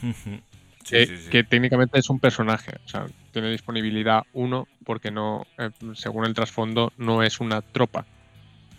[0.84, 1.30] Sí, que, sí, sí.
[1.30, 6.34] que técnicamente es un personaje, o sea, tiene disponibilidad uno porque no, eh, según el
[6.34, 8.04] trasfondo, no es una tropa,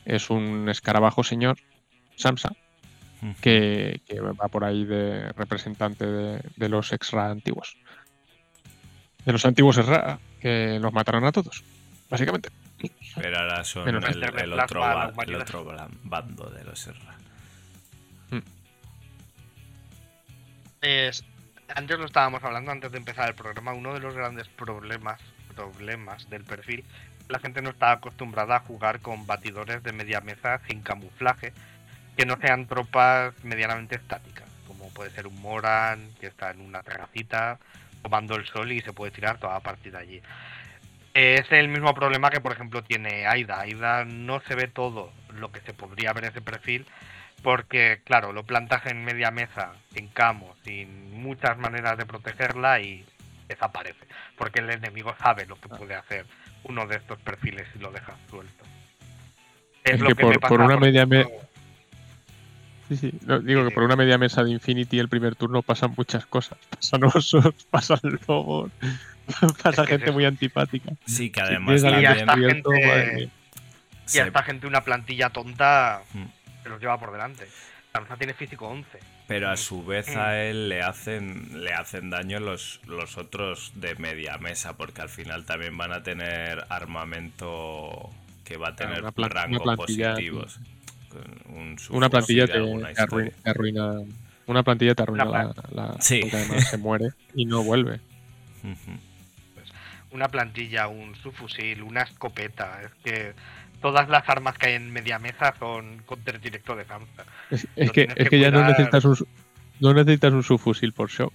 [0.05, 1.57] es un escarabajo señor
[2.15, 2.53] Samsa
[3.41, 7.77] que, que va por ahí de representante de, de los extra antiguos.
[9.25, 11.63] De los antiguos extra que los mataron a todos,
[12.09, 12.49] básicamente.
[13.15, 15.35] Pero ahora son Menos el, el el otro, ba- el
[16.03, 17.17] bando de los Serra.
[20.81, 21.23] Es-
[21.76, 25.20] antes lo estábamos hablando, antes de empezar el programa, uno de los grandes problemas,
[25.56, 26.84] problemas del perfil,
[27.30, 31.54] la gente no está acostumbrada a jugar con batidores de media mesa sin camuflaje,
[32.18, 36.84] que no sean tropas medianamente estáticas, como puede ser un Moran, que está en una
[36.84, 37.60] terracita,
[38.02, 40.22] tomando el sol y se puede tirar toda la partida allí.
[41.14, 43.62] Es el mismo problema que, por ejemplo, tiene Aida.
[43.62, 46.86] Aida no se ve todo lo que se podría ver en ese perfil,
[47.44, 53.06] porque, claro, lo plantas en media mesa, sin camo, sin muchas maneras de protegerla y
[53.48, 54.06] desaparece.
[54.38, 56.26] Porque el enemigo sabe lo que puede hacer
[56.64, 58.64] uno de estos perfiles si lo dejas suelto.
[59.84, 61.44] Es que por- por una media me- ejemplo,
[62.90, 63.14] Sí, sí.
[63.26, 66.26] no, digo Sí, que por una media mesa de Infinity el primer turno pasan muchas
[66.26, 66.57] cosas.
[66.70, 68.72] Pasan osos, pasan lobos,
[69.61, 70.91] pasa que gente es muy antipática.
[71.06, 72.24] Sí, que además a y también
[72.64, 73.30] descubierto, gente-.
[74.14, 76.24] Y a esta gente una plantilla tonta Mm.
[76.64, 77.48] Se los lleva por delante.
[77.94, 78.88] Lanza tiene físico 11.
[79.27, 83.94] Pero a su vez a él le hacen, le hacen daño los, los otros de
[83.95, 88.10] media mesa, porque al final también van a tener armamento
[88.45, 89.27] que va a tener plan- una
[89.60, 90.60] rangos positivos.
[91.45, 94.02] Un Una plantilla te, arruina, te arruina-
[94.48, 95.53] Una plantilla te arruina Una la,
[95.94, 96.19] la- Sí.
[96.22, 97.99] porque además se muere y no vuelve.
[100.11, 102.81] Una plantilla, un subfusil, una escopeta.
[102.84, 103.34] Es que
[103.84, 107.26] todas las armas que hay en media mesa son counter directo de Samsa.
[107.51, 109.18] Es, que, es que que ya no necesitas un
[109.81, 111.34] no necesitas un subfusil por shock.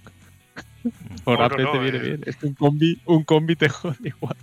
[1.23, 2.01] Por No, AP no, te viene eh.
[2.01, 2.23] bien.
[2.25, 4.35] Es que un combi, un combi te jode igual.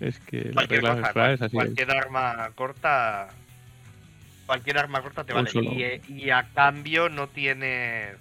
[0.00, 1.54] Es que la Cualquier regla cosa, extra es así.
[1.54, 3.28] cualquier arma corta.
[4.46, 5.50] Cualquier arma corta te Un vale.
[5.62, 8.16] Y, eh, y a cambio no tienes.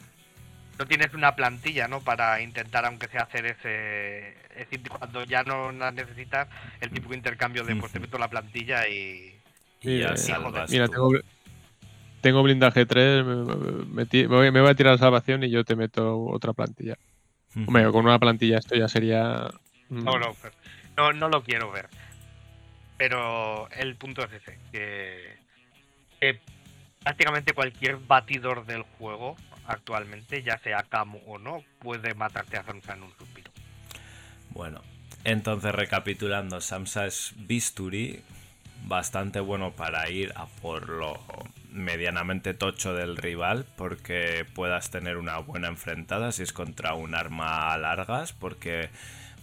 [0.78, 2.02] No tienes una plantilla, ¿no?
[2.02, 4.36] Para intentar, aunque sea hacer ese.
[4.56, 6.48] Es decir, cuando ya no la necesitas,
[6.82, 9.40] el típico intercambio de pues te meto la plantilla y.
[9.82, 10.94] Y ya Mira, salvas Mira, tú.
[10.94, 11.12] tengo,
[12.22, 16.54] tengo blindaje 3, me, voy, me voy a tirar salvación y yo te meto otra
[16.54, 16.98] plantilla.
[17.56, 19.50] Hombre, con una plantilla esto ya sería...
[19.90, 20.36] mm, No, no,
[20.98, 21.90] no, no lo quiero ver.
[22.98, 25.36] Pero el punto es ese, que,
[26.20, 26.40] que
[27.04, 29.36] prácticamente cualquier batidor del juego
[29.68, 33.52] actualmente, ya sea camo o no, puede matarte a Samsa en un suspiro.
[34.54, 34.82] Bueno,
[35.24, 38.22] entonces recapitulando, Samsa es bisturi,
[38.86, 41.20] bastante bueno para ir a por lo
[41.72, 47.74] medianamente tocho del rival, porque puedas tener una buena enfrentada si es contra un arma
[47.74, 48.90] a largas, porque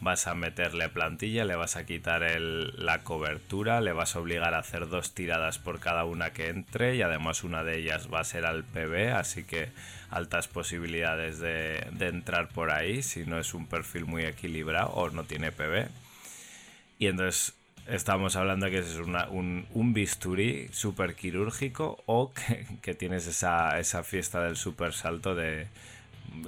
[0.01, 4.55] vas a meterle plantilla, le vas a quitar el- la cobertura, le vas a obligar
[4.55, 8.20] a hacer dos tiradas por cada una que entre y además una de ellas va
[8.20, 9.69] a ser al PB, así que
[10.11, 15.24] altas posibilidades de, entrar por ahí si no es un perfil muy equilibrado o no
[15.24, 15.89] tiene PB.
[16.99, 17.55] Y entonces
[17.87, 23.27] estamos hablando de que es una- un, un bisturí súper quirúrgico o que, que tienes
[23.27, 25.66] esa, esa fiesta del super salto de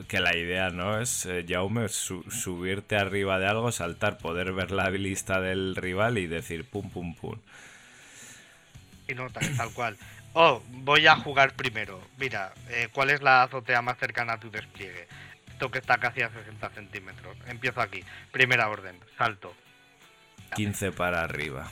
[0.07, 4.71] que la idea no es, eh, Jaume, su- subirte arriba de algo, saltar, poder ver
[4.71, 7.37] la lista del rival y decir pum pum pum.
[9.09, 9.97] Y no, tal, tal cual.
[10.35, 12.01] Oh, voy a jugar primero.
[12.19, 15.07] Mira, eh, ¿cuál es la azotea más cercana a tu despliegue?
[15.49, 17.37] Esto que está casi a 60 centímetros.
[17.49, 18.03] Empiezo aquí.
[18.31, 19.55] Primera orden, salto.
[20.57, 21.71] 15 para arriba.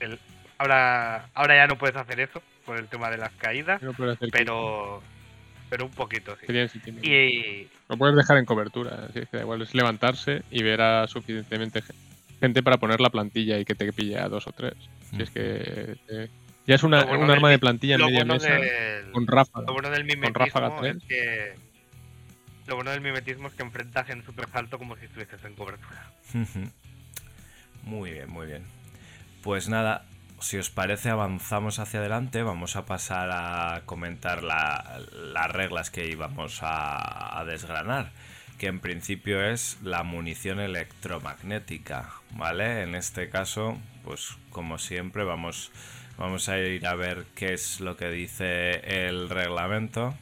[0.00, 0.18] El-
[0.58, 3.92] ahora, ahora ya no puedes hacer eso por el tema de las caídas, no
[4.32, 5.02] pero
[5.70, 6.46] pero un poquito, sí.
[6.46, 6.68] Sería
[7.02, 10.80] Y Lo puedes dejar en cobertura, así es que da igual, es levantarse y ver
[10.80, 11.94] a suficientemente ge-
[12.38, 14.74] gente para poner la plantilla y que te pille a dos o tres.
[15.10, 16.28] Si es que eh,
[16.66, 18.48] ya es una, Lo bueno un del arma de plantilla en lo media bueno, mesa
[18.54, 19.66] del, con ráfaga.
[19.66, 20.96] lo bueno del mimetismo tres.
[20.96, 21.54] es que
[22.66, 26.10] lo bueno del mimetismo es que enfrentas en super salto como si estuvieses en cobertura.
[27.82, 28.64] Muy bien, muy bien.
[29.42, 30.06] Pues nada,
[30.40, 36.06] si os parece avanzamos hacia adelante, vamos a pasar a comentar la- las reglas que
[36.08, 38.10] íbamos a, a desgranar.
[38.58, 42.82] que en principio es la munición electromagnética, ¿vale?
[42.82, 45.72] En este caso, pues como siempre vamos,
[46.18, 50.14] vamos a ir a ver qué es lo que dice el reglamento.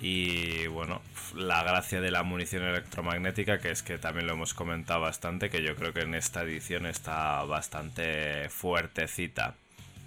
[0.00, 1.00] Y bueno,
[1.36, 5.62] la gracia de la munición electromagnética, que es que también lo hemos comentado bastante, que
[5.62, 9.54] yo creo que en esta edición está bastante fuertecita.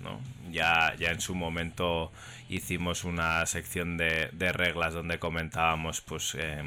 [0.02, 0.20] ¿no?
[0.52, 2.12] Ya, ya en su momento
[2.50, 6.64] hicimos una sección de, reglas donde comentábamos pues eh,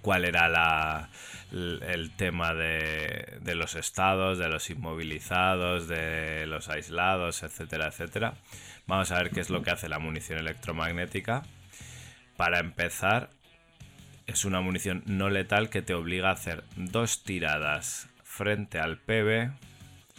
[0.00, 1.10] cuál era la,
[1.52, 8.34] el tema de, los estados, de los inmovilizados, de los aislados, etcétera, etcétera.
[8.86, 11.42] Vamos a ver qué es lo que hace la munición electromagnética.
[12.36, 13.30] Para empezar,
[14.26, 19.50] es una munición no letal que te obliga a hacer dos tiradas frente al PB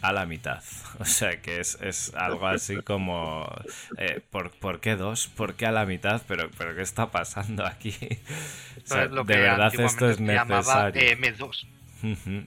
[0.02, 0.62] a la mitad.
[0.98, 3.48] O sea que es, es algo así como...
[3.96, 5.28] Eh, ¿por, ¿por, qué dos?
[5.28, 6.20] ¿Por qué a la mitad?
[6.28, 7.94] ¿Pero, pero qué está pasando aquí?
[8.84, 11.02] O sea, es lo de que verdad esto es antiguamente se llamaba, necesario.
[11.02, 11.66] eh, M2.
[12.12, 12.46] Ujú.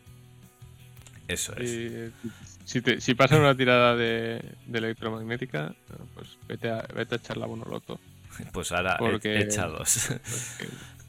[1.29, 1.71] Eso es.
[1.71, 2.11] Y,
[2.65, 5.73] si, te, si pasa una tirada de, de electromagnética,
[6.13, 7.99] pues vete a, vete a echar la bonoloto.
[8.51, 10.09] Pues ahora porque- echa dos.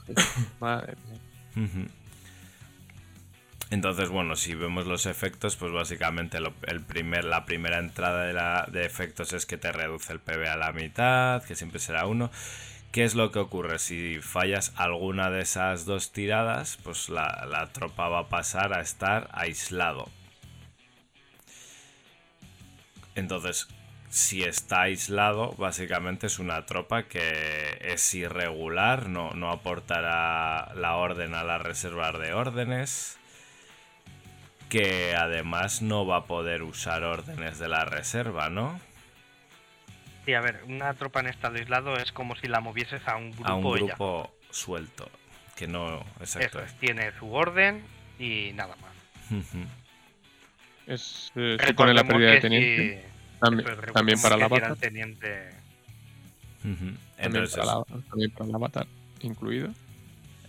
[0.60, 0.94] Madre
[1.56, 1.89] mía.
[3.71, 6.39] Entonces, bueno, si vemos los efectos, pues básicamente
[6.69, 10.49] el primer, la primera entrada de, la- de efectos es que te reduce el PB
[10.49, 12.31] a la mitad, que siempre será uno.
[12.93, 13.79] ¿Qué es lo que ocurre?
[13.81, 18.81] Si fallas alguna de esas dos tiradas, pues la, la tropa va a pasar a
[18.81, 20.09] estar aislado.
[23.15, 23.69] Entonces,
[24.11, 31.35] si está aislado, básicamente es una tropa que es irregular, no, no aportará la orden
[31.35, 33.19] a la reserva de órdenes,
[34.69, 38.81] que además no va a poder usar órdenes de la reserva, ¿no?
[40.25, 43.31] Sí, a ver, una tropa en estado aislado es como si la movieses a un
[43.31, 43.49] grupo.
[43.49, 43.87] A un ella.
[43.87, 45.09] grupo suelto,
[45.55, 46.59] que no, exacto.
[46.59, 47.85] Eso es, tiene su orden
[48.19, 48.93] y nada más.
[50.87, 53.03] Es, eh, supone la pérdida de teniente.
[53.03, 53.69] si- También,
[54.19, 55.51] eso para la teniente.
[56.65, 56.75] Ujú.
[56.75, 58.87] También Entonces, para, la, también para la bata
[59.21, 59.69] incluido.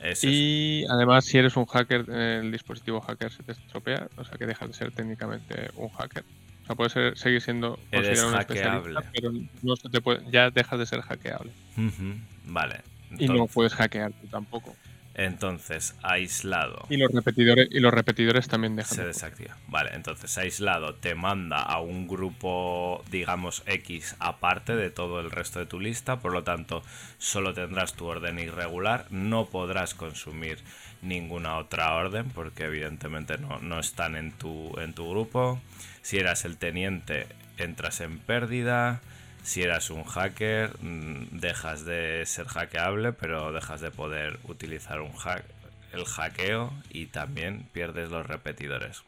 [0.01, 0.23] Es.
[0.23, 4.45] Y además, si eres un hacker, el dispositivo hacker se te estropea, o sea que
[4.45, 6.23] dejas de ser técnicamente un hacker.
[6.63, 8.99] O sea, puedes ser- seguir siendo Eres un hackeable.
[9.13, 9.31] pero
[9.63, 11.51] no se te puede, ya dejas de ser hackeable.
[12.45, 12.81] Vale.
[13.17, 14.75] Y no puedes hackear tú tampoco.
[15.17, 16.85] Entonces, aislado.
[16.89, 19.57] Y los repetidores, y los repetidores también dejan Se de desactiva.
[19.67, 25.57] Vale, entonces aislado te manda a un grupo, digamos, X aparte de todo el resto
[25.57, 26.83] de tu lista, por lo tanto,
[27.17, 30.59] solo tendrás tu orden irregular, no podrás consumir
[31.01, 35.59] ninguna otra orden, porque evidentemente no, no están en tu, en tu grupo.
[36.03, 37.25] Si eras el teniente,
[37.57, 39.01] entras en pérdida.
[39.47, 44.99] Si eras un hacker, mm, dejas de ser hackeable, pero dejas de poder utilizar
[45.93, 49.03] el hackeo y también pierdes los repetidores.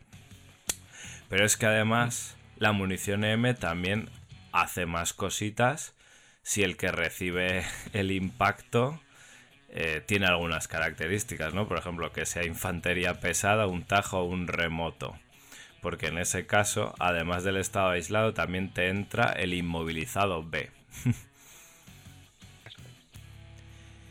[1.28, 4.10] Pero es que además la munición M también
[4.54, 5.94] hace más cositas
[6.42, 8.98] si el que recibe el impacto
[9.68, 11.68] eh, tiene algunas características, ¿no?
[11.68, 15.20] Por ejemplo, que sea infantería pesada, un tajo o un remoto.
[15.82, 20.70] Porque en ese caso, además del estado aislado, también te entra el inmovilizado B.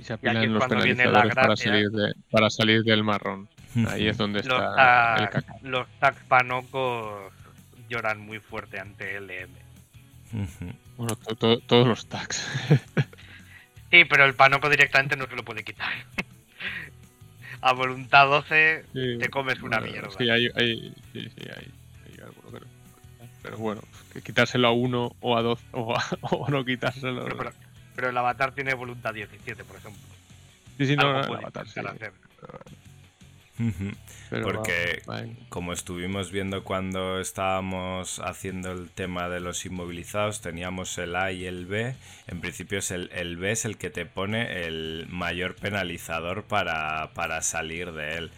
[0.01, 1.73] Y se aquí apilan es los cuando viene la penalizadores para gracia.
[1.73, 3.49] salir, de- para salir del marrón.
[3.89, 5.55] Ahí es donde Los, está el caca.
[5.63, 7.33] los tac panocos
[7.89, 9.53] lloran muy fuerte ante LM.
[10.97, 12.47] Bueno, to- to- todos los tags.
[13.91, 15.89] Sí, pero el panoco directamente no se lo puede quitar.
[17.61, 20.11] A voluntad 12 Sí, te comes una bueno, mierda.
[20.17, 21.73] Sí, hay, hay, sí, sí, hay,
[22.07, 22.67] hay alguno que no.
[23.43, 23.83] Pero bueno,
[24.13, 27.25] que quitárselo a uno o a dos o, a- o no quitárselo.
[27.25, 27.53] Pero, pero-
[27.97, 30.01] pero el avatar tiene voluntad 17, por ejemplo.
[30.77, 32.13] sí, sí, no, no, el avatar, sí, hacer.
[34.31, 39.65] Pero Porque va- va en- como estuvimos viendo cuando estábamos haciendo el tema de los
[39.67, 41.95] inmovilizados, teníamos el A y el B.
[42.27, 47.11] En principio es el, el B es el que te pone el mayor penalizador para,
[47.15, 48.31] para salir de él.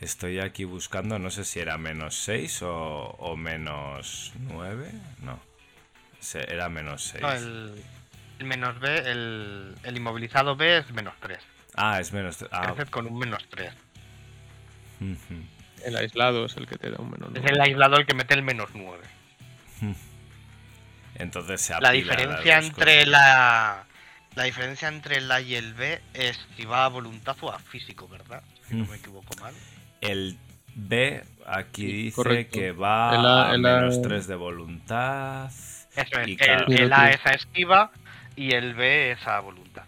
[0.00, 2.70] Estoy aquí buscando, no sé si era menos 6 o,
[3.18, 4.90] o menos 9.
[5.22, 5.38] No,
[6.48, 7.22] era menos 6.
[7.22, 7.84] No, el,
[8.38, 11.38] el menos B, el, el inmovilizado B es menos 3.
[11.74, 12.44] Ah, es menos...
[12.50, 13.70] Ah, Creces con un menos 3.
[15.84, 17.36] El aislado es el que te da un menor.
[17.36, 18.98] Es el aislado el que mete el menos 9.
[21.16, 23.84] Entonces se La diferencia entre la.
[24.36, 27.58] La diferencia entre el A y el B es si va a voluntad o a
[27.58, 28.42] físico, ¿verdad?
[28.68, 29.52] Si no me equivoco mal.
[30.00, 30.36] El
[30.76, 32.56] B aquí Sí, dice correcto.
[32.58, 35.46] que va El A- a el A- menos 3 de voluntad.
[35.50, 37.90] Eso es, Y el, cada- el A es a esquiva
[38.36, 39.82] y el B es a voluntad.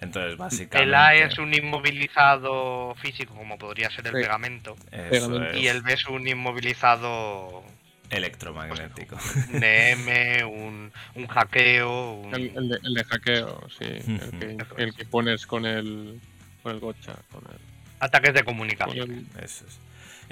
[0.00, 0.82] Entonces, básicamente.
[0.88, 4.22] El A es un inmovilizado físico, como podría ser el Sí.
[4.22, 4.76] pegamento.
[4.90, 5.44] eso pegamento.
[5.50, 7.62] es Y el B es un inmovilizado.
[8.10, 9.16] electromagnético.
[9.52, 12.12] Un EM, un, un hackeo.
[12.14, 12.34] Un...
[12.34, 13.84] El, el de, el de hackeo, sí.
[13.84, 14.30] El
[14.66, 16.20] que, el que pones con el,
[16.62, 17.14] con el gocha.
[17.30, 17.58] Con el,
[18.00, 19.10] Ataques de con comunicación.
[19.10, 19.78] el- Eso es.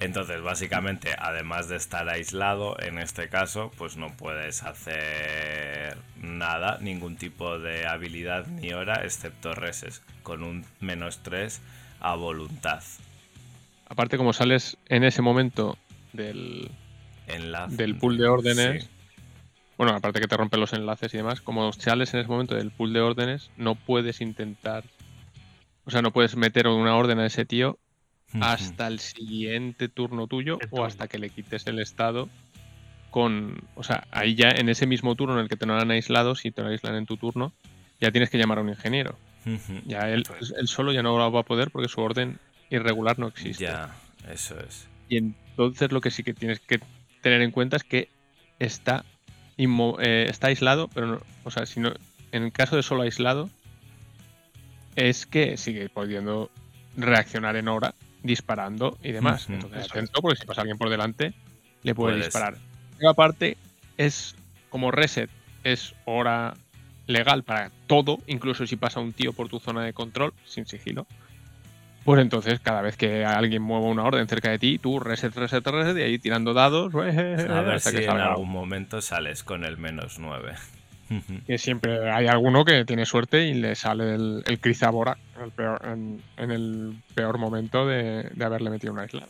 [0.01, 7.17] Entonces, básicamente, además de estar aislado, en este caso, pues no puedes hacer nada, ningún
[7.17, 11.61] tipo de habilidad ni hora, excepto reses, con un menos 3
[12.01, 12.81] a voluntad.
[13.89, 15.77] Aparte, como sales en ese momento
[16.13, 16.71] del,
[17.27, 17.75] Enlace.
[17.77, 18.91] del pool de órdenes, Sí.
[19.79, 22.71] bueno, aparte que te rompen los enlaces y demás, como sales en ese momento del
[22.71, 24.85] pool de órdenes, no puedes intentar,
[25.85, 27.81] o sea, no puedes meter una orden a ese tío
[28.41, 32.29] hasta el siguiente turno tuyo o hasta que le quites el estado
[33.11, 35.91] con, o sea, ahí ya en ese mismo turno en el que te lo han
[35.91, 37.53] aislado, si te lo aíslan en tu turno,
[38.01, 39.17] ya tienes que llamar a un ingeniero.
[39.87, 40.27] Ya él,
[40.67, 42.39] solo ya no lo va a poder porque su orden
[42.69, 43.65] irregular no existe.
[43.65, 43.97] Ya,
[44.31, 44.89] eso es.
[45.09, 46.81] Y entonces lo que sí que tienes que
[47.23, 48.11] tener en cuenta es que
[48.59, 49.05] está,
[49.57, 51.95] eh, está aislado, pero no, o sea, si no,
[52.33, 53.49] en el caso de solo aislado,
[54.97, 56.51] es que sigue pudiendo
[56.97, 59.49] reaccionar en hora, disparando y demás.
[59.49, 61.35] Entonces, atento, porque si pasa alguien por delante,
[61.83, 62.27] le puede Puedes.
[62.27, 62.59] disparar.
[62.97, 63.57] Pero aparte,
[63.97, 64.35] es
[64.71, 65.31] como reset,
[65.65, 66.55] es hora
[67.07, 71.07] legal para todo, incluso si pasa un tío por tu zona de control, sin sigilo.
[72.05, 75.67] Pues entonces, cada vez que alguien mueva una orden cerca de ti, tú reset, reset,
[75.67, 79.65] reset, y ahí tirando dados, A ver hasta si que en algún momento sales con
[79.65, 80.55] el menos 9.
[81.47, 85.81] Que siempre hay alguno que tiene suerte y le sale el, el Crizabora el peor-
[85.87, 89.27] en, en el peor momento de, de haberle metido una isla.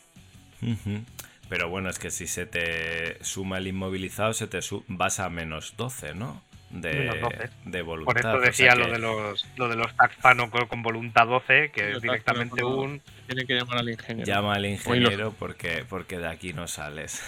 [1.48, 5.28] Pero bueno, es que si se te suma el inmovilizado, se te su- vas a
[5.30, 6.42] menos 12, ¿no?
[6.70, 7.50] De, Menos 12.
[7.64, 8.12] de voluntad.
[8.12, 11.26] Por o esto sea decía lo de los lo de los taxpano con, con voluntad
[11.26, 14.26] 12, que es directamente un Tienen que llamar al ingeniero.
[14.26, 17.22] Llama al ingeniero porque, porque de aquí no sales.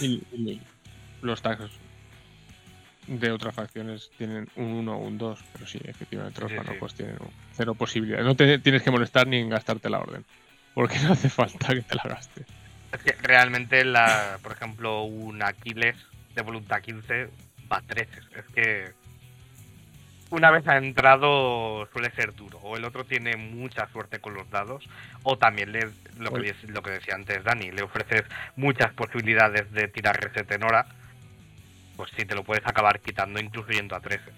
[0.00, 0.62] Y, y
[1.20, 1.70] los tags
[3.06, 7.16] de otras facciones tienen un 1 o un 2, pero sí, efectivamente los Sí, tienen
[7.52, 8.22] cero posibilidad.
[8.22, 10.24] No te tienes que molestar ni en gastarte la orden,
[10.74, 12.46] porque no hace falta que te la gastes.
[12.92, 15.96] Es que realmente, la, por ejemplo, un Aquiles
[16.34, 17.28] de voluntad 15
[17.70, 18.08] va a 13.
[18.36, 18.92] Es que
[20.30, 22.58] una vez ha entrado suele ser duro.
[22.58, 24.88] O el otro tiene mucha suerte con los dados.
[25.22, 28.22] O también le, lo, que, lo que decía antes Dani, le ofreces
[28.56, 30.86] muchas posibilidades de tirar reset en hora.
[31.96, 34.32] Pues sí, te lo puedes acabar quitando incluso yendo a 13.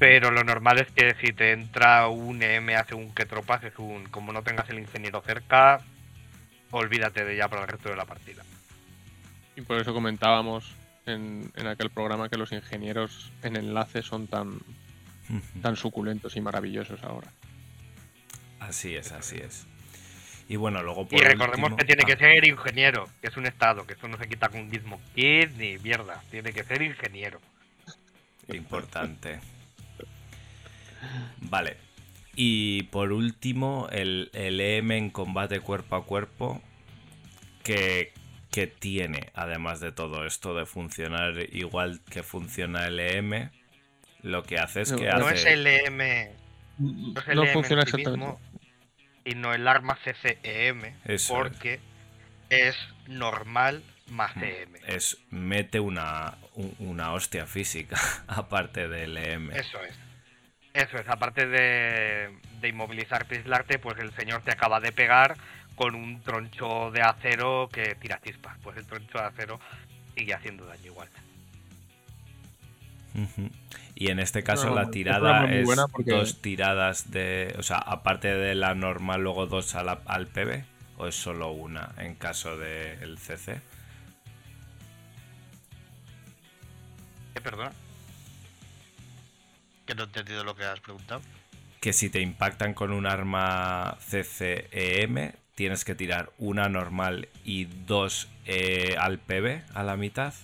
[0.00, 3.78] Pero lo normal es que si te entra un EM a según qué tropas, es
[3.78, 4.06] un.
[4.06, 5.80] Como no tengas el ingeniero cerca,
[6.72, 8.42] olvídate de ya para el resto de la partida.
[9.54, 10.74] Y por eso comentábamos
[11.06, 14.58] en, en aquel programa que los ingenieros en enlace son tan,
[15.62, 17.28] tan suculentos y maravillosos ahora.
[18.58, 19.66] Así es, así es.
[20.48, 23.46] Y bueno, luego por Y recordemos último- que tiene que ser ingeniero, que es un
[23.46, 26.22] estado, que eso no se quita con Gizmo Kid ni mierda.
[26.30, 27.38] Tiene que ser ingeniero.
[28.48, 29.40] Importante.
[31.42, 31.76] Vale.
[32.34, 36.62] Y por último, el, el EM en combate cuerpo a cuerpo.
[37.62, 38.14] Que,
[38.50, 43.50] que tiene, además de todo esto de funcionar igual que funciona el EM,
[44.22, 45.34] lo que hace es No, que no No hace.
[45.34, 45.98] es el EM,
[46.78, 48.10] no es el No EM funciona en sí exactamente.
[48.26, 48.40] mismo,
[49.28, 51.28] sino el arma CCEM, Eso es.
[51.30, 51.80] porque
[52.50, 52.76] es
[53.06, 54.76] normal más EM.
[54.86, 59.50] es mete una, un- una hostia física, aparte del EM.
[59.52, 59.94] Eso es.
[60.72, 62.30] Eso es, aparte de,
[62.60, 65.36] de inmovilizarte y aislarte, pues el señor te acaba de pegar
[65.74, 68.56] con un troncho de acero que tira chispas.
[68.62, 69.60] Pues el troncho de acero
[70.16, 71.08] sigue haciendo daño igual.
[73.94, 77.54] Y en este caso la tirada es buena porque- dos tiradas de...
[77.58, 80.64] O sea, aparte de la normal, luego dos a la- al PB.
[80.96, 83.60] ¿O es solo una en caso del CC?
[87.34, 87.72] ¿Qué, perdona?
[89.86, 91.20] Que no he entendido lo que has preguntado.
[91.80, 98.28] Que si te impactan con un arma CCEM, tienes que tirar una normal y dos
[98.46, 100.34] eh, al PB a la mitad.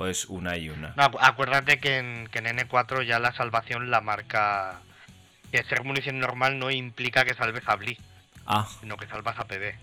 [0.00, 0.94] ¿O es una y una?
[0.96, 4.80] No, acu- acuérdate que en, que en N4 ya la salvación la marca.
[5.50, 8.00] Que ser munición normal no implica que salves a Blitz,
[8.46, 9.74] Ah, sino que salvas a PB.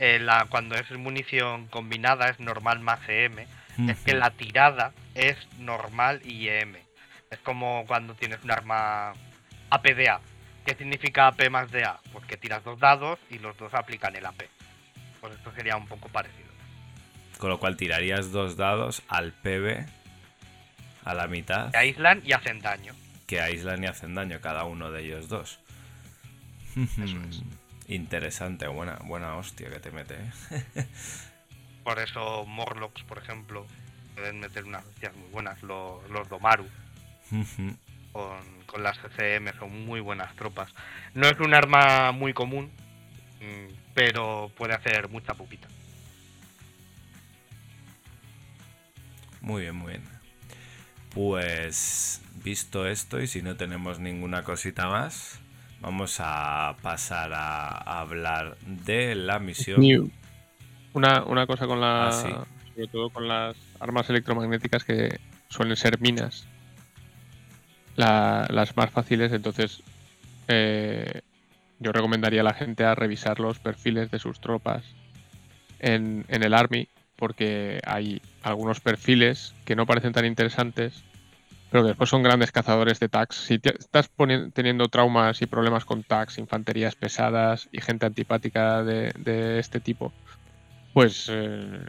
[0.00, 3.38] Eh, la, cuando es munición combinada es normal más EM.
[3.88, 6.74] Es que la tirada es normal y EM.
[7.30, 9.12] Es como cuando tienes un arma
[9.70, 10.20] APDA.
[10.66, 12.00] ¿Qué significa AP más DA?
[12.12, 14.42] Pues que tiras dos dados y los dos aplican el AP.
[15.20, 16.43] Pues esto sería un poco parecido.
[17.44, 19.84] Con lo cual tirarías dos dados al PB
[21.04, 21.70] a la mitad.
[21.72, 22.94] Se aíslan y hacen daño.
[23.26, 25.60] que aíslan y hacen daño cada uno de ellos dos.
[27.86, 30.14] Interesante, buena, buena hostia que te mete.
[30.14, 30.86] ¿eh?
[31.84, 33.66] Por eso Morlocks, por ejemplo,
[34.14, 35.62] pueden meter unas hostias muy buenas.
[35.62, 36.66] Los, los Domaru
[38.12, 40.72] con, con las CCM son muy buenas tropas.
[41.12, 42.72] No es un arma muy común,
[43.42, 45.68] mm, pero puede hacer mucha pupita.
[49.44, 50.02] Muy bien, muy bien.
[51.14, 55.38] Pues visto esto y si no tenemos ninguna cosita más,
[55.80, 59.80] vamos a pasar a hablar de la misión.
[60.92, 62.08] Una, una cosa con la.
[62.08, 62.34] Ah, sí.
[62.74, 66.46] Sobre todo con las armas electromagnéticas que suelen ser minas.
[67.96, 69.82] La- las más fáciles, entonces.
[70.48, 71.20] eh,
[71.80, 74.84] yo recomendaría a la gente a revisar los perfiles de sus tropas
[75.80, 81.04] en, en el Army, porque hay algunos perfiles que no parecen tan interesantes,
[81.70, 83.36] pero que después son grandes cazadores de tags.
[83.36, 84.10] Si estás
[84.52, 90.12] teniendo traumas y problemas con tags, infanterías pesadas y gente antipática de, este tipo,
[90.92, 91.80] pues eh,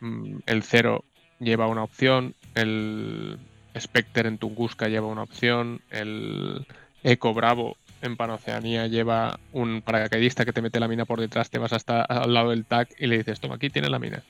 [0.00, 1.04] mm, el Cero
[1.40, 3.38] lleva una opción, el
[3.78, 6.66] Spectre en Tunguska lleva una opción, el
[7.02, 11.58] Eco Bravo en Panoceanía lleva un paracaidista que te mete la mina por detrás, te
[11.58, 14.22] vas hasta al lado del tag y le dices, toma, aquí tienes la mina.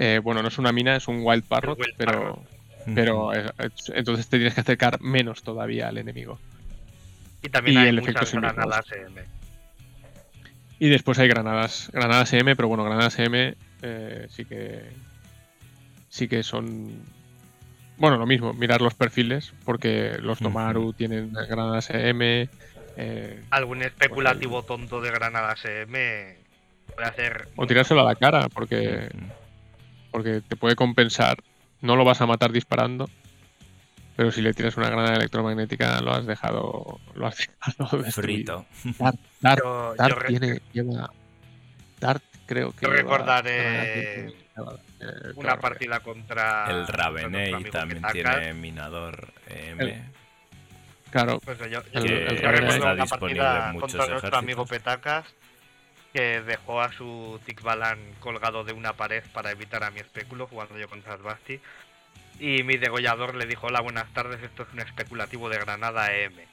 [0.00, 2.42] Eh, bueno, no es una mina, es un Wild Parrot, Wild pero,
[2.94, 6.38] pero es- es- entonces te tienes que acercar menos todavía al enemigo.
[7.42, 9.22] Y también Y hay el efecto granadas M.
[10.78, 14.82] Y después hay granadas, granadas M, pero bueno, granadas M eh, sí que
[16.08, 17.02] sí que son
[17.96, 22.48] bueno, lo mismo, mirar los perfiles, porque los Tomaru tienen granadas M,
[22.96, 26.36] eh, Algún especulativo tonto de granadas M
[26.94, 27.48] puede hacer.
[27.56, 29.08] o tirárselo a la cara, porque,
[30.10, 31.38] porque te puede compensar.
[31.80, 33.08] No lo vas a matar disparando,
[34.16, 37.36] pero si le tiras una granada electromagnética lo has dejado, lo has
[37.68, 38.02] dejado.
[38.10, 38.66] Frito.
[38.98, 41.10] Dart, Dart, Yo, yo Dart re- tiene, lleva,
[42.00, 44.32] Dart creo que Yo lleva recordaré eh,
[45.36, 46.66] una partida contra.
[46.70, 50.02] El Ravenei también tiene minador M.
[51.10, 54.12] Claro, Pues yo, yo- El- yo el recuerdo está una disponible partida en muchos contra
[54.12, 54.66] nuestro amigo.
[54.66, 55.24] Petacas
[56.12, 60.78] que dejó a su Tikbalan colgado de una pared para evitar a mi espéculo jugando
[60.78, 61.60] yo contra el Basti.
[62.40, 66.46] Y mi degollador le dijo, hola, buenas tardes, esto es un especulativo de granada M.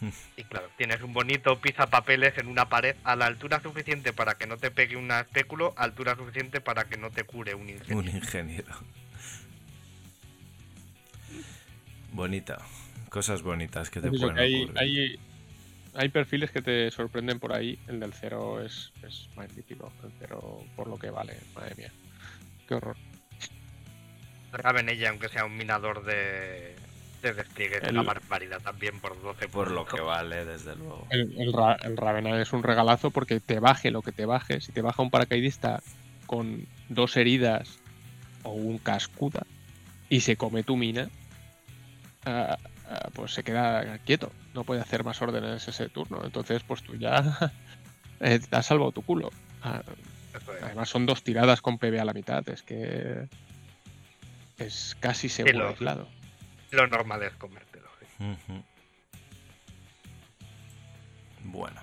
[0.36, 1.58] Y claro, tienes un bonito
[1.90, 5.72] papeles en una pared a la altura suficiente para que no te pegue un espéculo,
[5.76, 7.96] altura suficiente para que no te cure un incendio.
[7.96, 8.74] Un ingeniero.
[12.12, 12.58] Bonita.
[13.08, 14.78] Cosas bonitas que te pueden que hay, ocurrir.
[14.78, 15.20] hay,
[15.96, 17.78] hay perfiles que te sorprenden por ahí.
[17.88, 19.92] El del cero es, es magnífico.
[20.04, 21.34] El cero por lo que vale.
[21.54, 21.90] Madre mía.
[22.68, 22.96] Qué horror.
[24.52, 26.74] Ravenella, aunque sea un minador de,
[27.22, 31.06] de despliegue, es una El- barbaridad también por 12 Por lo que vale, desde luego.
[31.10, 34.60] El, el, Ra- el Ravenal es un regalazo porque te baje lo que te baje.
[34.60, 35.82] Si te baja un paracaidista
[36.26, 37.78] con dos heridas
[38.44, 39.42] o un cascuda
[40.08, 41.08] y se come tu mina,
[42.24, 42.56] ah,
[42.88, 44.32] ah, pues se queda quieto.
[44.56, 46.24] No puede hacer más órdenes ese turno.
[46.24, 47.52] Entonces, pues tú ya
[48.20, 49.30] eh, te has salvado tu culo.
[49.62, 49.82] Ah.
[50.62, 53.28] Además son dos tiradas con PB a la mitad, es que
[54.58, 56.08] es casi seguro lo- aislado.
[56.72, 57.88] Lo normal es comértelo.
[58.18, 58.34] sí.
[61.44, 61.80] Bueno.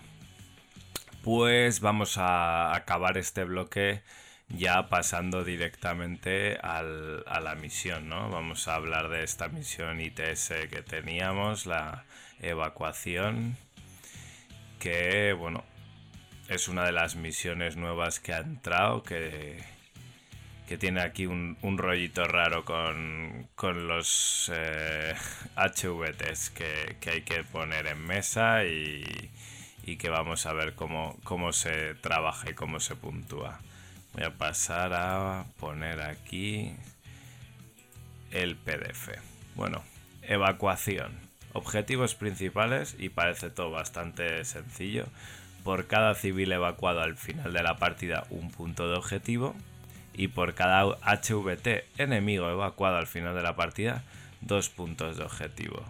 [1.23, 4.01] Pues vamos a acabar este bloque
[4.49, 8.29] ya pasando directamente al- a la misión, ¿no?
[8.29, 12.03] Vamos a hablar de esta misión ITS que teníamos, la
[12.41, 13.57] evacuación,
[14.79, 15.63] que, bueno,
[16.49, 19.63] es una de las misiones nuevas que ha entrado, que,
[20.67, 25.13] que tiene aquí un, un rollito raro con, con los eh,
[25.55, 29.31] HVTs que, que hay que poner en mesa y,
[29.85, 33.59] y que vamos a ver cómo, cómo se trabaja y cómo se puntúa.
[34.13, 36.75] Voy a pasar a poner aquí
[38.31, 39.09] el PDF.
[39.55, 39.83] Bueno,
[40.21, 41.22] evacuación.
[41.53, 45.05] Objetivos principales y parece todo bastante sencillo.
[45.63, 49.55] Por cada civil evacuado al final de la partida un punto de objetivo
[50.13, 54.03] y por cada HVT enemigo evacuado al final de la partida
[54.41, 55.83] dos puntos de objetivo.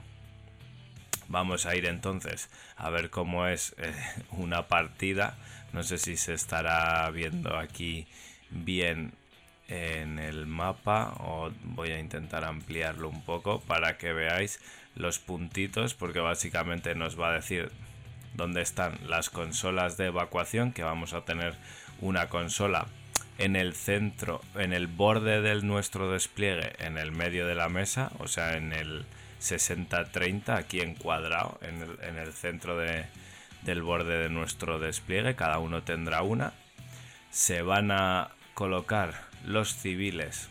[1.28, 3.94] Vamos a ir entonces a ver cómo es eh,
[4.32, 5.38] una partida.
[5.72, 8.06] No sé si se estará viendo aquí
[8.50, 9.14] bien
[9.68, 14.60] en el mapa o voy a intentar ampliarlo un poco para que veáis
[14.96, 17.72] los puntitos porque básicamente nos va a decir
[18.36, 21.56] dónde están las consolas de evacuación que vamos a tener
[22.02, 22.88] una consola
[23.38, 28.12] en el centro, en el borde de nuestro despliegue, en el medio de la mesa,
[28.20, 29.06] o sea, en el
[29.42, 33.06] 60-30 aquí encuadrado en el, en el centro de-
[33.64, 35.36] del borde de nuestro despliegue.
[35.36, 36.54] Cada uno tendrá una.
[37.32, 40.50] Se van a colocar los civiles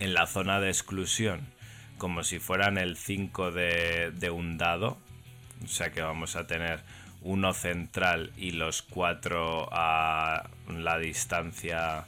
[0.00, 1.40] en la zona de exclusión
[2.00, 4.96] como si fueran el 5 de, de un dado.
[5.62, 6.80] O sea que vamos a tener
[7.22, 12.06] uno central y los cuatro a la distancia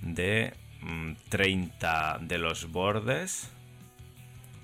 [0.00, 3.50] de mm, 30 de los bordes.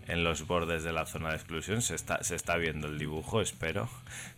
[0.07, 3.41] En los bordes de la zona de exclusión se está, se está viendo el dibujo,
[3.41, 3.89] espero.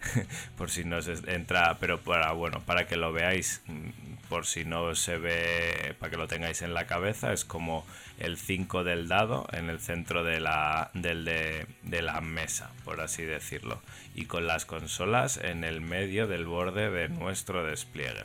[0.56, 3.88] por si no se entra, pero para bueno, para que lo veáis, mm,
[4.28, 7.84] por si no se ve, para que lo tengáis en la cabeza, es como
[8.18, 13.00] el 5 del dado en el centro de la, del de, de la mesa, por
[13.00, 13.80] así decirlo,
[14.14, 18.22] y con las consolas en el medio del borde de nuestro despliegue.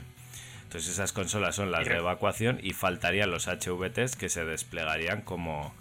[0.71, 5.73] Entonces esas consolas son las de evacuación y faltarían los HVTs que se desplegarían como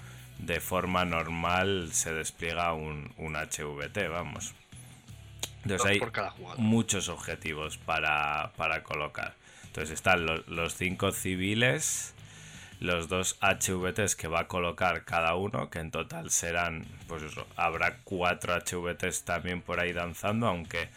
[0.46, 4.54] de forma normal se despliega un, un HVT, vamos.
[5.62, 5.98] Entonces hay
[6.58, 9.34] muchos objetivos para, para colocar.
[9.66, 12.14] Entonces están lo- los cinco civiles,
[12.80, 17.46] los dos HVTs que va a colocar cada uno, que en total serán, pues eso,
[17.56, 20.88] habrá cuatro HVTs también por ahí danzando, aunque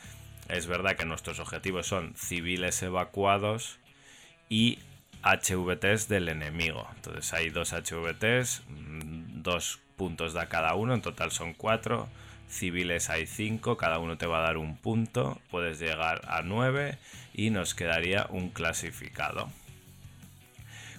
[0.47, 3.79] es verdad que nuestros objetivos son civiles evacuados
[4.49, 4.79] y
[5.23, 6.87] HVTs del enemigo.
[6.95, 8.63] Entonces hay dos HVTs,
[9.43, 12.09] dos puntos da cada uno, en total son cuatro.
[12.49, 16.97] Civiles hay cinco, cada uno te va a dar un punto, puedes llegar a nueve
[17.33, 19.49] y nos quedaría un clasificado.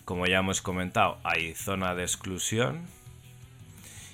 [0.04, 2.86] Como ya hemos comentado, hay zona de exclusión.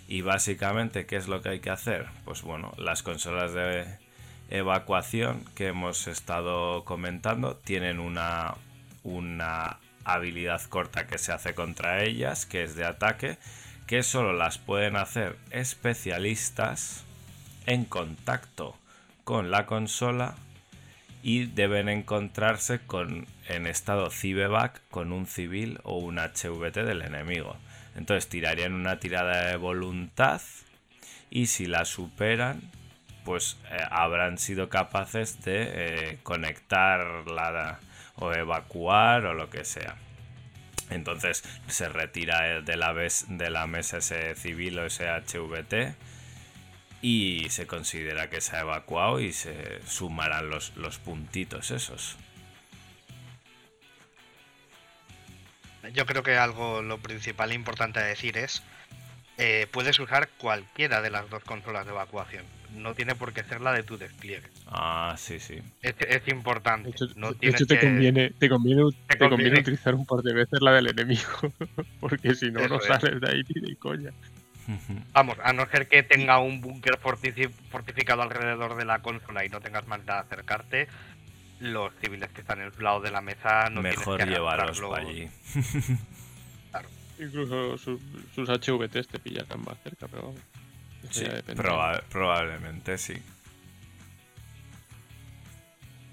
[0.07, 2.07] Y básicamente, ¿qué es lo que hay que hacer?
[2.25, 3.87] Pues bueno, las consolas de
[4.51, 8.55] evacuación que hemos estado comentando tienen una,
[9.05, 13.39] una habilidad corta que se hace contra ellas, que es de ataque,
[13.91, 17.03] que solo las pueden hacer especialistas
[17.67, 18.77] en contacto
[19.25, 20.37] con la consola
[21.25, 27.57] y deben encontrarse con en estado cibeback con un civil o un HVT del enemigo.
[27.97, 30.41] Entonces tirarían una tirada de voluntad
[31.29, 32.61] y si la superan,
[33.25, 37.25] pues eh, habrán sido capaces de eh, conectar
[38.15, 39.97] o evacuar o lo que sea.
[40.91, 45.95] Entonces se retira de la, ves- de la mesa ese civil o ese HVT
[47.03, 52.17] y se considera que se ha evacuado y se sumarán los, los puntitos esos.
[55.93, 58.63] Yo creo que algo, lo principal e importante a decir es,
[59.39, 62.45] eh, puedes usar cualquiera de las dos consolas de evacuación.
[62.77, 64.47] No tiene por qué ser la de tu despliegue.
[64.67, 65.59] Ah, sí, sí.
[65.83, 66.89] Es, es importante.
[66.89, 69.61] De hecho, no de tienes hecho te, que- conviene, te, conviene, te conviene conviene.
[69.61, 71.23] utilizar un par de veces la del enemigo.
[72.01, 72.85] Porque si no, no es.
[72.87, 74.11] sales de ahí ni de coña.
[75.13, 79.61] Vamos, a no ser que tenga un búnker fortificado alrededor de la consola y no
[79.61, 80.87] tengas manera de acercarte,
[81.59, 85.09] los civiles que están en el lado de la mesa no Mejor que llevarlos para
[85.09, 85.29] allí.
[87.19, 88.01] Incluso su-
[88.35, 90.41] sus HVTs te pillan más cerca, pero vamos.
[91.11, 91.25] Sí,
[91.57, 93.15] proba- probablemente sí.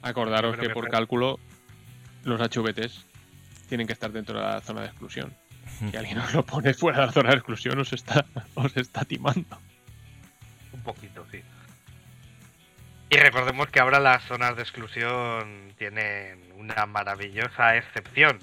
[0.01, 1.39] Acordaros que que por cálculo
[2.23, 3.05] los HVTs
[3.67, 5.33] tienen que estar dentro de la zona de exclusión.
[5.91, 9.03] Si alguien os lo pone fuera de la zona de exclusión, os está, os está
[9.05, 9.59] timando.
[10.71, 11.41] Un poquito, sí.
[13.09, 18.39] Y recordemos que ahora las zonas de exclusión tienen una maravillosa excepción.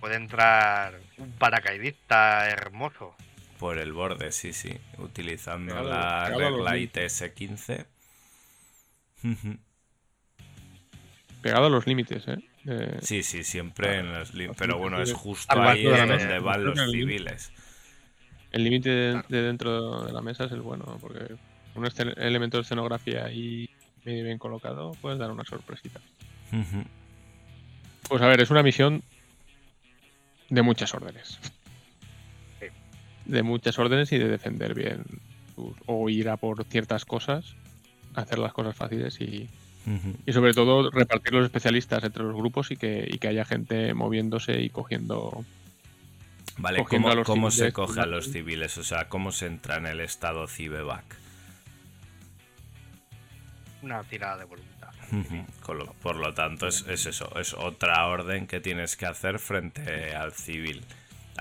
[0.00, 3.14] Puede entrar un paracaidista hermoso.
[3.60, 4.72] Por el borde, sí, sí.
[4.98, 7.22] Utilizando la regla límites.
[7.22, 7.84] ITS-15.
[11.42, 12.38] Pegado a los límites, ¿eh?
[12.64, 16.78] De- Sí, sí, siempre en los lim- Pero bueno, es justo ahí donde van los
[16.90, 17.52] civiles.
[18.52, 21.36] El límite de, de dentro de la mesa es el bueno, porque
[21.74, 23.70] un elemento de escenografía ahí
[24.04, 26.00] medio bien colocado puedes dar una sorpresita.
[28.08, 29.02] Pues a ver, es una misión
[30.48, 31.38] de muchas órdenes.
[33.30, 35.04] De muchas órdenes y de defender bien.
[35.86, 37.44] o ir a por ciertas cosas,
[38.14, 39.48] hacer las cosas fáciles y,
[40.26, 43.92] y sobre todo repartir los especialistas entre los grupos y que, y que haya gente
[43.94, 45.44] moviéndose y cogiendo.
[46.56, 48.76] Vale, cogiendo ¿cómo, a los cómo se coge a los civiles?
[48.78, 51.04] O sea, ¿cómo se entra en el estado cibeback?
[53.82, 54.90] Una tirada de voluntad.
[55.12, 55.44] Ujú.
[55.62, 59.38] Con lo- por lo tanto, es, es eso, es otra orden que tienes que hacer
[59.38, 60.82] frente al civil.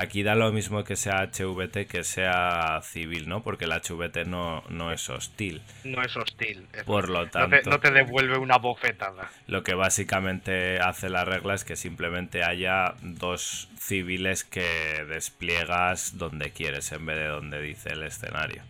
[0.04, 3.44] Aquí da lo mismo que sea HVT que sea civil, ¿no?
[3.44, 5.62] Porque el HVT no, no es hostil.
[5.84, 6.70] No es hostil.
[6.74, 6.86] eso.
[6.86, 9.30] Por lo no, tanto, te, no te devuelve una bofetada.
[9.48, 16.52] lo que básicamente hace la regla es que simplemente haya dos civiles que despliegas donde
[16.52, 18.64] quieres en vez de donde dice el escenario.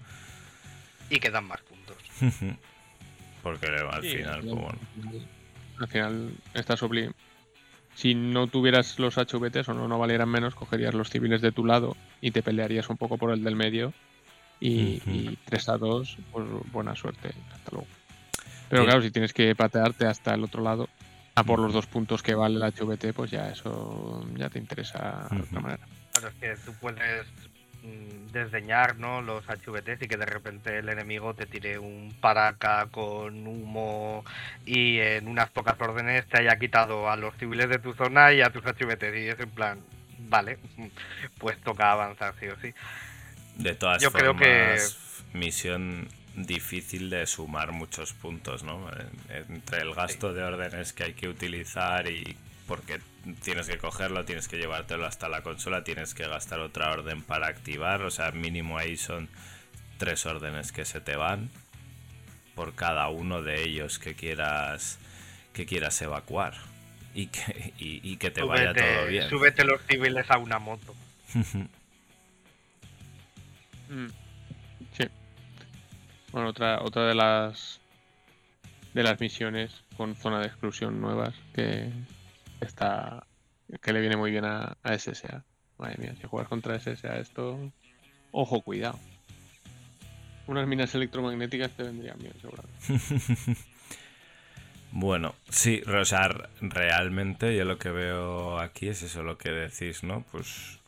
[1.09, 1.97] Y que dan más puntos.
[3.43, 4.75] Porque al Sí, final, al pues.
[5.77, 7.15] Al final, estás obligado.
[7.99, 11.65] Si no tuvieras los HVTs o no, no valieran menos, cogerías los civiles de tu
[11.65, 13.91] lado y te pelearías un poco por el del medio.
[14.61, 17.31] Y, y 3 a 2, pues buena suerte.
[17.53, 17.87] Hasta luego.
[18.69, 18.87] Pero Sí.
[18.87, 20.87] claro, si tienes que patearte hasta el otro lado,
[21.35, 25.27] a por los dos puntos que vale el HVT, pues ya eso ya te interesa
[25.31, 25.85] de otra manera.
[26.13, 27.27] Claro, es que tú puedes
[28.31, 29.21] desdeñar ¿no?
[29.21, 34.23] los HVTs y que de repente el enemigo te tire un paraca con humo
[34.65, 38.41] y en unas pocas órdenes te haya quitado a los civiles de tu zona y
[38.41, 39.15] a tus HVTs.
[39.17, 39.79] Y es en plan,
[40.19, 40.57] vale,
[41.39, 42.73] pues toca avanzar sí o sí.
[43.55, 44.97] De todas Yo creo formas,
[45.33, 48.87] que- misión difícil de sumar muchos puntos, ¿no?
[49.29, 52.37] En- Entre el gasto de órdenes que hay que utilizar y
[52.69, 53.01] porque
[53.41, 57.47] tienes que cogerlo, tienes que llevártelo hasta la consola, tienes que gastar otra orden para
[57.47, 59.27] activar, o sea, mínimo ahí son
[59.97, 61.49] tres órdenes que se te van
[62.53, 64.99] por cada uno de ellos que quieras
[65.51, 66.53] que quieras evacuar
[67.15, 69.27] y que, y, y que te vaya todo bien.
[69.27, 70.95] súbete los civiles a una moto.
[73.91, 74.05] Mm.
[74.95, 75.05] Sí.
[76.31, 77.79] Bueno, otra, otra de las
[78.93, 81.91] de las misiones con zona de exclusión nuevas que
[82.61, 83.25] está
[83.81, 85.43] que le viene muy bien a, a SSA.
[85.77, 87.71] Madre mía, si juegas contra SSA esto,
[88.31, 88.99] ojo, cuidado.
[90.47, 93.55] Unas minas electromagnéticas te vendrían bien, seguramente.
[94.91, 99.51] Bueno, sí, o sea, r- realmente yo lo que veo aquí es eso, lo que
[99.51, 100.25] decís, ¿no?
[100.31, 100.79] Pues,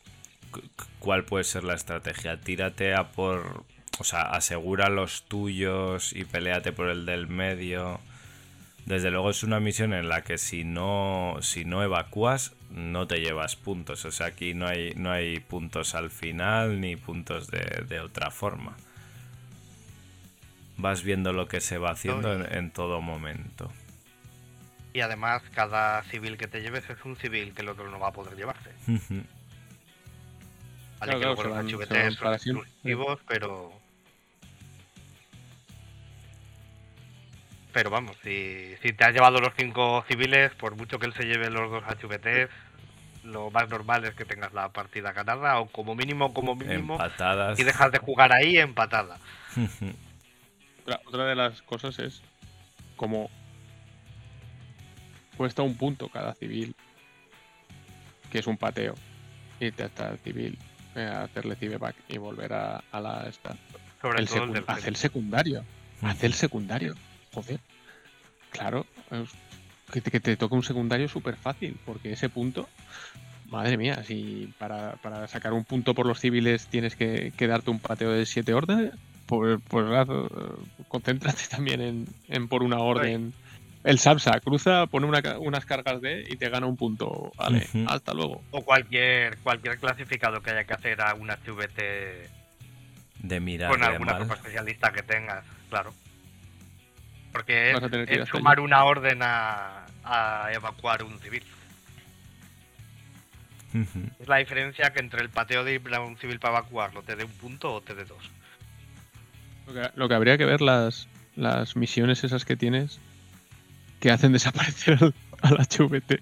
[0.50, 2.40] cu- cu- ¿cuál puede ser la estrategia?
[2.40, 3.64] Tírate a por,
[4.00, 8.00] o sea, asegura los tuyos y peleate por el del medio.
[8.86, 13.20] Desde luego es una misión en la que si no, si no evacúas, no te
[13.20, 14.04] llevas puntos.
[14.04, 18.30] O sea, aquí no hay, no hay puntos al final ni puntos de, de otra
[18.30, 18.76] forma.
[20.78, 23.70] Vas viendo lo que se va haciendo en- en todo momento.
[24.94, 28.08] Y además, cada civil que te lleves es un civil que el otro no va
[28.08, 28.70] a poder llevarse.
[28.86, 29.02] Vale,
[30.98, 31.66] Claro, que claro, luego los van-
[32.20, 33.72] van exclusivos, pero.
[37.72, 41.24] Pero vamos, si, si te has llevado los cinco civiles, por mucho que él se
[41.24, 42.50] lleve los dos HVTs,
[43.24, 47.58] lo más normal es que tengas la partida ganada, o como mínimo, como mínimo, Empatadas.
[47.58, 49.18] y dejas de jugar ahí empatada.
[50.82, 52.22] Otra, otra de las cosas es
[52.96, 53.30] como
[55.36, 56.74] cuesta un punto cada civil,
[58.32, 58.96] que es un pateo,
[59.60, 60.58] irte hasta el civil,
[60.96, 63.56] eh, hacerle civeback y volver a, a la esta.
[64.00, 65.64] Sobre El todo el del el secundario,
[66.02, 66.94] hace el secundario,
[67.32, 67.60] joder.
[68.50, 69.30] Claro, es-
[69.92, 72.68] que te, que te toque un secundario súper fácil, porque ese punto,
[73.50, 77.70] madre mía, si para, para sacar un punto por los civiles tienes que, que darte
[77.70, 78.92] un pateo de siete órdenes,
[79.26, 80.30] pues, pues eh,
[80.88, 83.32] concéntrate también en, en por una orden.
[83.84, 87.32] El Sapsa cruza, pone una unas cargas de y te gana un punto.
[87.36, 88.40] Vale, hasta luego.
[88.52, 92.28] O cualquier cualquier clasificado que haya que hacer a un HVT
[93.18, 94.18] De mirar con alguna mal.
[94.20, 95.92] tropa especialista que tengas, claro.
[97.32, 97.78] Porque es,
[98.08, 98.64] es sumar allí.
[98.64, 101.42] una orden a, a evacuar un civil.
[104.20, 107.16] Es la diferencia que entre el pateo de ir a un civil para evacuarlo te
[107.16, 108.30] dé un punto o te dé dos.
[109.66, 113.00] Lo que, lo que habría que ver las, las misiones esas que tienes
[114.00, 116.20] que hacen desaparecer al, al HVT.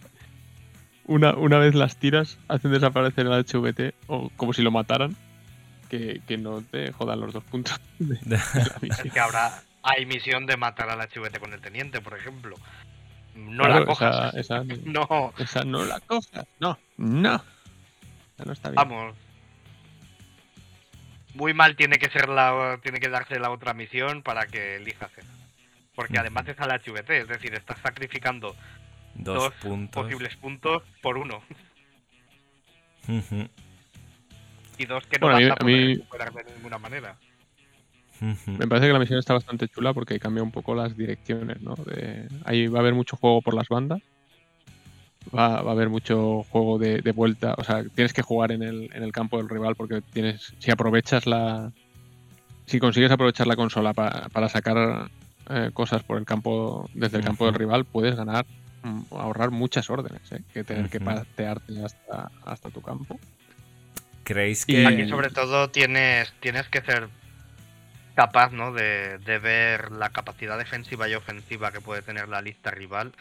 [1.07, 5.17] Una, una vez las tiras, hacen desaparecer al HVT o como si lo mataran.
[5.89, 9.07] Que, que no te jodan los dos puntos de, de la misión.
[9.07, 12.57] Es que ahora hay misión de matar al HVT con el teniente, por ejemplo.
[13.35, 14.35] No Claro, la cojas.
[14.35, 16.47] Esa, esa, No, esa no la cojas.
[16.59, 17.35] No, no.
[17.37, 18.77] Esa no está bien.
[18.77, 19.15] vamos.
[21.35, 25.17] Muy mal tiene que ser la tiene que darse la otra misión para que elijas
[25.17, 25.33] esa.
[25.95, 26.21] Porque Ujú.
[26.23, 28.57] además es al HVT, es decir, estás sacrificando
[29.15, 30.03] Dos, dos puntos.
[30.03, 31.43] posibles puntos por uno.
[34.79, 36.79] Y dos que no Bueno, a mí- vas a a poder mí- recuperar de ninguna
[36.79, 37.17] manera.
[38.47, 41.75] Me parece que la misión está bastante chula porque cambia un poco las direcciones, ¿no?
[41.77, 44.01] De- ahí va a haber mucho juego por las bandas.
[45.37, 47.55] Va, va a haber mucho juego de, de vuelta.
[47.59, 50.55] O sea, tienes que jugar en el, en el campo del rival porque tienes.
[50.59, 51.73] Si aprovechas la.
[52.67, 55.09] Si consigues aprovechar la consola pa- para sacar
[55.49, 56.89] eh, cosas por el campo.
[56.95, 58.47] Desde el campo del rival, puedes ganar.
[58.83, 60.41] mm, ahorrar muchas órdenes, ¿eh?
[60.55, 63.19] Que tener que patearte hasta, hasta tu campo.
[64.25, 67.09] ¿Creéis Y que Aquí sobre todo tienes, tienes que ser
[68.21, 68.71] capaz ¿no?
[68.75, 73.13] de, de ver la capacidad defensiva y ofensiva que puede tener la lista rival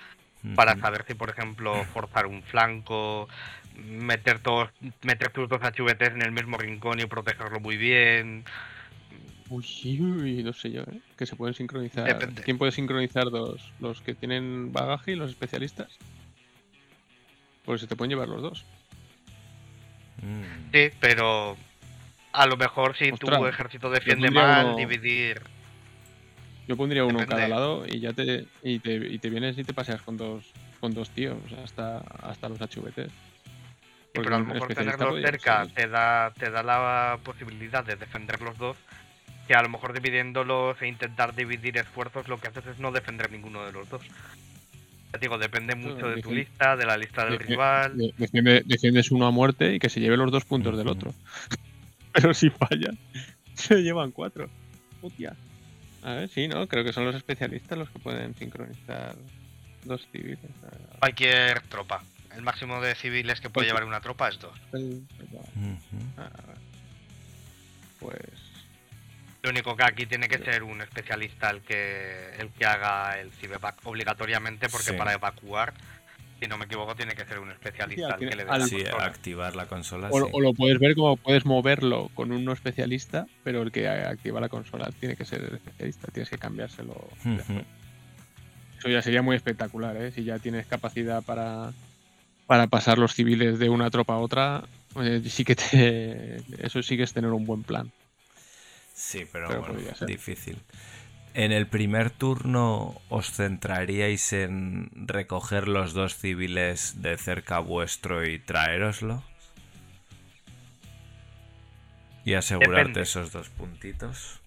[0.55, 3.29] para saber si, por ejemplo, forzar un flanco,
[3.77, 4.71] meter todos,
[5.01, 8.43] meter tus dos HVTs en el mismo rincón y protegerlo muy bien.
[9.47, 9.65] Uy,
[10.01, 10.99] uy, no sé yo, ¿eh?
[11.15, 12.05] Que se pueden sincronizar.
[12.05, 12.41] Depende.
[12.43, 13.71] ¿Quién puede sincronizar dos?
[13.79, 15.97] ¿Los que tienen bagaje y los especialistas?
[17.63, 18.65] Pues se te pueden llevar los dos.
[20.21, 20.71] Mm.
[20.73, 21.55] Sí, pero
[22.39, 25.41] a lo mejor si tu ejército defiende mal, uno- dividir.
[26.67, 29.63] Yo pondría uno en cada lado y ya te y te, y te vienes y
[29.63, 30.45] te paseas con dos
[30.79, 33.11] con dos tíos hasta hasta los HVTs.
[33.11, 37.95] Sí, pero a lo mejor tenerlos cerca ser- te da, te da la posibilidad de
[37.95, 38.77] defender los dos.
[39.47, 43.31] Que a lo mejor dividiéndolos e intentar dividir esfuerzos, lo que haces es no defender
[43.31, 44.01] ninguno de los dos.
[45.11, 47.97] Ya digo, depende mucho de tu lista, de la lista del rival.
[47.97, 51.13] de- defiende- defiendes uno a muerte y que se lleve los dos puntos del otro.
[52.13, 52.97] Pero si fallan,
[53.55, 54.49] se llevan cuatro.
[55.01, 55.35] Hostia.
[56.01, 56.67] A ver, sí, ¿no?
[56.67, 59.15] Creo que son los especialistas los que pueden sincronizar
[59.83, 60.39] dos civiles.
[60.99, 62.01] Cualquier tropa.
[62.35, 64.57] El máximo de civiles que puede llevar una tropa es dos.
[64.73, 66.29] el- ver.
[67.99, 68.19] Pues.
[69.41, 73.31] Lo único que aquí tiene que ser un especialista el que el que haga el
[73.31, 74.97] cibevac obligatoriamente, porque Sí.
[74.97, 75.73] para evacuar,
[76.39, 78.59] si no me equivoco, tiene que ser un especialista Sí, el que le dé al-
[78.61, 80.09] la Sí, activar la consola.
[80.09, 80.29] O, sí.
[80.31, 84.39] o lo puedes ver como puedes moverlo con un no especialista, pero el que activa
[84.39, 86.93] la consola tiene que ser el especialista, tienes que cambiárselo.
[87.25, 87.61] Ujú.
[88.79, 90.11] Eso ya sería muy espectacular, ¿eh?
[90.11, 91.73] Si ya tienes capacidad para,
[92.47, 94.63] para pasar los civiles de una tropa a otra,
[95.01, 97.91] eh, sí que te, eso sí que es tener un buen plan.
[98.93, 100.57] Sí, pero, Pero bueno, difícil.
[101.39, 108.39] En el primer turno os centraríais en recoger los dos civiles de cerca vuestro y
[108.39, 109.23] traéroslo.
[112.25, 113.01] Y asegurarte Depende.
[113.03, 114.41] esos dos puntitos.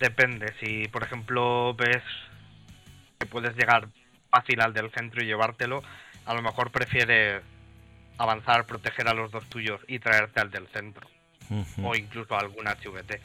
[0.00, 2.02] Depende, si por ejemplo ves
[3.20, 3.86] que puedes llegar
[4.30, 5.84] fácil al del centro y llevártelo,
[6.26, 7.40] a lo mejor prefieres
[8.18, 11.06] avanzar, proteger a los dos tuyos y traerte al del centro.
[11.84, 13.20] O incluso algún HVT.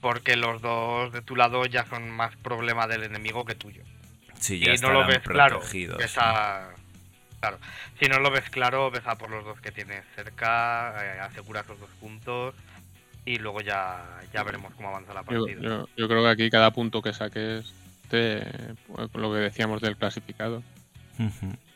[0.00, 3.82] Porque los dos de tu lado ya son más problema del enemigo que tuyo.
[4.38, 5.58] Sí, Y ya no lo ves claro.
[5.58, 5.98] protegidos.
[5.98, 6.18] ves sí.
[6.20, 6.70] a-
[7.40, 7.58] Claro.
[7.98, 11.66] Si no lo ves claro, ves a por los dos que tienes cerca, eh, aseguras
[11.68, 12.54] los dos puntos
[13.24, 15.58] y luego ya, ya veremos cómo avanza la partida.
[15.60, 17.72] yo- yo creo que aquí cada punto que saques,
[18.10, 18.42] te,
[18.88, 20.62] pues, lo que decíamos del clasificado.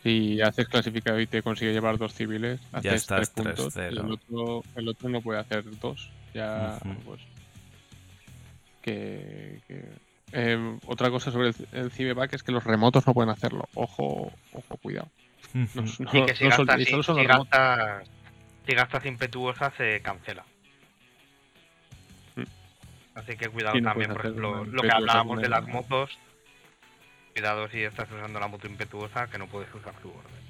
[0.03, 3.75] Si haces clasificado y te consigue llevar dos civiles, Ya haces estás tres puntos.
[3.75, 3.95] 3-0.
[3.95, 6.11] y el otro, el otro no puede hacer dos.
[6.35, 7.21] Ya, pues.
[8.85, 9.61] Que.
[9.66, 9.89] que-
[10.36, 13.69] eh, otra cosa sobre el, el Cibeback es que los remotos no pueden hacerlo.
[13.74, 15.09] Ojo, ojo, cuidado.
[15.55, 15.69] No,
[16.01, 18.09] no- y que si no gastas, si, si gastas,
[18.66, 20.44] si gastas impetuosa se cancela.
[22.35, 22.43] Mm.
[23.15, 26.19] Así que cuidado Sí, también, por ejemplo, lo que hablábamos de las motos.
[27.32, 30.44] Cuidado si estás usando la moto impetuosa que no puedes usar tu orden.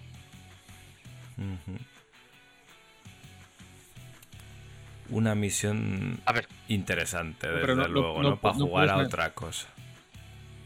[5.11, 8.37] Una misión A ver, interesante, desde pero no- no- luego, no ¿no?
[8.41, 9.69] Para jugar a otra cosa.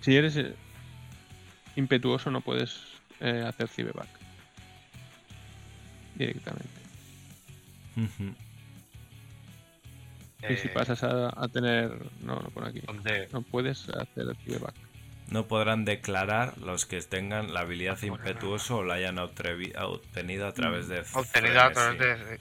[0.00, 0.54] Si eres eh,
[1.76, 2.80] impetuoso, no puedes
[3.20, 4.08] eh, hacer Cibeback.
[6.14, 6.68] Directamente.
[10.48, 11.90] Y si eh, pasas a, a tener.
[12.20, 12.82] No, no pone aquí.
[13.32, 14.74] No puedes hacer el Cibeback.
[15.30, 20.88] No podrán declarar los que tengan la habilidad impetuoso o la hayan obtenido a través
[20.88, 22.40] de obtenida a través de.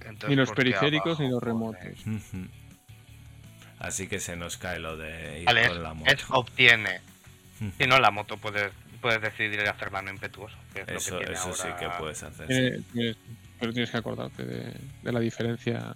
[0.00, 1.82] Entonces, Ni los ¿por qué periféricos ni los remotos.
[2.06, 2.46] Ujú.
[3.78, 6.10] Así que se nos cae lo de ir Vale, con la moto.
[6.10, 7.00] es obtiene.
[7.78, 10.56] Si no, la moto puedes, puedes decidir hacerla no impetuosa.
[10.74, 12.46] que es lo que Eso, tiene eso sí que puedes hacer.
[12.46, 12.84] Tiene- sí.
[12.92, 13.16] tienes-
[13.60, 14.72] pero tienes que acordarte de,
[15.02, 15.92] de la diferencia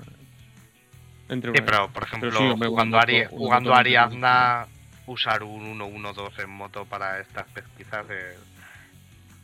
[1.29, 4.66] entre Sí, una- pero por ejemplo, sí, hombre, una jugando, moto- Ari- Ariadna,
[5.07, 8.05] usar un 1-1-2 en moto para estas pesquisas.
[8.11, 8.37] eh,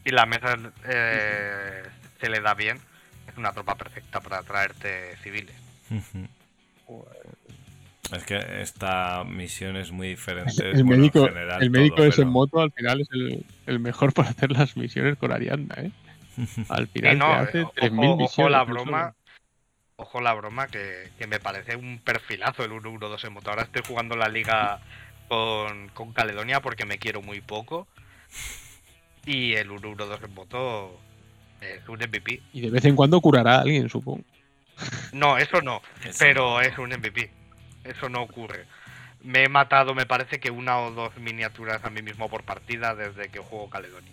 [0.04, 0.56] y la mesa
[0.88, 1.82] eh,
[2.20, 2.78] se le da bien,
[3.28, 5.56] es una tropa perfecta para traerte civiles.
[5.90, 6.28] Ujú.
[8.12, 10.70] Es que esta misión es muy diferente.
[10.70, 13.78] el bueno, médico, general el médico todo, ese en moto al final es el, el
[13.80, 15.90] mejor para hacer las misiones con Ariadna, ¿eh?
[16.68, 18.30] Al Sí, final no, hace eh, 3.000 ojo, misiones.
[18.38, 19.14] ojo la broma.
[19.96, 23.50] Ojo la broma que, que me parece un perfilazo el 1-1-2 en moto.
[23.50, 24.80] Ahora estoy jugando la liga
[25.28, 27.88] con, con Caledonia porque me quiero muy poco.
[29.24, 31.00] Y el 1-1-2 en moto
[31.60, 32.40] es un MVP.
[32.52, 34.22] Y de vez en cuando curará a alguien, supongo.
[35.12, 36.60] No, eso no, Eso pero no.
[36.60, 37.30] es un MVP.
[37.84, 38.66] Eso no ocurre.
[39.22, 42.94] Me he matado, me parece que una o dos miniaturas a mí mismo por partida
[42.94, 44.12] desde que juego Caledonia.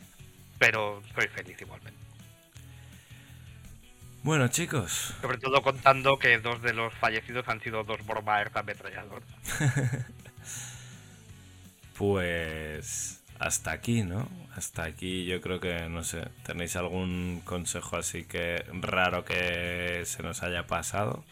[0.58, 2.00] Pero soy feliz igualmente.
[4.24, 9.30] Bueno, chicos, Sobre todo contando que dos de los fallecidos han sido dos Bormaers ametralladoras.
[11.98, 14.28] pues hasta aquí, ¿no?
[14.56, 20.24] Hasta aquí yo creo que, no sé, ¿tenéis algún consejo así que raro que se
[20.24, 21.24] nos haya pasado?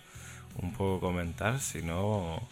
[0.56, 2.48] Un poco comentar, si no,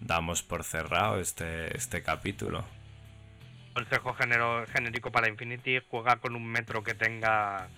[0.00, 2.64] damos por cerrado este, este capítulo.
[3.74, 7.68] Consejo genero- genérico para Infinity, juega con un metro que tenga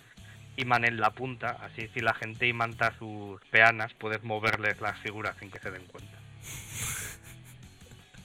[0.57, 5.37] imán en la punta, así si la gente imanta sus peanas, puedes moverles las figuras
[5.39, 6.19] sin que se den cuenta.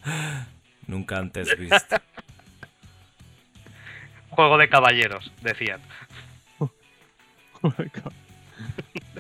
[0.88, 1.96] Nunca antes visto.
[4.30, 5.82] Juego de caballeros, decían.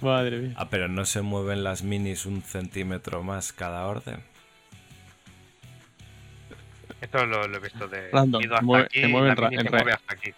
[0.02, 0.54] Madre mía.
[0.58, 4.22] Ah, pero no se mueven las minis un centímetro más cada orden.
[7.02, 10.14] Esto lo, lo he visto de Random, ido hasta mueve- aquí, se en mueve hasta
[10.14, 10.34] aquí.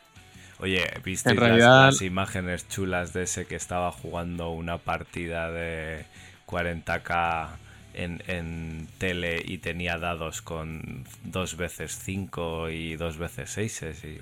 [0.60, 5.52] Oye, ¿visteis En las- realidad- las, imágenes chulas de ese que estaba jugando una partida
[5.52, 6.06] de
[6.46, 7.50] 40k
[7.98, 14.20] en, en tele y tenía dados con dos veces 5 y dos veces 6 y...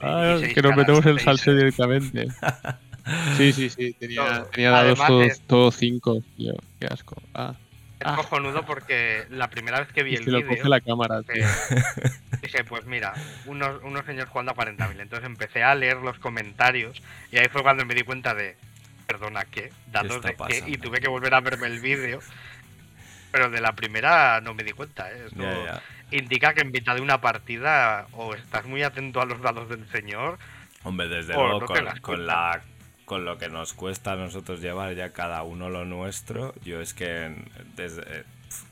[0.00, 2.28] Ah, seis que nos metemos el salseo directamente.
[3.38, 3.94] Sí, sí, sí.
[3.94, 4.44] Tenía, Todo.
[4.52, 6.52] tenía dados Además todo, es- todo cinco, tío.
[6.78, 7.22] Qué asco.
[7.32, 7.54] Ah,
[7.98, 8.16] Es Ah.
[8.16, 11.22] cojonudo porque la primera vez que vi y el se lo vídeo coge la cámara,
[11.22, 11.42] tío.
[11.42, 11.46] eh,
[12.42, 13.14] dije, pues mira,
[13.46, 15.00] unos, unos señores jugando a 40.000.
[15.00, 17.00] Entonces empecé a leer los comentarios
[17.32, 18.56] y ahí fue cuando me di cuenta de,
[19.06, 19.72] perdona, ¿qué?
[19.90, 20.56] ¿Dados está de qué?
[20.58, 20.78] Y pasando?
[20.88, 22.20] tuve que volver a verme el vídeo.
[23.30, 25.26] Pero de la primera no me di cuenta, ¿eh?
[25.26, 25.80] Eso
[26.10, 29.86] indica que en mitad de una partida o estás muy atento a los dados del
[29.90, 30.38] señor
[30.84, 31.66] Hombre, desde luego no
[32.00, 32.62] con, la
[33.04, 36.94] con lo que nos cuesta a nosotros llevar ya cada uno lo nuestro, yo es
[36.94, 37.34] que
[37.76, 38.24] desde, eh,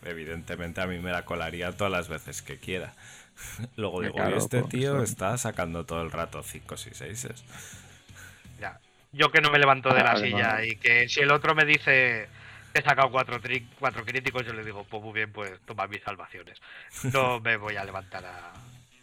[0.04, 2.94] evidentemente a mí me la colaría todas las veces que quiera.
[3.76, 7.28] Luego digo, claro, este tío está sacando todo el rato 5 y 6
[8.60, 8.78] Ya.
[9.12, 11.64] Yo que no me levanto de la Ah, silla y que si el otro me
[11.64, 12.28] dice
[12.78, 16.02] he sacado cuatro, tri- cuatro críticos, yo le digo, pues muy bien, pues toma mis
[16.02, 16.60] salvaciones.
[17.12, 18.52] No me voy a levantar a,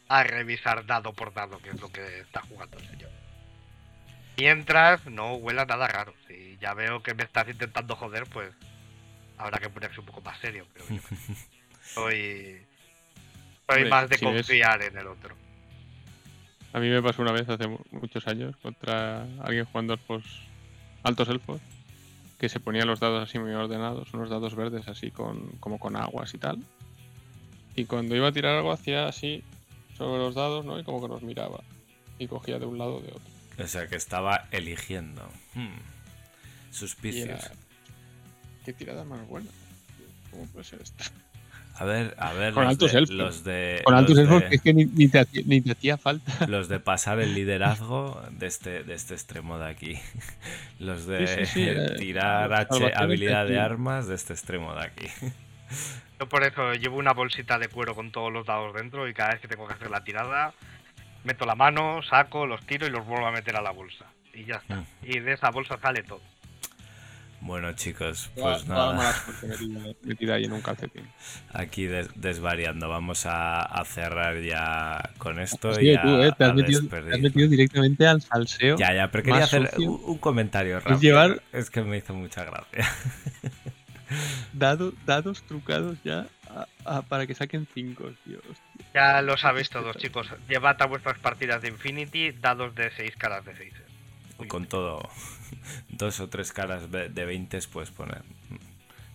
[0.10, 3.10] a revisar dado por dado qué es lo que está jugando el señor.
[4.38, 6.14] Mientras no huela nada raro.
[6.28, 8.52] Si ya veo que me estás intentando joder, pues
[9.38, 10.66] habrá que ponerse un poco más serio.
[10.74, 11.02] Pero yo.
[11.84, 12.66] soy,
[13.68, 15.36] soy Hombre, más de si ves- confiar en el otro.
[16.74, 19.94] A mí me pasó una vez hace mu- muchos años contra alguien jugando
[21.04, 21.62] altos elfos
[22.38, 25.96] que se ponía los dados así muy ordenados, unos dados verdes así con como con
[25.96, 26.64] aguas y tal.
[27.76, 29.44] Y cuando iba a tirar algo hacía así
[29.98, 30.80] sobre los dados, ¿no?
[30.80, 31.62] Y como que nos miraba
[32.20, 33.34] y cogía de un lado o de otro.
[33.64, 35.28] O sea que estaba eligiendo.
[35.54, 35.78] Hmm.
[36.72, 37.28] Suspicios.
[37.28, 37.52] era
[38.66, 39.50] qué tirada más buena.
[40.32, 41.04] ¿Cómo puede ser esto?
[41.76, 43.16] A ver, a ver, Con los altos de, elfos.
[43.16, 45.60] los de Con altos los elfos de- que es que ni, ni te, hacía- ni
[45.62, 46.32] te hacía falta.
[46.48, 50.00] los de pasar el liderazgo de este, de este extremo de aquí.
[50.80, 54.82] Los de Sí, sí, sí, eh, tirar H, habilidad de armas de este extremo de
[54.86, 55.08] aquí.
[56.20, 59.32] Yo por eso llevo una bolsita de cuero con todos los dados dentro y cada
[59.32, 60.54] vez que tengo que hacer la tirada,
[61.24, 64.06] meto la mano, saco, los tiro y los vuelvo a meter a la bolsa.
[64.34, 64.76] Y ya está.
[64.76, 64.86] Mm.
[65.04, 66.22] Y de esa bolsa sale todo.
[67.46, 71.06] Bueno, chicos, pues mala nada, suerte metida, ahí en un calcetín.
[71.54, 72.88] aquí des- desvariando.
[72.88, 76.82] Vamos a, a cerrar ya con esto Sí, y a, tú, eh, te, has metido,
[76.88, 78.78] te has metido directamente al salseo.
[78.78, 81.00] Ya, ya, pero quería más hacer un, un comentario rápido.
[81.00, 82.88] llevar- Es que me hizo mucha gracia.
[84.54, 88.38] Dado- dados trucados ya a- a- para que saquen 5, tío.
[88.38, 88.86] hostia.
[88.94, 90.28] Ya lo sabéis todos, chicos.
[90.48, 93.74] Llevad a vuestras partidas de Infinity dados de 6 caras de 6.
[94.48, 95.10] Con todo,
[95.90, 98.24] dos o tres caras de de 20 puedes poner.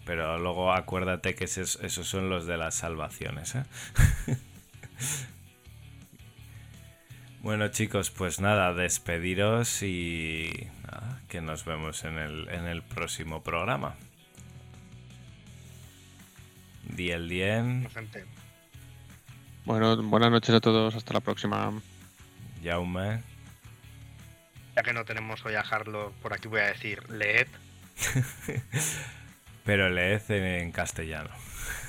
[0.04, 3.54] Pero luego acuérdate que esos, esos son los de las salvaciones.
[3.54, 3.64] ¿eh?
[7.42, 13.42] bueno chicos, pues nada, despediros y nada, que nos vemos en el, en el próximo
[13.42, 13.96] programa.
[16.84, 17.88] Diel Dien.
[19.64, 20.94] Bueno, buenas noches a todos.
[20.94, 21.70] Hasta la próxima.
[22.64, 23.22] Jaume,
[24.78, 27.48] Ya que no tenemos hoy a Harlow, por aquí voy a decir leed.
[29.64, 31.30] pero leed en, en castellano.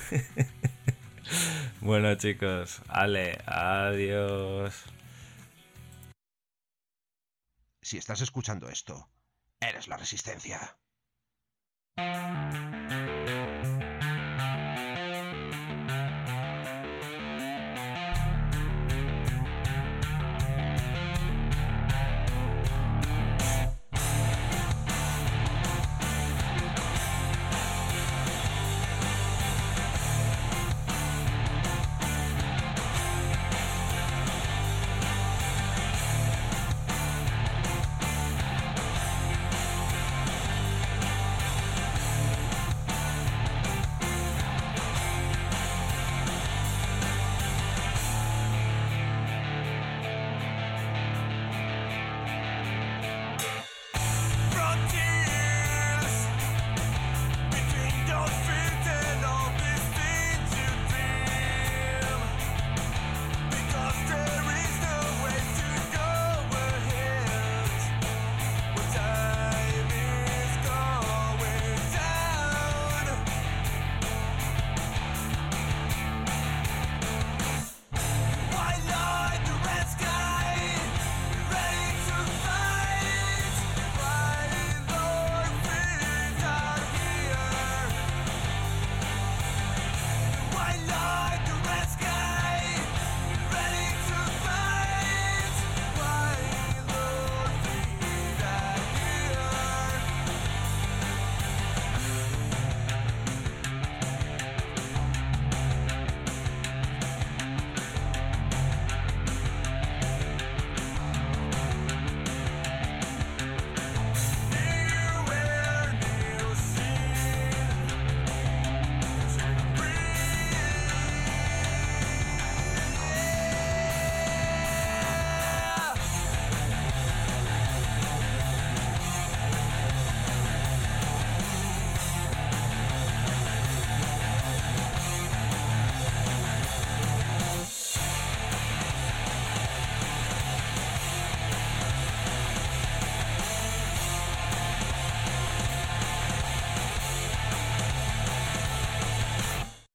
[1.82, 4.86] bueno chicos, Ale, adiós.
[7.80, 9.08] Si estás escuchando esto,
[9.60, 10.76] eres la resistencia.